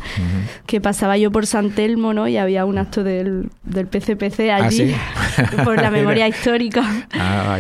que 0.66 0.82
pasaba 0.82 1.16
yo 1.16 1.30
por 1.32 1.46
San 1.46 1.70
Telmo, 1.70 2.12
¿no? 2.12 2.28
Y 2.28 2.36
había 2.36 2.66
un 2.66 2.76
acto 2.76 3.04
del, 3.04 3.48
del 3.64 3.86
PCPC 3.86 4.50
¿Ah, 4.50 4.56
allí, 4.56 4.94
por 5.64 5.80
la 5.80 5.90
memoria 5.98 6.28
histórica. 6.28 6.84
Ah, 7.14 7.58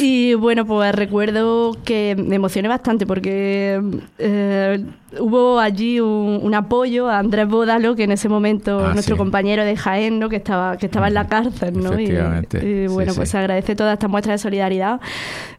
y 0.00 0.34
bueno, 0.34 0.66
pues 0.66 0.92
recuerdo 0.92 1.76
que 1.84 2.16
me 2.18 2.34
emocioné 2.34 2.66
bastante 2.66 2.95
porque 3.04 3.82
eh, 4.18 4.84
hubo 5.18 5.58
allí 5.58 6.00
un, 6.00 6.54
apoyo 6.54 7.08
a 7.08 7.18
Andrés 7.18 7.48
Bódalo, 7.48 7.94
que 7.94 8.04
en 8.04 8.12
ese 8.12 8.28
momento 8.28 8.86
ah, 8.86 8.94
nuestro 8.94 9.16
compañero 9.16 9.64
de 9.64 9.76
Jaén, 9.76 10.18
¿no? 10.18 10.28
que 10.28 10.36
estaba 10.36 10.76
que 10.76 10.86
estaba 10.86 11.08
en 11.08 11.14
la 11.14 11.26
cárcel, 11.26 11.82
¿no? 11.82 11.98
Y, 12.00 12.86
bueno, 12.86 13.12
pues 13.14 13.30
se 13.30 13.38
agradece 13.38 13.74
toda 13.74 13.94
esta 13.94 14.08
muestra 14.08 14.32
de 14.32 14.38
solidaridad 14.38 15.00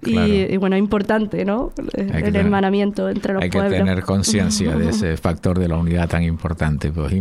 y, 0.01 0.57
bueno, 0.57 0.75
es 0.75 0.79
importante, 0.79 1.45
¿no? 1.45 1.71
El 1.93 2.35
hermanamiento 2.35 3.09
entre 3.09 3.33
los 3.33 3.41
pueblos. 3.41 3.63
Hay 3.63 3.79
que 3.79 3.85
tener 3.85 4.03
conciencia 4.03 4.75
de 4.75 4.89
ese 4.89 5.17
factor 5.27 5.59
de 5.59 5.67
la 5.67 5.77
unidad 5.77 6.07
tan 6.09 6.23
importante. 6.23 6.91
Pues 6.91 7.13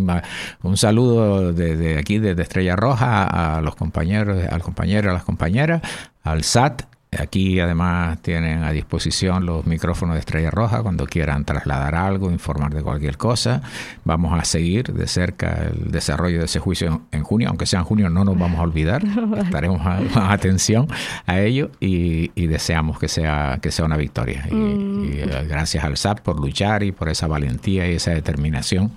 un 0.63 0.77
saludo 0.77 1.53
desde 1.53 1.99
aquí, 1.99 2.19
desde 2.19 2.43
Estrella 2.43 2.77
Roja, 2.77 3.57
a 3.57 3.61
los 3.61 3.75
compañeros, 3.75 4.43
al 4.51 4.63
compañero, 4.63 5.11
a 5.11 5.13
las 5.13 5.25
compañeras, 5.25 5.83
al 6.23 6.45
SAT 6.45 6.96
Aquí 7.19 7.61
además 7.61 8.21
tienen 8.23 8.65
a 8.65 8.73
disposición 8.73 9.47
los 9.47 9.67
micrófonos 9.67 10.15
de 10.15 10.21
Estrella 10.21 10.51
Roja 10.51 10.83
cuando 10.83 11.07
quieran 11.07 11.45
trasladar 11.45 11.95
algo, 11.95 12.31
informar 12.31 12.75
de 12.75 12.83
cualquier 12.83 13.17
cosa. 13.17 13.63
Vamos 14.05 14.39
a 14.39 14.45
seguir 14.45 14.93
de 14.93 15.07
cerca 15.07 15.69
el 15.71 15.91
desarrollo 15.91 16.41
de 16.41 16.45
ese 16.47 16.59
juicio 16.61 17.03
en 17.13 17.23
junio, 17.23 17.49
aunque 17.49 17.67
sea 17.67 17.81
en 17.81 17.85
junio 17.85 18.11
no 18.11 18.25
nos 18.25 18.39
vamos 18.39 18.59
a 18.61 18.63
olvidar, 18.63 19.03
estaremos 19.39 19.83
más 19.83 20.17
atención 20.17 20.89
a 21.27 21.41
ello 21.41 21.71
y, 21.81 22.27
deseamos 22.47 22.99
que 22.99 23.09
sea, 23.09 23.59
que 23.61 23.73
sea 23.73 23.85
una 23.85 23.97
victoria. 23.97 24.47
Y, 24.51 24.55
mm. 24.55 25.05
eh, 25.15 25.47
gracias 25.49 25.85
al 25.85 25.97
SAP 25.97 26.21
por 26.21 26.41
luchar 26.41 26.83
y 26.83 26.93
por 26.93 27.09
esa 27.09 27.27
valentía 27.27 27.91
y 27.91 27.95
esa 27.97 28.13
determinación 28.13 28.93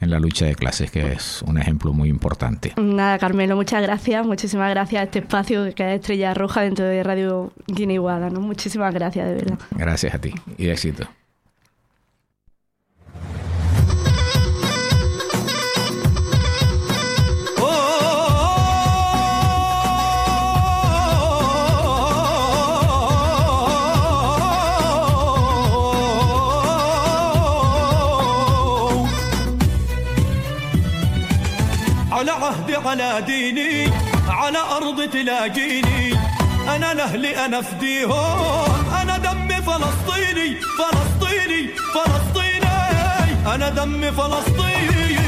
en 0.00 0.10
la 0.10 0.20
lucha 0.20 0.46
de 0.46 0.54
clases, 0.54 0.90
que 0.90 1.12
es 1.12 1.42
un 1.42 1.58
ejemplo 1.58 1.92
muy 1.92 2.08
importante. 2.08 2.72
Nada, 2.76 3.18
Carmelo, 3.18 3.56
muchas 3.56 3.82
gracias. 3.82 4.24
Muchísimas 4.24 4.70
gracias 4.70 5.00
a 5.00 5.04
este 5.04 5.18
espacio 5.20 5.74
que 5.74 5.94
es 5.94 6.00
Estrella 6.00 6.34
Roja 6.34 6.62
dentro 6.62 6.84
de 6.84 7.02
Radio 7.02 7.52
Guinea 7.66 7.98
¿no? 8.30 8.40
Muchísimas 8.40 8.94
gracias, 8.94 9.28
de 9.28 9.34
verdad. 9.34 9.58
Gracias 9.72 10.14
a 10.14 10.18
ti 10.18 10.32
y 10.56 10.68
éxito. 10.68 11.08
على 32.88 33.22
ديني 33.26 33.92
على 34.28 34.58
أرض 34.58 35.08
تلاقيني. 35.10 36.14
أنا 36.68 36.94
لأهلي 36.94 37.44
أنا 37.44 37.60
فديهم. 37.62 38.92
أنا 39.02 39.18
دمي 39.18 39.54
فلسطيني 39.54 40.56
فلسطيني 40.78 41.70
فلسطيني. 41.94 43.54
أنا 43.54 43.68
دمي 43.68 44.12
فلسطيني. 44.12 45.27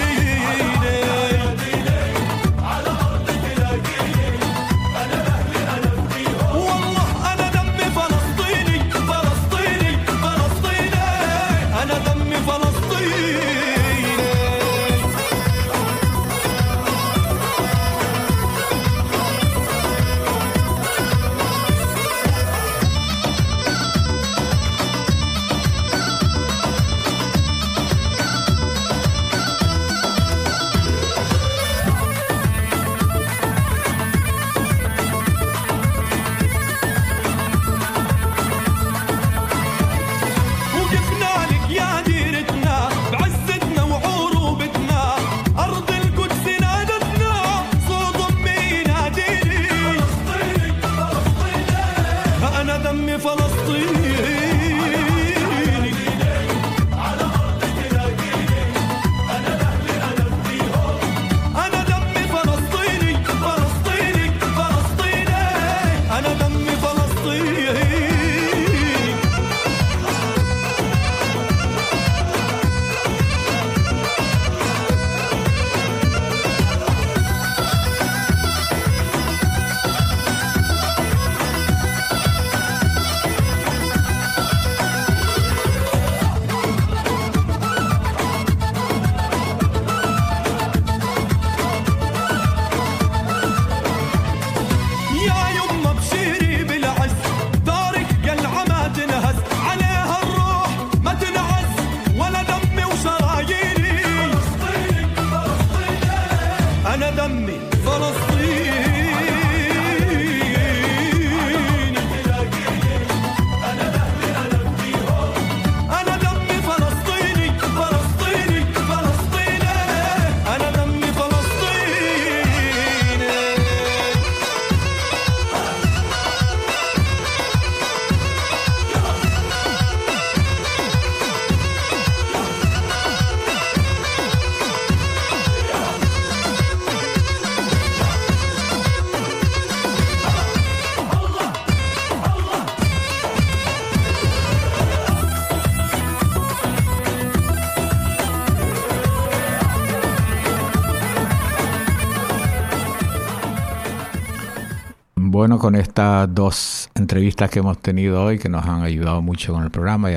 Con 155.60 155.76
estas 155.76 156.34
dos 156.34 156.88
entrevistas 156.94 157.50
que 157.50 157.58
hemos 157.58 157.78
tenido 157.78 158.24
hoy, 158.24 158.38
que 158.38 158.48
nos 158.48 158.64
han 158.64 158.82
ayudado 158.82 159.20
mucho 159.20 159.52
con 159.52 159.62
el 159.62 159.70
programa, 159.70 160.10
y 160.10 160.16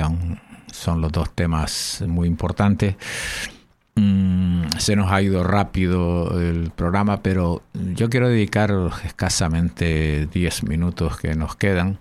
son 0.72 1.02
los 1.02 1.12
dos 1.12 1.30
temas 1.34 2.02
muy 2.08 2.26
importantes. 2.26 2.96
Mm, 3.94 4.64
se 4.78 4.96
nos 4.96 5.12
ha 5.12 5.20
ido 5.20 5.44
rápido 5.44 6.40
el 6.40 6.70
programa, 6.70 7.22
pero 7.22 7.62
yo 7.74 8.08
quiero 8.08 8.28
dedicar 8.28 8.72
escasamente 9.04 10.26
10 10.32 10.64
minutos 10.64 11.18
que 11.18 11.34
nos 11.34 11.56
quedan 11.56 11.98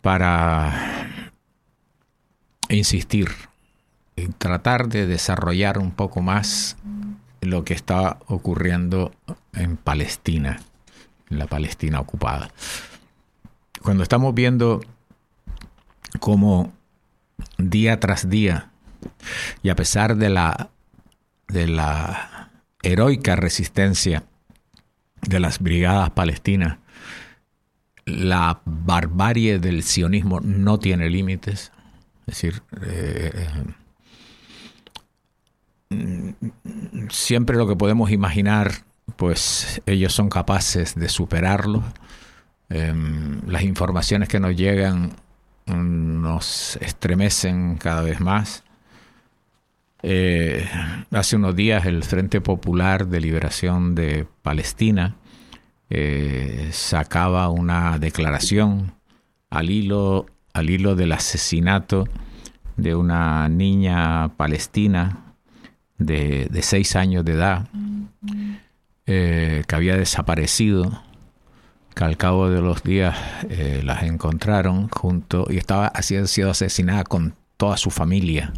para 0.00 0.72
insistir 2.70 3.28
y 4.16 4.28
tratar 4.28 4.88
de 4.88 5.06
desarrollar 5.06 5.76
un 5.78 5.90
poco 5.90 6.22
más 6.22 6.78
lo 7.42 7.64
que 7.64 7.74
está 7.74 8.16
ocurriendo 8.28 9.12
en 9.52 9.76
Palestina 9.76 10.58
la 11.30 11.46
Palestina 11.46 12.00
ocupada. 12.00 12.50
Cuando 13.82 14.02
estamos 14.02 14.34
viendo 14.34 14.80
cómo 16.18 16.72
día 17.56 17.98
tras 17.98 18.28
día, 18.28 18.70
y 19.62 19.70
a 19.70 19.76
pesar 19.76 20.16
de 20.16 20.28
la, 20.28 20.70
de 21.48 21.66
la 21.66 22.50
heroica 22.82 23.36
resistencia 23.36 24.24
de 25.22 25.40
las 25.40 25.60
brigadas 25.60 26.10
palestinas, 26.10 26.78
la 28.04 28.60
barbarie 28.64 29.58
del 29.58 29.82
sionismo 29.82 30.40
no 30.40 30.78
tiene 30.78 31.08
límites. 31.08 31.72
Es 32.26 32.42
decir, 32.42 32.62
eh, 32.82 33.48
eh, 35.90 36.34
siempre 37.10 37.56
lo 37.56 37.66
que 37.66 37.76
podemos 37.76 38.10
imaginar 38.10 38.84
pues 39.16 39.82
ellos 39.86 40.12
son 40.12 40.28
capaces 40.28 40.94
de 40.94 41.08
superarlo. 41.08 41.82
Em, 42.68 43.40
las 43.46 43.62
informaciones 43.62 44.28
que 44.28 44.40
nos 44.40 44.56
llegan 44.56 45.12
mm, 45.66 46.22
nos 46.22 46.76
estremecen 46.76 47.76
cada 47.76 48.02
vez 48.02 48.20
más. 48.20 48.64
Eh, 50.02 50.66
hace 51.10 51.36
unos 51.36 51.54
días 51.56 51.84
el 51.84 52.02
Frente 52.04 52.40
Popular 52.40 53.06
de 53.08 53.20
Liberación 53.20 53.94
de 53.94 54.26
Palestina 54.42 55.16
eh, 55.90 56.70
sacaba 56.72 57.50
una 57.50 57.98
declaración 57.98 58.94
al 59.50 59.68
hilo, 59.68 60.26
al 60.54 60.70
hilo 60.70 60.94
del 60.94 61.12
asesinato 61.12 62.08
de 62.76 62.94
una 62.94 63.48
niña 63.48 64.28
palestina 64.36 65.34
de, 65.98 66.46
de 66.50 66.62
seis 66.62 66.96
años 66.96 67.24
de 67.24 67.32
edad 67.32 67.68
eh, 69.06 69.64
que 69.66 69.74
había 69.74 69.96
desaparecido, 69.96 71.02
que 71.94 72.04
al 72.04 72.16
cabo 72.16 72.48
de 72.50 72.60
los 72.60 72.82
días 72.82 73.16
eh, 73.48 73.82
las 73.84 74.02
encontraron 74.04 74.88
junto 74.88 75.46
y 75.50 75.56
estaba 75.56 75.88
así 75.88 76.26
sido 76.26 76.50
asesinada 76.50 77.04
con 77.04 77.34
toda 77.56 77.76
su 77.76 77.90
familia. 77.90 78.52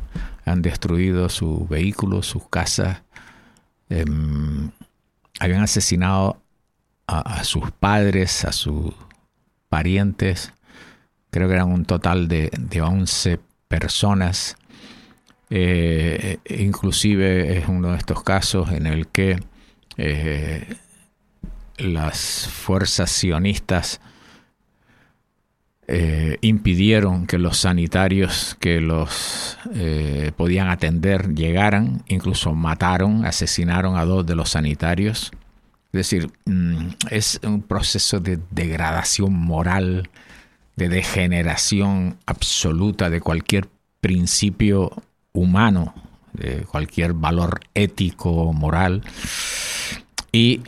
Han 0.45 0.63
destruido 0.63 1.29
su 1.29 1.67
vehículo, 1.69 2.23
sus 2.23 2.49
casas, 2.49 3.03
em, 3.89 4.71
habían 5.41 5.63
asesinado 5.63 6.41
a, 7.07 7.45
sus 7.45 7.71
padres, 7.73 8.45
a 8.45 8.53
sus 8.53 8.95
parientes, 9.69 10.53
creo 11.31 11.49
que 11.49 11.55
eran 11.55 11.71
un 11.71 11.85
total 11.85 12.29
de, 12.29 12.51
de 12.59 12.81
11 12.81 13.39
personas. 13.69 14.57
Eh, 15.51 16.39
inclusive 16.49 17.59
es 17.59 17.69
uno 17.69 17.91
de 17.91 17.99
estos 17.99 18.23
casos 18.23 18.71
en 18.73 18.87
el 18.87 19.09
que 19.09 19.43
eh, 20.05 20.67
las 21.79 22.49
fuerzas 22.49 23.09
sionistas 23.09 24.01
eh, 25.87 26.39
impidieron 26.41 27.29
que 27.29 27.39
los 27.39 27.59
sanitarios 27.59 28.57
que 28.59 28.81
los 28.81 29.59
eh, 29.75 30.33
podían 30.37 30.71
atender 30.71 31.33
llegaran, 31.37 32.03
incluso 32.09 32.53
mataron, 32.53 33.25
asesinaron 33.27 33.97
a 33.97 34.05
dos 34.05 34.27
de 34.27 34.35
los 34.35 34.51
sanitarios. 34.51 35.31
Es 35.93 36.11
decir, 36.11 36.33
mm, 36.47 36.89
es 37.11 37.39
un 37.45 37.63
proceso 37.63 38.19
de 38.19 38.41
degradación 38.51 39.33
moral, 39.33 40.11
de 40.75 40.89
degeneración 40.89 42.17
absoluta 42.27 43.09
de 43.09 43.21
cualquier 43.21 43.69
principio 44.01 44.91
humano, 45.33 45.95
de 46.33 46.63
cualquier 46.63 47.13
valor 47.13 47.61
ético, 47.75 48.53
moral. 48.53 49.05
Y 50.33 50.63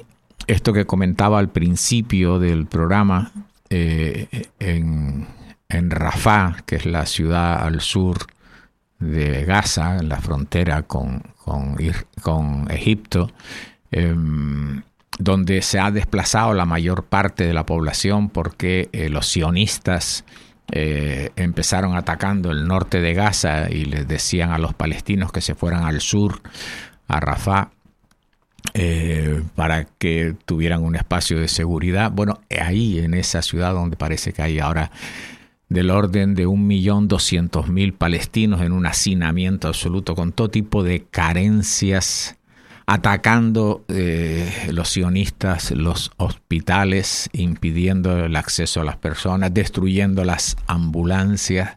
esto 0.47 0.73
que 0.73 0.87
comentaba 0.87 1.39
al 1.39 1.49
principio 1.49 2.39
del 2.39 2.67
programa, 2.67 3.33
eh, 3.71 4.29
en, 4.61 5.27
en 5.69 5.91
Rafah, 5.91 6.63
que 6.67 6.77
es 6.77 6.87
la 6.87 7.07
ciudad 7.07 7.65
al 7.65 7.81
sur 7.81 8.27
de 8.99 9.45
Gaza, 9.45 9.97
en 9.99 10.09
la 10.09 10.21
frontera 10.21 10.83
con, 10.83 11.23
con, 11.45 12.71
Egipto, 12.71 13.31
em, 13.91 14.83
donde 15.19 15.63
se 15.63 15.79
ha 15.79 15.91
desplazado 15.91 16.55
la 16.55 16.65
mayor 16.65 17.05
parte 17.05 17.45
de 17.47 17.55
la 17.55 17.67
población 17.67 18.29
porque 18.29 18.89
eh, 18.93 19.09
los 19.09 19.27
sionistas 19.27 20.25
eh, 20.73 21.31
empezaron 21.37 21.97
atacando 21.97 22.51
el 22.51 22.67
norte 22.67 23.01
de 23.01 23.15
Gaza 23.15 23.71
y 23.71 23.85
les 23.85 24.09
decían 24.09 24.51
a 24.51 24.59
los 24.59 24.75
palestinos 24.75 25.31
que 25.33 25.41
se 25.41 25.55
fueran 25.55 25.85
al 25.85 26.01
sur, 26.01 26.41
a 27.07 27.21
Rafah, 27.21 27.71
eh, 28.73 29.43
para 29.55 29.85
que 29.85 30.35
tuvieran 30.47 30.83
un 30.83 30.97
espacio 30.97 31.39
de 31.39 31.49
seguridad. 31.49 32.11
Bueno, 32.11 32.41
ahí 32.59 32.99
en 32.99 33.15
esa 33.15 33.43
ciudad 33.43 33.75
donde 33.75 33.97
parece 33.97 34.33
que 34.33 34.43
hay 34.43 34.59
ahora 34.59 34.91
del 35.69 35.91
orden 35.91 36.35
de 36.35 36.47
un 36.47 36.67
millón 36.67 37.09
doscientos 37.09 37.69
mil 37.69 37.93
palestinos 37.95 38.63
en 38.63 38.73
un 38.73 38.87
hacinamiento 38.87 39.69
absoluto 39.69 40.15
con 40.15 40.33
todo 40.33 40.51
tipo 40.51 40.83
de 40.83 41.05
carencias 41.05 42.37
atacando 42.87 43.85
eh, 43.89 44.69
los 44.73 44.91
sionistas 44.91 45.71
los 45.71 46.13
hospitales, 46.17 47.31
impidiendo 47.33 48.25
el 48.25 48.37
acceso 48.37 48.81
a 48.81 48.85
las 48.85 48.97
personas, 48.97 49.55
destruyendo 49.55 50.25
las 50.25 50.57
ambulancias. 50.67 51.77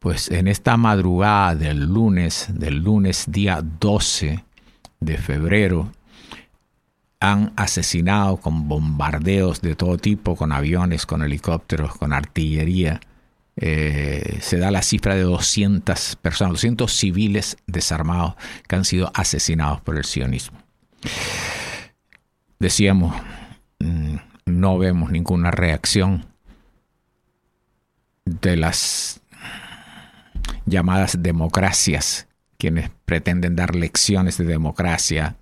Pues 0.00 0.30
en 0.30 0.48
esta 0.48 0.76
madrugada 0.76 1.54
del 1.54 1.86
lunes, 1.86 2.48
del 2.50 2.78
lunes 2.78 3.24
día 3.28 3.62
12 3.62 4.44
de 5.04 5.18
febrero, 5.18 5.92
han 7.20 7.52
asesinado 7.56 8.36
con 8.36 8.68
bombardeos 8.68 9.60
de 9.60 9.74
todo 9.74 9.96
tipo, 9.96 10.36
con 10.36 10.52
aviones, 10.52 11.06
con 11.06 11.22
helicópteros, 11.22 11.94
con 11.96 12.12
artillería. 12.12 13.00
Eh, 13.56 14.38
se 14.40 14.58
da 14.58 14.70
la 14.70 14.82
cifra 14.82 15.14
de 15.14 15.22
200 15.22 16.16
personas, 16.16 16.52
200 16.54 16.92
civiles 16.92 17.56
desarmados 17.66 18.34
que 18.66 18.76
han 18.76 18.84
sido 18.84 19.10
asesinados 19.14 19.80
por 19.80 19.96
el 19.96 20.04
sionismo. 20.04 20.58
Decíamos, 22.58 23.14
mm, 23.78 24.16
no 24.46 24.78
vemos 24.78 25.10
ninguna 25.10 25.50
reacción 25.50 26.26
de 28.24 28.56
las 28.56 29.20
llamadas 30.66 31.22
democracias, 31.22 32.26
quienes 32.64 32.90
pretenden 33.04 33.56
dar 33.56 33.74
lecciones 33.74 34.38
de 34.38 34.46
democracia 34.46 35.36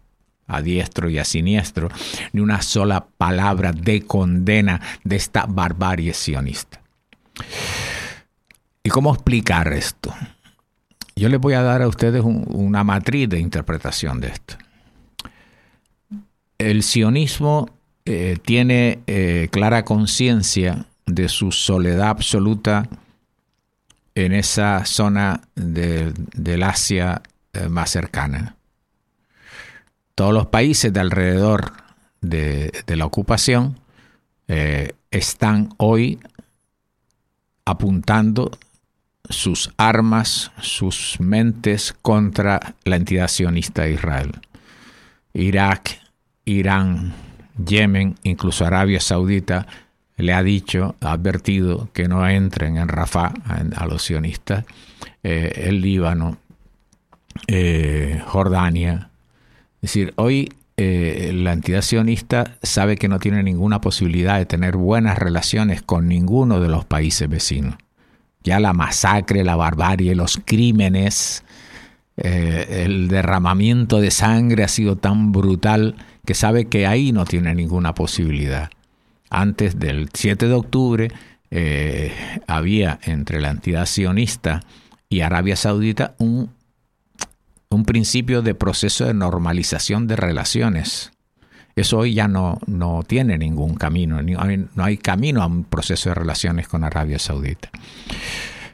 a 0.48 0.60
diestro 0.60 1.08
y 1.08 1.18
a 1.18 1.24
siniestro, 1.24 1.88
ni 2.32 2.40
una 2.40 2.62
sola 2.62 3.06
palabra 3.16 3.70
de 3.70 4.02
condena 4.02 4.80
de 5.04 5.14
esta 5.14 5.46
barbarie 5.46 6.14
sionista. 6.14 6.80
¿Y 8.82 8.90
cómo 8.90 9.14
explicar 9.14 9.72
esto? 9.72 10.12
Yo 11.14 11.28
les 11.28 11.38
voy 11.38 11.54
a 11.54 11.62
dar 11.62 11.82
a 11.82 11.86
ustedes 11.86 12.24
una 12.24 12.82
matriz 12.82 13.28
de 13.28 13.38
interpretación 13.38 14.20
de 14.20 14.26
esto. 14.26 14.56
El 16.58 16.82
sionismo 16.82 17.70
eh, 18.04 18.36
tiene 18.44 18.98
eh, 19.06 19.46
clara 19.52 19.84
conciencia 19.84 20.86
de 21.06 21.28
su 21.28 21.52
soledad 21.52 22.08
absoluta 22.08 22.88
en 24.14 24.32
esa 24.32 24.84
zona 24.84 25.40
del 25.54 26.62
Asia 26.62 27.22
eh, 27.52 27.68
más 27.68 27.90
cercana 27.90 28.56
todos 30.14 30.32
los 30.32 30.46
países 30.46 30.92
de 30.92 31.00
alrededor 31.00 31.72
de, 32.20 32.84
la 32.86 33.06
ocupación 33.06 33.78
eh, 34.48 34.92
están 35.10 35.70
hoy 35.78 36.20
apuntando 37.64 38.50
sus 39.28 39.72
armas, 39.76 40.52
sus 40.60 41.18
mentes 41.20 41.94
contra 42.02 42.74
la 42.84 42.96
entidad 42.96 43.28
sionista 43.28 43.82
de 43.82 43.94
Israel. 43.94 44.32
Irak, 45.32 45.98
Irán, 46.44 47.14
Yemen, 47.64 48.16
incluso 48.22 48.66
Arabia 48.66 49.00
Saudita 49.00 49.66
le 50.16 50.32
ha 50.32 50.42
dicho, 50.42 50.94
ha 51.00 51.12
advertido 51.12 51.88
que 51.92 52.08
no 52.08 52.26
entren 52.28 52.76
en 52.76 52.88
Rafah 52.88 53.32
a, 53.74 53.86
los 53.86 54.02
sionistas, 54.02 54.64
eh, 55.22 55.52
el 55.56 55.80
Líbano, 55.80 56.38
eh, 57.46 58.22
Jordania, 58.26 59.10
es 59.76 59.90
decir, 59.90 60.12
hoy 60.16 60.52
eh, 60.76 61.32
la 61.34 61.52
entidad 61.52 61.82
sionista 61.82 62.56
sabe 62.62 62.96
que 62.96 63.08
no 63.08 63.18
tiene 63.18 63.42
ninguna 63.42 63.80
posibilidad 63.80 64.38
de 64.38 64.46
tener 64.46 64.76
buenas 64.76 65.18
relaciones 65.18 65.82
con 65.82 66.06
ninguno 66.06 66.60
de 66.60 66.68
los 66.68 66.84
países 66.84 67.28
vecinos. 67.28 67.74
Ya 68.44 68.60
la 68.60 68.72
masacre, 68.72 69.44
la 69.44 69.56
barbarie, 69.56 70.14
los 70.14 70.40
crímenes, 70.44 71.44
el 72.16 73.08
derramamiento 73.08 74.00
de 74.00 74.10
sangre 74.10 74.64
ha 74.64 74.68
sido 74.68 74.96
tan 74.96 75.32
brutal 75.32 75.96
que 76.26 76.34
sabe 76.34 76.66
que 76.66 76.86
ahí 76.86 77.12
no 77.12 77.24
tiene 77.24 77.54
ninguna 77.54 77.94
posibilidad. 77.94 78.70
Antes 79.34 79.78
del 79.78 80.08
7 80.12 80.46
de 80.46 80.54
octubre 80.54 81.10
eh, 81.50 82.12
había 82.46 82.98
entre 83.02 83.40
la 83.40 83.50
entidad 83.50 83.86
sionista 83.86 84.60
y 85.08 85.20
Arabia 85.20 85.56
Saudita 85.56 86.14
un 86.18 86.50
un 87.72 87.84
principio 87.84 88.42
de 88.42 88.54
proceso 88.54 89.06
de 89.06 89.14
normalización 89.14 90.06
de 90.06 90.16
relaciones. 90.16 91.12
Eso 91.74 91.98
hoy 91.98 92.14
ya 92.14 92.28
no, 92.28 92.58
no 92.66 93.02
tiene 93.06 93.38
ningún 93.38 93.74
camino, 93.74 94.20
no 94.22 94.84
hay 94.84 94.98
camino 94.98 95.42
a 95.42 95.46
un 95.46 95.64
proceso 95.64 96.10
de 96.10 96.14
relaciones 96.14 96.68
con 96.68 96.84
Arabia 96.84 97.18
Saudita. 97.18 97.70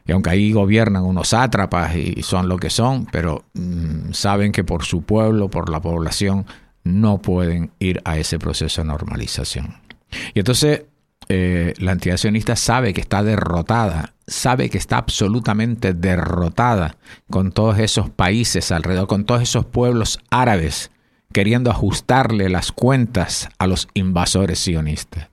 Y 0.05 0.13
aunque 0.13 0.31
ahí 0.31 0.53
gobiernan 0.53 1.05
unos 1.05 1.29
sátrapas 1.29 1.95
y 1.95 2.23
son 2.23 2.49
lo 2.49 2.57
que 2.57 2.71
son, 2.71 3.07
pero 3.07 3.45
mm, 3.55 4.13
saben 4.13 4.53
que 4.53 4.65
por 4.65 4.85
su 4.85 5.03
pueblo, 5.03 5.49
por 5.49 5.71
la 5.71 5.81
población, 5.81 6.47
no 6.83 7.19
pueden 7.19 7.71
ir 7.79 8.01
a 8.05 8.19
ese 8.19 8.39
proceso 8.39 8.81
de 8.81 8.89
normalización. 8.89 9.88
Y 10.35 10.41
entonces 10.41 10.85
eh, 11.29 11.75
la 11.79 11.93
entidad 11.93 12.17
sionista 12.17 12.57
sabe 12.57 12.95
que 12.95 13.01
está 13.01 13.23
derrotada, 13.23 14.15
sabe 14.27 14.71
que 14.71 14.79
está 14.79 14.97
absolutamente 14.99 15.93
derrotada 15.93 16.97
con 17.29 17.53
todos 17.53 17.79
esos 17.79 18.09
países 18.09 18.73
alrededor, 18.73 19.09
con 19.09 19.25
todos 19.25 19.43
esos 19.43 19.67
pueblos 19.67 20.21
árabes 20.31 20.91
queriendo 21.33 21.71
ajustarle 21.71 22.49
las 22.49 22.73
cuentas 22.73 23.49
a 23.59 23.67
los 23.67 23.89
invasores 23.93 24.59
sionistas. 24.59 25.29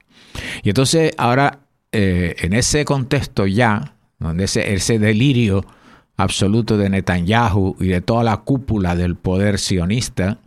Y 0.63 0.69
entonces 0.69 1.13
ahora, 1.17 1.59
eh, 1.93 2.36
en 2.39 2.53
ese 2.53 2.84
contexto 2.84 3.47
ya, 3.47 3.95
donde 4.19 4.45
ese, 4.45 4.73
ese 4.73 4.99
delirio 4.99 5.65
absoluto 6.17 6.78
de 6.78 6.89
Netanyahu 6.89 7.78
y 7.80 7.88
de 7.88 8.01
toda 8.01 8.23
la 8.23 8.38
cúpula 8.38 8.95
del 8.95 9.15
poder 9.15 9.59
sionista, 9.59 10.39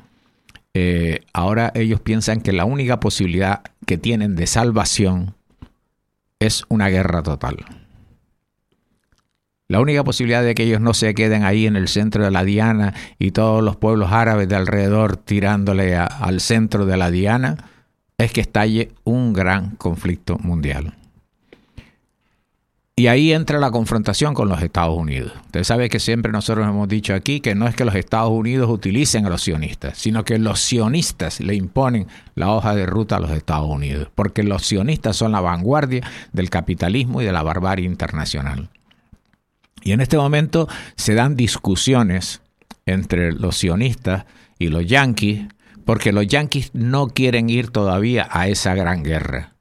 eh, 0.81 1.21
ahora 1.33 1.73
ellos 1.75 2.01
piensan 2.01 2.41
que 2.41 2.53
la 2.53 2.65
única 2.65 3.01
posibilidad 3.01 3.63
que 3.85 3.99
tienen 3.99 4.37
de 4.37 4.47
salvación 4.47 5.35
es 6.39 6.65
una 6.69 6.89
guerra 6.89 7.25
total. 7.25 7.57
La 9.67 9.81
única 9.81 10.05
posibilidad 10.05 10.45
de 10.45 10.55
que 10.55 10.63
ellos 10.63 10.81
no 10.81 10.95
se 10.95 11.15
queden 11.15 11.43
ahí 11.43 11.67
en 11.67 11.75
el 11.75 11.89
centro 11.89 12.25
de 12.25 12.31
la 12.31 12.45
diana 12.45 12.95
y 13.19 13.33
todos 13.33 13.63
los 13.63 13.77
pueblos 13.77 14.13
árabes 14.13 14.49
de 14.49 14.55
alrededor 14.55 15.17
tirándole 15.17 15.97
al 15.97 16.41
centro 16.41 16.87
de 16.87 16.97
la 16.97 17.11
diana 17.11 17.57
es 18.17 18.33
que 18.33 18.41
estalle 18.41 18.93
un 19.03 19.33
gran 19.33 19.77
conflicto 19.77 20.39
mundial. 20.39 20.98
Y 22.99 23.07
ahí 23.07 23.33
entra 23.33 23.61
la 23.61 23.71
confrontación 23.71 24.35
con 24.35 24.49
los 24.49 24.61
Estados 24.61 24.99
Unidos. 24.99 25.33
Usted 25.47 25.63
sabe 25.63 25.89
que 25.89 26.01
siempre 26.01 26.33
nosotros 26.33 26.67
hemos 26.67 26.89
dicho 26.89 27.15
aquí 27.15 27.39
que 27.39 27.55
no 27.55 27.69
es 27.69 27.77
que 27.77 27.85
los 27.85 27.95
Estados 27.95 28.33
Unidos 28.33 28.69
utilicen 28.69 29.25
a 29.25 29.29
los 29.29 29.43
sionistas, 29.43 29.97
sino 29.97 30.25
que 30.25 30.37
los 30.41 30.59
sionistas 30.59 31.39
le 31.39 31.55
imponen 31.55 32.09
la 32.35 32.51
hoja 32.53 32.75
de 32.75 32.87
ruta 32.87 33.15
a 33.15 33.21
los 33.21 33.31
Estados 33.31 33.71
Unidos, 33.71 34.09
porque 34.17 34.43
los 34.43 34.67
sionistas 34.67 35.15
son 35.15 35.31
la 35.31 35.41
vanguardia 35.41 36.03
del 36.33 36.51
capitalismo 36.51 37.23
y 37.23 37.25
de 37.25 37.31
la 37.31 37.45
barbarie 37.45 37.87
internacional. 37.87 38.69
Y 39.85 39.93
en 39.93 40.01
este 40.01 40.17
momento 40.17 40.67
se 40.97 41.15
dan 41.15 41.37
discusiones 41.37 42.43
entre 42.85 43.31
los 43.31 43.59
sionistas 43.59 44.25
y 44.59 44.71
los 44.71 44.85
yanquis, 44.85 45.47
porque 45.85 46.11
los 46.11 46.27
yanquis 46.27 46.73
no 46.75 47.07
quieren 47.07 47.49
ir 47.49 47.71
todavía 47.71 48.29
a 48.29 48.49
esa 48.49 48.75
gran 48.75 49.05
guerra. 49.05 49.55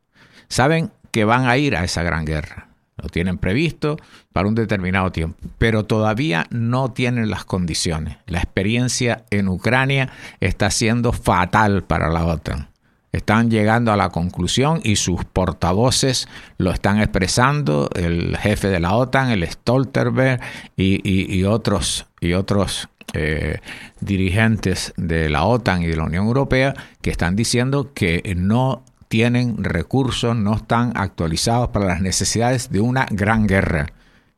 Saben 0.50 0.92
que 1.12 1.24
van 1.24 1.46
a 1.46 1.56
ir 1.58 1.76
a 1.76 1.84
esa 1.84 2.02
gran 2.02 2.26
guerra 2.26 2.67
lo 2.98 3.10
tienen 3.10 3.38
previsto 3.38 3.98
para 4.34 4.48
un 4.48 4.56
determinado 4.56 5.12
tiempo, 5.12 5.38
pero 5.58 5.86
todavía 5.86 6.48
no 6.50 6.92
tienen 6.92 7.30
las 7.30 7.46
condiciones. 7.46 8.18
La 8.26 8.40
experiencia 8.40 9.26
en 9.30 9.48
Ucrania 9.48 10.10
está 10.40 10.72
siendo 10.72 11.12
fatal 11.12 11.84
para 11.84 12.10
la 12.10 12.26
OTAN. 12.26 12.70
Están 13.12 13.50
llegando 13.50 13.92
a 13.92 13.98
la 13.98 14.10
conclusión 14.10 14.82
y 14.84 14.98
sus 14.98 15.24
portavoces 15.26 16.28
lo 16.58 16.72
están 16.72 17.00
expresando, 17.00 17.90
el 17.96 18.38
jefe 18.38 18.68
de 18.68 18.80
la 18.80 18.96
OTAN, 18.96 19.32
el 19.32 19.48
Stoltenberg 19.48 20.42
y, 20.76 21.44
otros, 21.46 22.06
y 22.20 22.34
otros 22.34 22.90
eh, 23.14 23.60
dirigentes 24.02 24.94
de 24.98 25.30
la 25.30 25.46
OTAN 25.46 25.84
y 25.84 25.88
de 25.88 25.96
la 25.96 26.04
Unión 26.04 26.28
Europea 26.28 26.74
que 27.02 27.10
están 27.10 27.36
diciendo 27.36 27.92
que 27.94 28.36
no 28.36 28.84
tienen 29.08 29.64
recursos, 29.64 30.36
no 30.36 30.56
están 30.56 30.94
actualizados 30.96 31.70
para 31.70 31.86
las 31.86 32.02
necesidades 32.02 32.70
de 32.72 32.80
una 32.80 33.06
gran 33.10 33.48
guerra, 33.48 33.88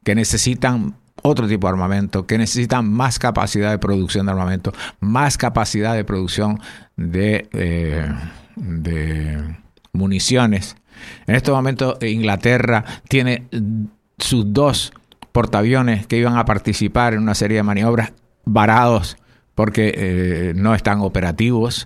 que 0.04 0.16
necesitan 0.16 0.96
otro 1.22 1.48
tipo 1.48 1.68
de 1.68 1.74
armamento, 1.74 2.26
que 2.26 2.38
necesitan 2.38 2.92
más 2.92 3.20
capacidad 3.20 3.72
de 3.72 3.78
producción 3.78 4.26
de 4.26 4.32
armamento, 4.32 4.74
más 5.00 5.38
capacidad 5.38 5.96
de 5.96 6.04
producción 6.04 6.60
de, 6.96 7.50
eh, 7.54 8.08
municiones. 9.92 10.76
En 11.28 11.36
este 11.36 11.52
momento 11.52 11.98
Inglaterra 12.02 12.86
tiene 13.08 13.48
sus 14.18 14.54
dos 14.54 14.94
portaaviones 15.32 16.08
que 16.08 16.18
iban 16.18 16.38
a 16.38 16.46
participar 16.46 17.14
en 17.14 17.22
una 17.22 17.36
serie 17.36 17.58
de 17.58 17.64
maniobras 17.64 18.14
varados 18.46 19.18
porque 19.56 19.94
eh, 19.96 20.54
no 20.56 20.74
están 20.74 21.02
operativos. 21.02 21.86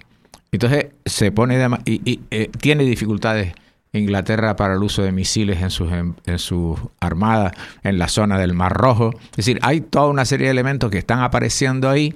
Entonces 0.54 0.88
se 1.06 1.32
pone 1.32 1.60
y, 1.86 2.22
eh, 2.32 2.49
tiene 2.60 2.84
dificultades 2.84 3.54
Inglaterra 3.91 4.56
para 4.56 4.74
el 4.74 4.82
uso 4.82 5.04
de 5.04 5.12
misiles 5.12 5.62
en 5.62 5.70
sus 5.70 5.91
en, 5.91 6.39
su 6.39 6.91
armada 6.99 7.51
en 7.84 7.99
la 7.99 8.08
zona 8.08 8.39
del 8.39 8.54
Mar 8.54 8.74
Rojo. 8.74 9.12
Es 9.32 9.38
decir, 9.38 9.60
hay 9.62 9.82
toda 9.82 10.08
una 10.08 10.26
serie 10.26 10.47
de 10.47 10.51
elementos 10.51 10.89
que 10.89 10.97
están 10.97 11.22
apareciendo 11.22 11.89
ahí 11.89 12.14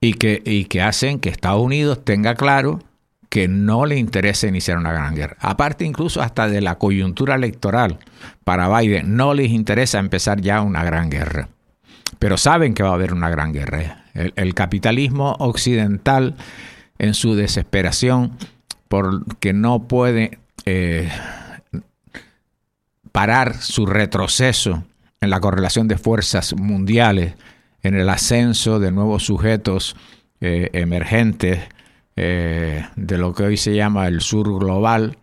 y 0.00 0.14
que, 0.14 0.42
y 0.44 0.64
que 0.64 0.82
hacen 0.82 1.20
que 1.20 1.28
Estados 1.28 1.62
Unidos 1.62 2.04
tenga 2.04 2.34
claro 2.34 2.80
que 3.28 3.48
no 3.48 3.86
le 3.86 3.96
interesa 3.96 4.46
iniciar 4.46 4.78
una 4.78 4.92
gran 4.92 5.14
guerra. 5.14 5.36
Aparte 5.40 5.84
incluso 5.84 6.22
hasta 6.22 6.48
de 6.48 6.60
la 6.60 6.76
coyuntura 6.76 7.34
electoral 7.34 7.98
para 8.44 8.68
Biden, 8.78 9.16
no 9.16 9.34
les 9.34 9.50
interesa 9.50 9.98
empezar 9.98 10.40
ya 10.40 10.62
una 10.62 10.84
gran 10.84 11.10
guerra. 11.10 11.48
Pero 12.18 12.36
saben 12.36 12.74
que 12.74 12.82
va 12.82 12.90
a 12.90 12.94
haber 12.94 13.12
una 13.12 13.30
gran 13.30 13.52
guerra. 13.52 14.04
El, 14.14 14.54
capitalismo 14.54 15.34
occidental 15.40 16.36
en 16.98 17.14
su 17.14 17.34
desesperación 17.34 18.36
porque 18.88 19.52
no 19.52 19.88
puede 19.88 20.38
eh, 20.66 21.10
parar 23.12 23.54
su 23.54 23.86
retroceso 23.86 24.84
en 25.20 25.30
la 25.30 25.40
correlación 25.40 25.88
de 25.88 25.98
fuerzas 25.98 26.54
mundiales, 26.54 27.34
en 27.82 27.94
el 27.94 28.08
ascenso 28.08 28.78
de 28.78 28.92
nuevos 28.92 29.24
sujetos 29.24 29.96
eh, 30.40 30.70
emergentes, 30.72 31.60
eh, 32.16 32.86
de 32.94 33.18
lo 33.18 33.34
que 33.34 33.44
hoy 33.44 33.56
se 33.56 33.74
llama 33.74 34.06
el 34.06 34.20
sur 34.20 34.58
global, 34.58 35.18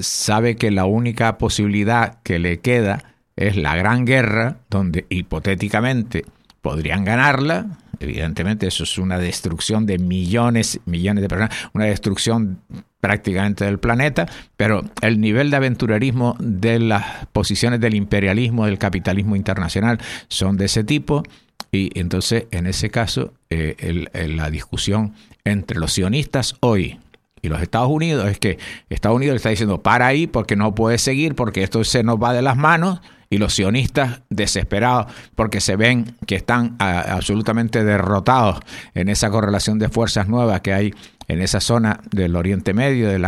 sabe 0.00 0.56
que 0.56 0.70
la 0.70 0.86
única 0.86 1.36
posibilidad 1.38 2.20
que 2.22 2.38
le 2.38 2.60
queda 2.60 3.04
es 3.36 3.56
la 3.56 3.76
gran 3.76 4.04
guerra, 4.04 4.56
donde 4.68 5.06
hipotéticamente 5.10 6.24
podrían 6.60 7.04
ganarla. 7.04 7.66
Evidentemente 8.00 8.66
eso 8.66 8.84
es 8.84 8.98
una 8.98 9.18
destrucción 9.18 9.86
de 9.86 9.98
millones, 9.98 10.80
millones 10.86 11.22
de 11.22 11.28
personas, 11.28 11.56
una 11.72 11.86
destrucción 11.86 12.60
prácticamente 13.00 13.64
del 13.64 13.78
planeta, 13.78 14.26
pero 14.56 14.84
el 15.02 15.20
nivel 15.20 15.50
de 15.50 15.56
aventurerismo 15.56 16.36
de 16.40 16.78
las 16.80 17.26
posiciones 17.28 17.80
del 17.80 17.94
imperialismo, 17.94 18.66
del 18.66 18.78
capitalismo 18.78 19.36
internacional 19.36 19.98
son 20.28 20.56
de 20.56 20.66
ese 20.66 20.84
tipo 20.84 21.22
y 21.70 21.98
entonces, 21.98 22.46
en 22.50 22.66
ese 22.66 22.90
caso, 22.90 23.34
eh, 23.50 24.06
la 24.28 24.50
discusión 24.50 25.14
entre 25.44 25.78
los 25.78 25.92
sionistas 25.92 26.56
hoy 26.60 26.98
y 27.42 27.48
los 27.48 27.62
Estados 27.62 27.90
Unidos 27.90 28.28
es 28.28 28.38
que 28.38 28.58
Estados 28.88 29.16
Unidos 29.16 29.34
le 29.34 29.36
está 29.36 29.50
diciendo 29.50 29.82
para 29.82 30.06
ahí 30.06 30.26
porque 30.26 30.56
no 30.56 30.74
puede 30.74 30.98
seguir, 30.98 31.34
porque 31.34 31.62
esto 31.62 31.84
se 31.84 32.02
nos 32.02 32.16
va 32.16 32.32
de 32.32 32.42
las 32.42 32.56
manos, 32.56 33.00
y 33.30 33.38
los 33.38 33.54
sionistas 33.54 34.22
desesperados 34.30 35.12
porque 35.34 35.60
se 35.60 35.76
ven 35.76 36.16
que 36.26 36.36
están 36.36 36.76
absolutamente 36.78 37.84
derrotados 37.84 38.60
en 38.94 39.08
esa 39.08 39.30
correlación 39.30 39.78
de 39.78 39.88
fuerzas 39.88 40.28
nuevas 40.28 40.60
que 40.60 40.72
hay 40.72 40.94
en 41.28 41.42
esa 41.42 41.60
zona 41.60 42.00
del 42.10 42.36
Oriente 42.36 42.72
Medio, 42.72 43.08
de 43.08 43.18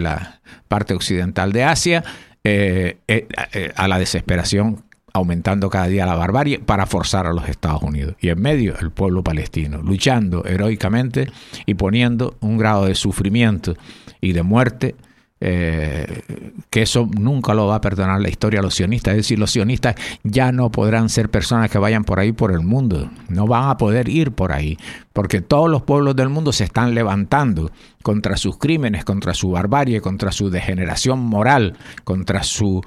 la, 0.00 0.40
parte 0.68 0.94
occidental 0.94 1.52
de 1.52 1.64
Asia, 1.64 2.04
eh, 2.44 2.98
eh, 3.08 3.26
a 3.74 3.88
la 3.88 3.98
desesperación 3.98 4.84
aumentando 5.12 5.70
cada 5.70 5.88
día 5.88 6.06
la 6.06 6.14
barbarie 6.14 6.60
para 6.60 6.86
forzar 6.86 7.26
a 7.26 7.32
los 7.32 7.48
Estados 7.48 7.82
Unidos. 7.82 8.14
Y 8.20 8.28
en 8.28 8.40
medio 8.40 8.78
el 8.78 8.90
pueblo 8.90 9.22
palestino, 9.24 9.82
luchando 9.82 10.44
heroicamente 10.44 11.30
y 11.66 11.74
poniendo 11.74 12.36
un 12.40 12.58
grado 12.58 12.86
de 12.86 12.94
sufrimiento 12.94 13.74
y 14.20 14.32
de 14.32 14.42
muerte 14.42 14.94
eh, 15.40 16.22
que 16.68 16.82
eso 16.82 17.08
nunca 17.18 17.54
lo 17.54 17.66
va 17.66 17.76
a 17.76 17.80
perdonar 17.80 18.20
la 18.20 18.28
historia 18.28 18.60
a 18.60 18.62
los 18.62 18.74
sionistas. 18.74 19.12
Es 19.12 19.18
decir, 19.18 19.38
los 19.38 19.50
sionistas 19.50 19.94
ya 20.22 20.52
no 20.52 20.70
podrán 20.70 21.08
ser 21.08 21.30
personas 21.30 21.70
que 21.70 21.78
vayan 21.78 22.04
por 22.04 22.20
ahí 22.20 22.32
por 22.32 22.52
el 22.52 22.60
mundo. 22.60 23.10
No 23.28 23.46
van 23.46 23.70
a 23.70 23.76
poder 23.76 24.08
ir 24.08 24.32
por 24.32 24.52
ahí. 24.52 24.76
Porque 25.12 25.40
todos 25.40 25.70
los 25.70 25.82
pueblos 25.82 26.14
del 26.16 26.28
mundo 26.28 26.52
se 26.52 26.64
están 26.64 26.94
levantando 26.94 27.70
contra 28.02 28.36
sus 28.36 28.58
crímenes, 28.58 29.04
contra 29.04 29.34
su 29.34 29.50
barbarie, 29.50 30.00
contra 30.00 30.30
su 30.32 30.50
degeneración 30.50 31.20
moral, 31.20 31.76
contra 32.04 32.42
su 32.42 32.82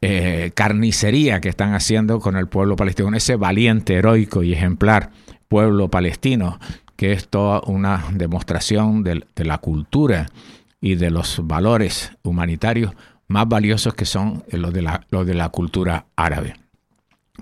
eh, 0.00 0.52
carnicería 0.54 1.40
que 1.40 1.48
están 1.48 1.74
haciendo 1.74 2.20
con 2.20 2.36
el 2.36 2.46
pueblo 2.46 2.76
palestino, 2.76 3.14
ese 3.16 3.36
valiente, 3.36 3.94
heroico 3.94 4.42
y 4.42 4.52
ejemplar 4.52 5.10
pueblo 5.48 5.88
palestino, 5.88 6.58
que 6.96 7.12
es 7.12 7.28
toda 7.28 7.60
una 7.66 8.04
demostración 8.12 9.02
de, 9.02 9.24
la 9.36 9.58
cultura 9.58 10.26
y 10.84 10.96
de 10.96 11.10
los 11.10 11.40
valores 11.44 12.12
humanitarios 12.22 12.92
más 13.26 13.48
valiosos 13.48 13.94
que 13.94 14.04
son 14.04 14.44
los 14.50 14.70
de 14.74 14.82
la, 14.82 15.06
los 15.08 15.26
de 15.26 15.32
la 15.32 15.48
cultura 15.48 16.04
árabe. 16.14 16.56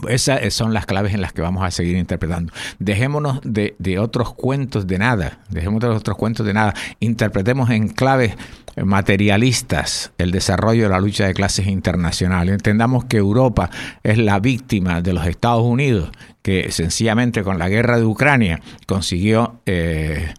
Esas 0.09 0.55
son 0.55 0.72
las 0.72 0.86
claves 0.86 1.12
en 1.12 1.20
las 1.20 1.32
que 1.32 1.43
vamos 1.43 1.64
a 1.64 1.72
seguir 1.72 1.97
interpretando. 1.97 2.53
Dejémonos 2.78 3.40
de, 3.43 3.74
de, 3.80 3.99
otros 3.99 4.32
cuentos 4.32 4.86
de 4.86 4.97
nada, 4.97 5.40
dejémonos 5.51 5.90
de 5.90 5.97
otros 5.97 6.16
cuentos 6.16 6.47
de 6.47 6.55
nada, 6.55 6.72
interpretemos 7.01 7.68
en 7.70 7.88
claves 7.88 8.36
materialistas 8.76 10.12
el 10.18 10.30
desarrollo 10.30 10.84
de 10.84 10.88
la 10.90 11.01
lucha 11.01 11.26
de 11.26 11.34
clases 11.34 11.66
internacional. 11.66 12.49
Entendamos 12.49 13.07
que 13.07 13.16
Europa 13.16 13.70
es 14.05 14.18
la 14.18 14.38
víctima 14.38 15.03
de 15.03 15.14
los 15.14 15.26
Estados 15.26 15.64
Unidos, 15.64 16.12
que 16.43 16.70
sencillamente 16.70 17.43
con 17.43 17.59
la 17.59 17.68
guerra 17.68 17.99
de 17.99 18.05
Ucrania 18.05 18.61
consiguió 18.86 19.61
eh, 19.66 20.32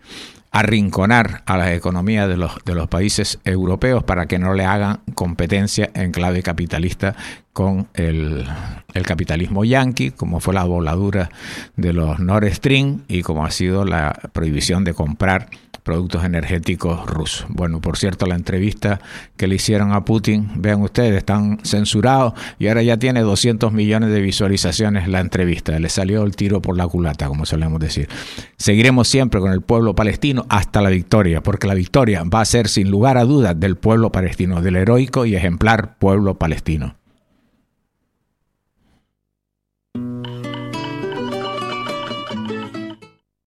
arrinconar 0.53 1.41
a 1.47 1.57
la 1.57 1.73
economía 1.73 2.27
de 2.27 2.37
los, 2.37 2.53
de 2.63 2.75
los 2.75 2.87
países 2.87 3.39
europeos 3.43 4.03
para 4.03 4.27
que 4.27 4.37
no 4.37 4.53
le 4.53 4.65
hagan 4.65 4.99
competencia 5.15 5.89
en 5.95 6.11
clave 6.11 6.43
capitalista 6.43 7.15
con 7.53 7.87
el, 7.95 8.45
el 8.93 9.03
capitalismo 9.03 9.65
yanqui, 9.65 10.11
como 10.11 10.39
fue 10.39 10.53
la 10.53 10.63
voladura 10.63 11.29
de 11.75 11.91
los 11.91 12.19
Nord 12.19 12.53
Stream 12.53 13.01
y 13.07 13.23
como 13.23 13.45
ha 13.45 13.51
sido 13.51 13.83
la 13.83 14.13
prohibición 14.31 14.83
de 14.83 14.93
comprar 14.93 15.49
productos 15.83 16.23
energéticos 16.23 17.05
rusos. 17.05 17.45
Bueno, 17.49 17.81
por 17.81 17.97
cierto, 17.97 18.25
la 18.25 18.35
entrevista 18.35 18.99
que 19.37 19.47
le 19.47 19.55
hicieron 19.55 19.91
a 19.91 20.05
Putin, 20.05 20.49
vean 20.55 20.81
ustedes, 20.81 21.15
están 21.15 21.59
censurados 21.63 22.33
y 22.57 22.67
ahora 22.67 22.81
ya 22.81 22.97
tiene 22.97 23.21
200 23.21 23.71
millones 23.71 24.09
de 24.09 24.21
visualizaciones 24.21 25.07
la 25.07 25.19
entrevista. 25.19 25.77
Le 25.77 25.89
salió 25.89 26.23
el 26.23 26.35
tiro 26.35 26.61
por 26.61 26.77
la 26.77 26.87
culata, 26.87 27.27
como 27.27 27.45
solemos 27.45 27.79
decir. 27.79 28.07
Seguiremos 28.57 29.07
siempre 29.07 29.39
con 29.39 29.51
el 29.51 29.61
pueblo 29.61 29.95
palestino 29.95 30.45
hasta 30.49 30.81
la 30.81 30.89
victoria, 30.89 31.41
porque 31.41 31.67
la 31.67 31.73
victoria 31.73 32.23
va 32.23 32.41
a 32.41 32.45
ser 32.45 32.67
sin 32.67 32.89
lugar 32.89 33.17
a 33.17 33.25
dudas 33.25 33.59
del 33.59 33.75
pueblo 33.75 34.11
palestino, 34.11 34.61
del 34.61 34.77
heroico 34.77 35.25
y 35.25 35.35
ejemplar 35.35 35.97
pueblo 35.97 36.35
palestino. 36.35 36.95